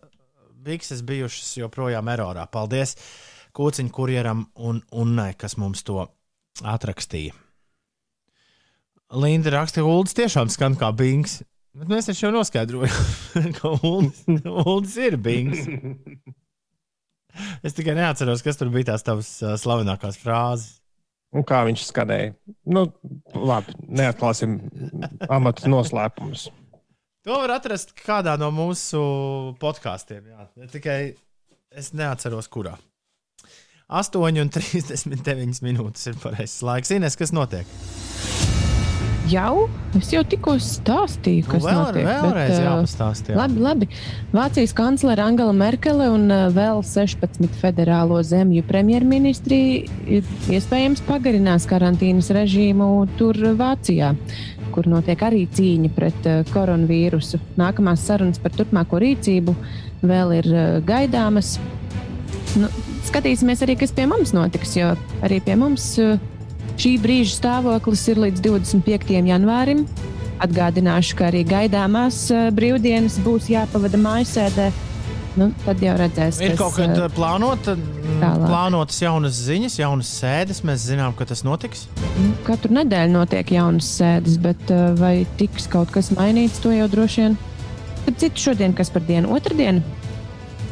[0.68, 2.46] bikses bijušas joprojām erorā.
[2.52, 2.96] Paldies
[3.56, 6.04] Kūciņa kurjeram un Unnai, kas mums to
[6.62, 7.34] atrakstīja.
[9.18, 11.40] Linda raksta, ka Ulas tiešām skan kā bings.
[11.78, 13.06] Bet mēs taču jau noskaidrojām,
[13.58, 15.64] ka Ulas, Ulas ir bings.
[17.62, 19.30] Es tikai neatceros, kas tur bija tās tavas
[19.62, 20.78] slavenākās frāzes.
[21.36, 22.32] Un kā viņš skanēja?
[22.72, 22.86] Nu,
[23.36, 24.54] labi, neatklāsim
[25.28, 26.46] amata noslēpumus.
[27.26, 29.00] To var atrast kādā no mūsu
[29.60, 30.28] podkāstiem.
[30.72, 30.98] Tikai
[31.74, 32.76] es neatceros, kurā.
[33.88, 36.92] 8,39 minūtes ir pareizais laiks.
[36.94, 37.68] Ines, kas notiek?
[39.28, 39.66] Jau?
[39.98, 42.06] Es jau tikko stāstīju, kas Nu, vēl, notiek.
[42.08, 43.26] vēlreiz bet, jāpastāst.
[43.28, 43.36] Jā.
[43.36, 43.88] Labi, labi.
[44.32, 49.58] Vācijas kanclere Angela Merkele un vēl 16 federālo zemju premjerministri
[50.48, 52.88] iespējams pagarinās karantīnas režīmu
[53.20, 54.14] tur Vācijā,
[54.78, 57.40] kur notiek arī cīņa pret ā, koronavīrusu.
[57.58, 59.54] Nākamās sarunas par turpmāko rīcību
[60.06, 61.56] vēl ir ā, gaidāmas.
[62.58, 62.70] Nu,
[63.08, 64.92] skatīsimies arī, kas pie mums notiks, jo
[65.26, 66.12] arī pie mums ā,
[66.78, 69.18] šī brīža stāvoklis ir līdz 25.
[69.32, 69.82] janvārim.
[70.38, 74.68] Atgādināšu, ka arī gaidāmās brīvdienas būs jāpavada mājasēdē.
[75.38, 76.48] Nu, tad jau redzēsim.
[76.48, 77.76] Ir kaut kāda plānota,
[78.18, 78.46] tālāk.
[78.48, 80.64] plānotas jaunas ziņas, jaunas sēdes.
[80.66, 81.86] Mēs zinām, ka tas notiks.
[82.18, 86.88] Nu, Katru nedēļu notiek jaunas sēdes, bet uh, vai tiks kaut kas mainīts, to jau
[86.90, 87.38] droši vien.
[88.08, 89.84] Tad citu šodien, kas par dienu, otrdienu.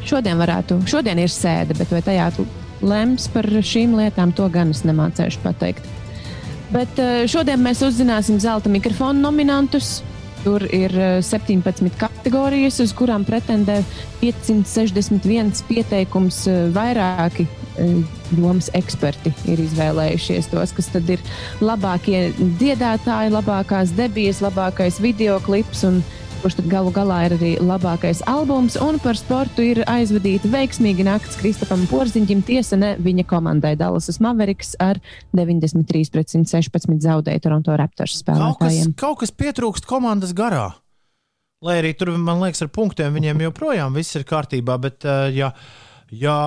[0.06, 2.30] Šodien varētu, šodien ir sēde, bet vai tajā
[2.86, 5.86] lems par šīm lietām, to gan es nemācēšu pateikt.
[6.74, 10.00] Bet eh, šodien mēs uzzināsim zelta mikrofonu nominantus.
[10.46, 13.80] Tur ir eh, 17 kategorijas, uz kurām pretendē
[14.20, 16.44] 561 pieteikums.
[16.46, 17.48] eh, Vairāki
[17.82, 17.96] eh,
[18.38, 21.24] jomas eksperti ir izvēlējušies tos, kas tad ir
[21.58, 22.28] labākie
[22.60, 25.98] dziedātāji, labākās debijas, labākais video klips un
[26.46, 28.76] kurš tad galu galā ir arī labākais albums.
[28.78, 32.44] Un par sportu ir aizvadīta veiksmīga nakts Kristapam Porziņģim.
[32.46, 35.00] Tiesa ne viņa komandai Dallasas Mavericks ar
[35.34, 38.94] 93 pret 116 zaudēja Toronto Raptors Kaut kas, spēlētājiem.
[38.94, 40.68] kaut kas pietrūkst komandas garā.
[41.66, 44.78] Lai arī tur, man liekas, ar punktiem viņiem joprojām viss ir kārtībā.
[44.86, 45.50] Bet, uh, ja,
[46.14, 46.40] ja,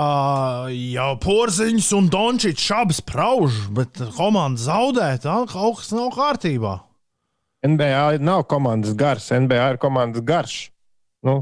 [0.72, 6.86] ja porziņš un dončits abas sprauž, bet komanda zaudē, tad kaut kas nav kārtībā.
[7.66, 10.58] NBA nav komandas gars, NBA ir komandas garš.
[11.26, 11.42] Nu,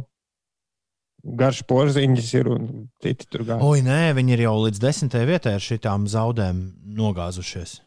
[1.37, 2.69] garš porziņš ir un
[3.03, 3.61] citi tur gāja.
[3.65, 6.63] Oi, nē, viņi ir jau līdz desmitajai vietai ar šitām zaudēm
[6.97, 7.79] nogāzušies.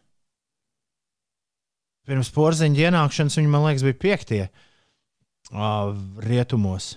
[2.07, 5.91] Pirms porziņa ienākšanas viņi, man liekas, bija piektie uh,
[6.25, 6.95] rietumos.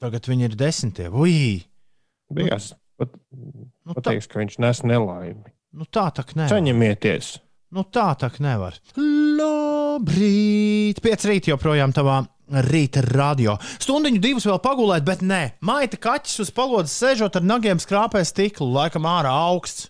[0.00, 1.08] Tagad viņi ir desmitie.
[1.10, 1.64] Ui!
[2.32, 5.50] Bijās pat Nu, tā, pateiks, ka viņš nes nelaimi.
[5.74, 6.52] nu tā tā nevar.
[6.52, 7.32] Saņemieties!
[7.72, 8.76] Nu tā tā nevar.
[9.00, 11.00] Labrīt!
[11.00, 12.18] Piec rīt joprojām tavā
[12.68, 13.56] rīta radio.
[13.80, 18.68] Stundiņu divas vēl pagulēt, bet nē, maita kaķis uz palodzes sēžot ar nagiem skrāpē stiklu,
[18.74, 19.88] laikam ārā augsts.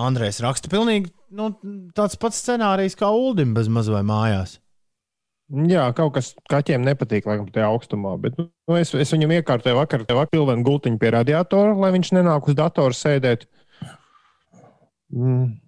[0.00, 1.52] Andrejs raksta pilnīgi nu,
[1.94, 4.56] tāds pats scenārijs kā Uldim bez maz vai mājās.
[5.50, 8.14] Jā, kaut kas kaķiem nepatīk, laikam, tajā augstumā.
[8.22, 8.46] Bet nu,
[8.78, 12.58] es, es viņam iekārtoju vakar, te vakar pilvenu gultiņu pie radiatora, lai viņš nenāk uz
[12.58, 13.48] datora sēdēt.
[15.10, 15.58] Mm.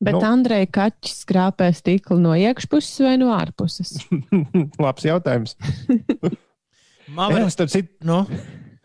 [0.00, 0.20] Bet Nu.
[0.22, 0.26] nu.
[0.32, 3.98] Andrei Kaķis skrāpē stiklu no iekšpuses vai no ārpuses?
[4.84, 5.56] Labs jautājums.
[7.16, 8.20] Man Jā, starp citu, nu,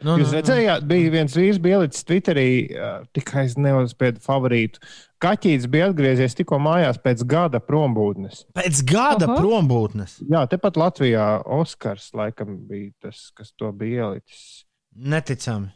[0.01, 2.47] nu, Jūs redzējāt, bija viens vīrs, bija ielicis Twitterī,
[3.13, 4.81] tikai es neuzspēju favorītu.
[5.21, 8.43] Kaķis bija atgriezies tikko mājās pēc gada prombūtnes.
[8.57, 9.37] Pēc gada Aha.
[9.37, 10.17] prombūtnes.
[10.25, 11.27] Jā, tepat Latvijā
[11.59, 14.65] Oskars laikam bija tas, kas to bija ielicis.
[14.95, 15.69] Neticami.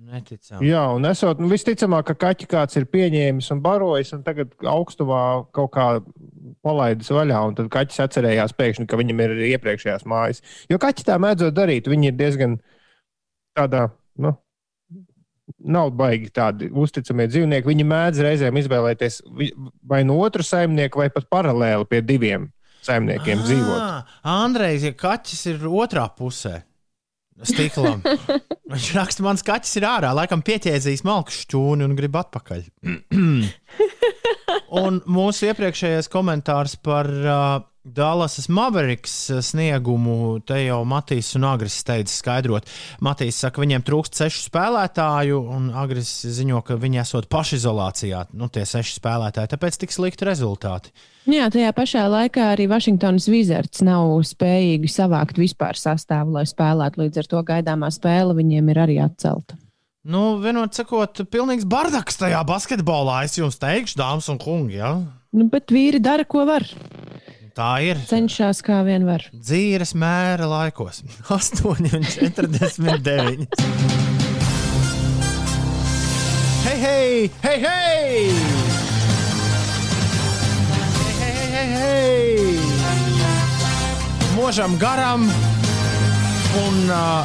[0.00, 0.64] Neticami.
[0.64, 5.22] Jā, un esot, nu, visticamāk, ka kaķi kāds ir pieņēmis un barojis, un tagad augstumā
[5.56, 5.86] kaut kā
[6.64, 10.40] palaidis vaļā, un tad kaķis atcerējās pēkšņi, ka viņam ir iepriekšējās mājas.
[10.72, 12.56] Jo kaķi tā mēdzot darīt, viņi ir diezgan
[13.58, 13.90] tādā,
[14.20, 14.32] nu,
[15.60, 17.68] nav baigi tādi uzticamie dzīvnieki.
[17.68, 19.20] Viņi mēdz reizēm izvēlēties
[19.90, 22.48] vai no otru saimnieku, vai pat paralēli pie diviem
[22.86, 23.80] saimniekiem dzīvot.
[23.84, 26.62] Ah, Andrejs, ja kaķis ir otrā pusē.
[27.46, 28.02] Stiklam.
[28.70, 32.66] Viņš raksta, mans kaķis ir ārā, laikam pieķēzījis malku šķūni un grib atpakaļ.
[34.82, 37.60] un mūsu iepriekšējais komentārs par uh,
[37.94, 42.68] Dallasas Mavericks sniegumu, te jau Matīs un Agris steidz skaidrot.
[43.02, 48.66] Matīs saka, viņiem trūkst sešu spēlētāju, un Agris ziņo, ka viņi esot pašizolācijā, nu tie
[48.68, 50.94] seši spēlētāji, tāpēc tik slikti rezultāti.
[51.30, 57.02] Jā, tajā pašā laikā arī Vašingtonas Wizards nav spējīgi savākt vispār sastāvu, lai spēlētu.
[57.04, 59.58] Līdz ar to gaidāmā spēle viņiem ir arī atcelta.
[60.00, 63.18] Nu, vienot sakot, pilnīgs bardaks tajā basketbolā.
[63.26, 64.94] Es jums teikšu, dāmas un kungi, ja?
[65.36, 66.64] Nu, bet vīri dara, ko var.
[67.56, 67.96] Tā ir.
[68.10, 69.22] Cenšas kā vien var.
[69.34, 70.96] Dzīves mēra laikos-
[71.36, 73.46] 8,49.
[76.64, 78.20] Hei, hei, hei, hei!
[81.80, 82.58] Hei!
[84.36, 85.22] Možam garam
[86.66, 87.24] un uh,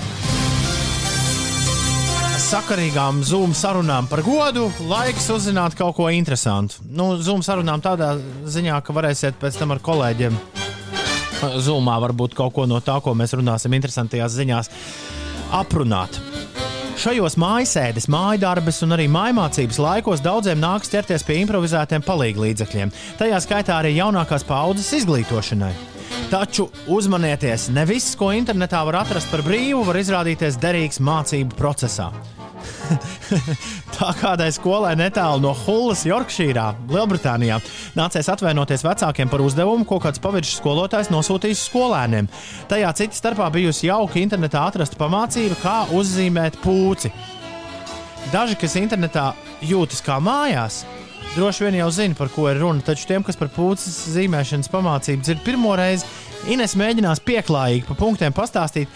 [2.45, 6.83] sakarīgām Zoom sarunām par godu, laiks uzzināt kaut ko interesantu.
[6.85, 8.11] Nu, Zoom sarunām tādā
[8.45, 10.35] ziņā, ka varēsiet pēc tam ar kolēģiem
[11.65, 14.69] Zoomā varbūt kaut ko no tā, ko mēs runāsim interesantajās ziņās,
[15.57, 16.19] aprunāt.
[17.01, 23.81] Šajos mājasēdes, mājasdarbes un arī mājmācības laikos daudziem nāks ķerties pie improvizētiem palīdzekļiem, tajā skaitā
[23.81, 25.73] arī jaunākās paudzes izglītošanai.
[26.29, 32.11] Taču uzmanieties, ne viss, ko internetā var atrast par brīvu, var izrādīties derīgs mācību procesā.
[33.95, 37.59] Tā kādai skolai netālu no Hullas, Jorkšīrā, Lielbritānijā,
[37.97, 42.29] nācās atvainoties vecākiem par uzdevumu, ko kāds paviršs skolotājs nosūtījis skolēniem.
[42.71, 47.13] Tajā cita starpā bijusi jauka internetā atrasta pamācība, kā uzzīmēt pūci.
[48.33, 49.31] Daži, kas internetā
[49.65, 50.83] jūtas kā mājās,
[51.35, 55.25] droši vien jau zina, par ko ir runa, taču tiem, kas par pūces zīmēšanas pamācību
[55.25, 56.07] dzird pirmo reizi,
[56.45, 58.91] Ines mēģinās pieklājīgi pa punktiem pastāstīt,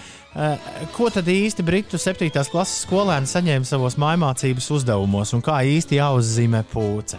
[0.95, 2.29] ko tad īsti Britu 7.
[2.51, 7.17] klases skolēni saņēma savos mājmācības uzdevumos un kā īsti jāuzzīmē pūce.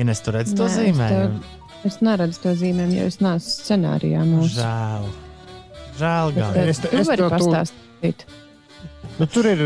[0.00, 1.40] Ines, tu redzi to Nē, es zīmējumu?
[1.42, 4.54] to- Es neredzu to zīmējumu, jo es neesmu scenārijā mūsu.
[4.60, 5.06] Žēl.
[5.98, 6.58] Žēl gan.
[6.62, 8.22] Es eh, te- es vari to- pastāstīt.
[9.18, 9.64] Nu, tur ir.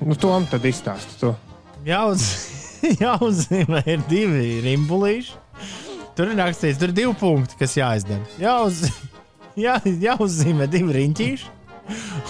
[0.00, 1.34] Nu, Tom tad izstāsta to.
[1.84, 2.24] Jāuz,
[3.04, 5.36] jāuzzīmē ir divi rimbulīši.
[6.16, 8.24] Tur ir rakstīts, tur ir divi punkti, kas jāizdara.
[8.40, 8.80] Jāuz,
[9.66, 11.52] jā, jāuzzīmē divi riņķīši,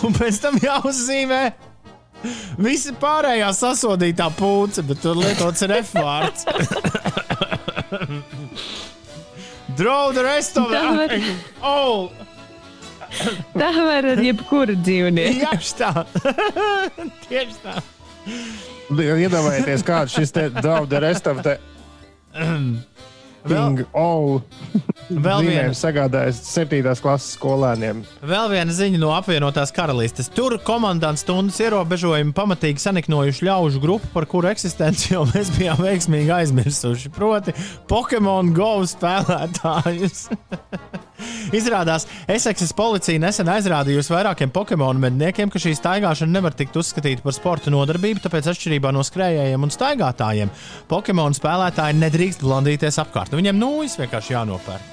[0.05, 1.43] un pēc tam jāuzzīmē
[2.59, 6.47] visi pārējā sasodītā pūce, bet tur lietots ir F vārds.
[9.77, 12.11] Draw the rest of Tā var- the Oh,
[13.55, 15.47] Tā var ar jebkuru dzīvnieku.
[15.51, 15.91] tieši tā.
[17.29, 17.75] tieši tā.
[18.91, 21.59] Iedomājieties, kāds šis te daudzs restam te.
[22.35, 22.94] Vēl- King,
[23.93, 24.41] oh,
[25.11, 26.95] Vēl viena, zīmējums sagādājis 7.
[27.05, 28.01] klases skolēniem.
[28.25, 30.31] vēl viena ziņa no apvienotās karalistes.
[30.33, 36.33] Tur komandants stundas ierobežojumi pamatīgi saniknojuši ļaužu grupu, par kuru eksistenci jau mēs bijām veiksmīgi
[36.41, 37.13] aizmirsuši.
[37.15, 37.57] Proti,
[37.91, 40.29] Pokemon Go spēlētājus.
[41.55, 47.37] Izrādās, Eseksas policija nesen aizrādījusi vairākiem Pokemon medniekiem, ka šī staigāšana nevar tikt uzskatīta par
[47.37, 50.51] sporta nodarbību, tāpēc atšķirībā no skrējējiem un staigātājiem,
[50.91, 53.33] Pokemon spēlētāji nedrīkst blandīties apkārt.
[53.33, 54.91] Nu, Viņiem nūjas vienkārši jānopērk.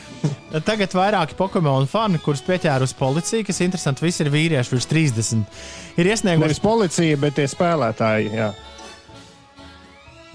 [0.68, 5.60] Tagad vairāki Pokemon fani, kurus pieķērusi policija, kas interesanti, visi ir vīrieši virs 30,
[5.96, 8.32] ir iesnieguši Nevis policija, bet tie spēlētāji.
[8.36, 8.52] Jā.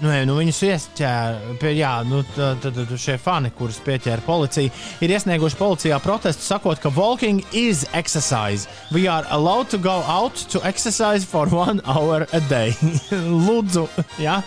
[0.02, 4.24] Nu, nē, nu viņus ieķēra, pie, jā, nu, tad, tad, tad šie fani, kurus pieķēra
[4.26, 8.66] policija, ir iesnieguši policijā protestu, sakot, ka walking is exercise.
[8.90, 12.74] We are allowed to go out to exercise for one hour a day.
[13.46, 13.86] Lūdzu,
[14.18, 14.40] jā.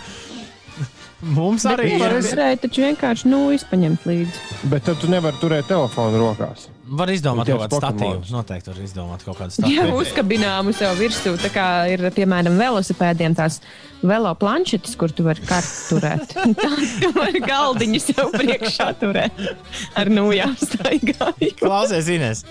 [1.24, 2.26] Mums arī Var ir.
[2.28, 4.42] varēja taču vienkārši nu izpaņemt līdzi.
[4.68, 6.68] Bet tad tu nevari turēt telefonu rokās.
[6.86, 8.20] Var izdomāt kaut kādu statīvu.
[8.30, 9.96] Noteikti var izdomāt kaut kādu Jā, statīvu.
[10.04, 11.32] uzkabināmu sev virsū.
[11.42, 13.58] Tā kā ir, piemēram, velosipēdiem tās
[14.06, 16.36] velo planšetes, kur tu vari kartu turēt.
[16.62, 16.70] Tā
[17.02, 19.42] tu vari galdiņu sev priekšā turēt.
[19.98, 21.58] Ar nūjām staigājot.
[21.58, 22.44] Klausies, Ines.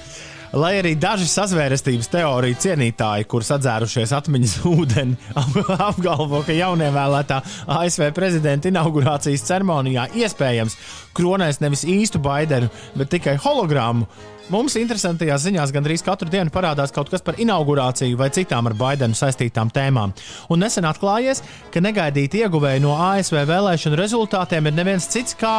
[0.54, 7.42] Lai arī daži sazvērestības teoriju cienītāji, kurus atzērušies atmiņas ūdeni, ap- apgalvo, ka jaunievēlētā
[7.80, 10.78] ASV prezidenta inaugurācijas ceremonijā iespējams
[11.18, 14.08] kronēs nevis īstu Baidenu, bet tikai hologrammu.
[14.54, 19.18] Mums interesantajās ziņās gandrīz katru dienu parādās kaut kas par inaugurāciju vai citām ar Baidenu
[19.18, 20.14] saistītām tēmām.
[20.54, 21.42] Un nesen atklājies,
[21.74, 25.56] ka negaidīti ieguvēji no ASV vēlēšanu rezultātiem ir neviens cits kā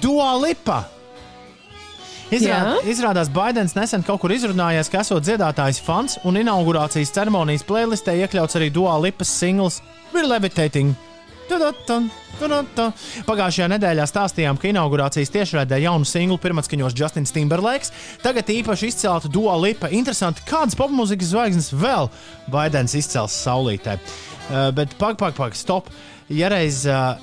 [0.00, 0.84] Dua Lipa.
[2.26, 8.16] Izrād, izrādās, Baidens nesen kaut kur izrunājās, ka esot dziedātājs fans un inaugurācijas ceremonijas playlistē
[8.24, 9.78] iekļauts arī Dua Lipas singls
[10.10, 10.96] We're Levitating.
[13.26, 17.94] Pagājušajā nedēļā stāstījām, ka inaugurācijas tiešraidē jaunu singlu pirmatskaņos Justins Timberlakes,
[18.24, 19.92] tagad īpaši izcelta Dua Lipa.
[19.94, 22.10] Interesanti, kādas popmūzikas zvaigznes vēl
[22.50, 24.00] Baidens izcels saulītē.
[24.50, 25.94] Uh, bet pag, pag, pag, stop.
[26.26, 27.14] Ja reiz uh,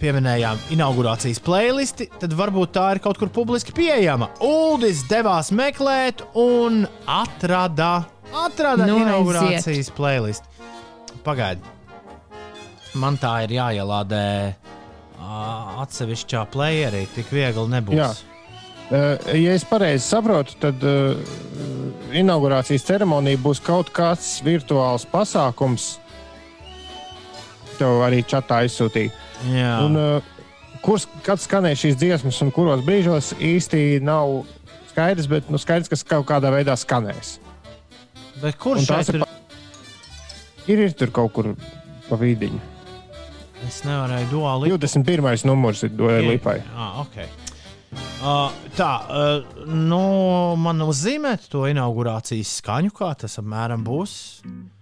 [0.00, 4.30] pieminējām inaugurācijas playlisti, tad varbūt tā ir kaut kur publiski pieejama.
[4.44, 8.06] Uldis devās meklēt un atrada,
[8.44, 10.46] atrada Nu, inaugurācijas playlisti.
[11.26, 11.74] Pagaidi.
[12.96, 14.26] Man tā ir jāielādē
[15.82, 17.04] atsevišķā playerī.
[17.14, 17.98] Tik viegli nebūs.
[17.98, 18.10] Jā.
[19.34, 21.18] Ja es pareizi saprotu, tad uh,
[22.14, 25.96] inaugurācijas ceremonija būs kaut kāds virtuāls pasākums.
[27.76, 29.10] Tev arī čatā izsūtīja.
[29.44, 29.72] Jā.
[29.84, 30.36] Un, uh,
[30.84, 34.44] kur, kad skanēs šīs dziesmas un kuros brīžos īsti nav
[34.90, 37.36] skaidrs, bet nu, skaidrs, kas kaut kādā veidā skanēs.
[38.40, 39.24] Bet kur Un tās šeit ir
[40.66, 40.82] ir?
[40.88, 41.52] Ir, tur kaut kur
[42.08, 42.60] pa vidiņu.
[43.66, 45.46] Es nevarēju duāli 21.
[45.48, 46.58] numurs ir Doja Lipai.
[46.76, 47.28] Ah, okay.
[48.20, 50.00] uh, tā, uh, nu,
[50.60, 54.16] man uzzīmēt to inaugurācijas skaņu, kā tas apmēram būs.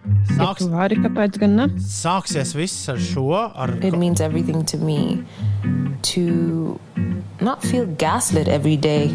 [0.05, 1.66] Ja Sāks, tu vari, kāpēc gan ne?
[1.81, 3.31] sāksies viss ar šo.
[3.55, 5.24] Ar, It means everything to me
[6.12, 6.78] to
[7.40, 9.14] not feel gaslit every day.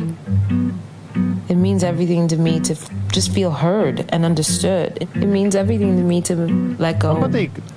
[1.50, 4.98] It means everything to me to f- just feel heard and understood.
[5.02, 6.36] It, it means everything to me to
[6.80, 7.30] let go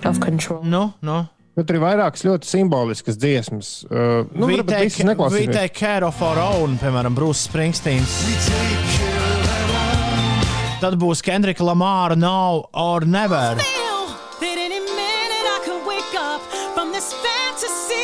[0.04, 0.62] of control.
[0.64, 1.26] nu, nu.
[1.56, 3.72] ka tur ir vairākas ļoti simboliskas dziesmas.
[3.90, 8.81] Uh, nu, we, varbūt take, we take care of our own, piemēram, Brūss Springsteins.
[10.82, 13.54] Tad būs Kendrika Lamāra Now or Never.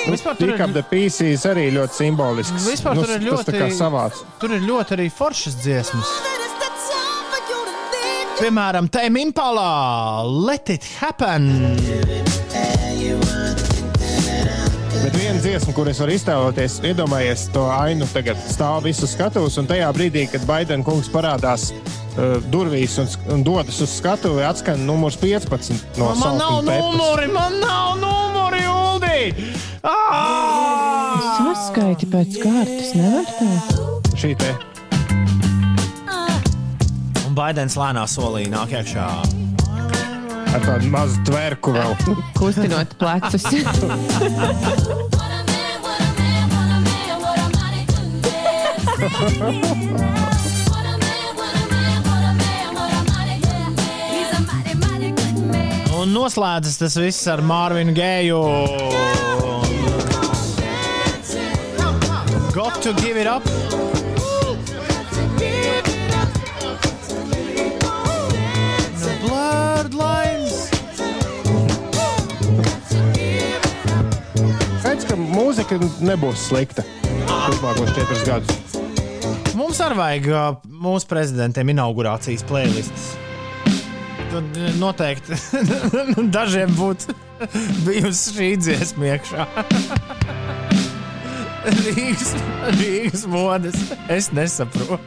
[0.08, 2.68] Vispār tur ir, the pieces arī ļoti simbolisks.
[2.70, 4.22] Vispār nu, tur ir tas ļoti- savāds.
[4.38, 6.06] tur ir ļoti arī foršas dziesmas.
[8.38, 11.74] Piemēram, Tēm Impalā, Let It Happen.
[15.02, 19.66] Bet viena dziesma, kur es varu iztēloties, iedomājies to ainu, tagad stāv visu skatuves, un
[19.66, 21.72] tajā brīdī, kad Baidena kungs parādās
[22.18, 27.60] uh, durvīs un, un dodas uz skatuvi, atskan numurs 15 no Man nav numuri, man
[27.62, 29.18] nav numuri, Uldi!
[31.38, 33.50] Saskaiti pēc kārtas, nevar tā.
[34.18, 34.50] Šī te
[37.28, 39.06] Un Baidens lēnā solī nāk iekšā.
[40.48, 41.92] ar tādu mazu tverku vēl.
[42.38, 43.44] Kustinot plecus.
[55.98, 58.42] Un noslēdzas tas viss ar Mārviņu Gēju.
[62.54, 63.42] Got to give it up.
[75.38, 76.82] Mūzika nebūs slikta
[77.28, 78.76] turpmākos četrus gadus.
[79.58, 83.27] Mums arī vajag uh, mūsu prezidentiem inaugurācijas playlists.
[84.28, 85.36] Tad noteikti
[86.36, 87.14] dažiem būtu
[87.86, 89.46] bijusi šī dziesma iekšā.
[91.68, 92.32] Rīgas,
[92.78, 93.78] Rīgas modes.
[94.12, 95.00] Es nesaprotu.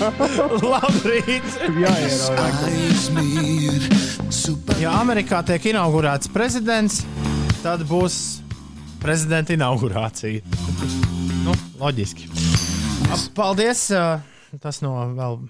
[0.72, 1.46] Labrīt!
[4.80, 7.02] Ja Amerikā tiek inaugurēts prezidents,
[7.60, 8.40] tad būs
[9.00, 10.42] prezidenta inaugurācija.
[11.44, 12.28] Nu, loģiski.
[13.36, 13.88] Paldies!
[14.60, 15.40] Tas no vēl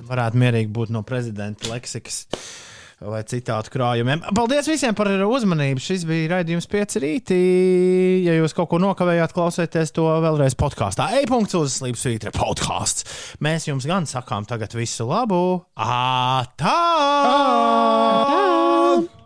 [0.00, 2.24] varētu mierīgi būt no prezidenta leksikas
[3.02, 4.22] vai citātu krājumiem.
[4.36, 5.82] Paldies visiem par uzmanību.
[5.82, 7.40] Šis bija raidījums pieci rītī.
[8.26, 11.10] Ja jūs kaut ko nokavējāt, klausieties to vēlreiz podkāstā.
[11.22, 13.36] E-punkts uz Slimsvītra podkāsts.
[13.42, 15.42] Mēs jums gan sakām tagad visu labu.
[15.74, 16.78] Ā, tā!
[17.26, 19.21] Tā!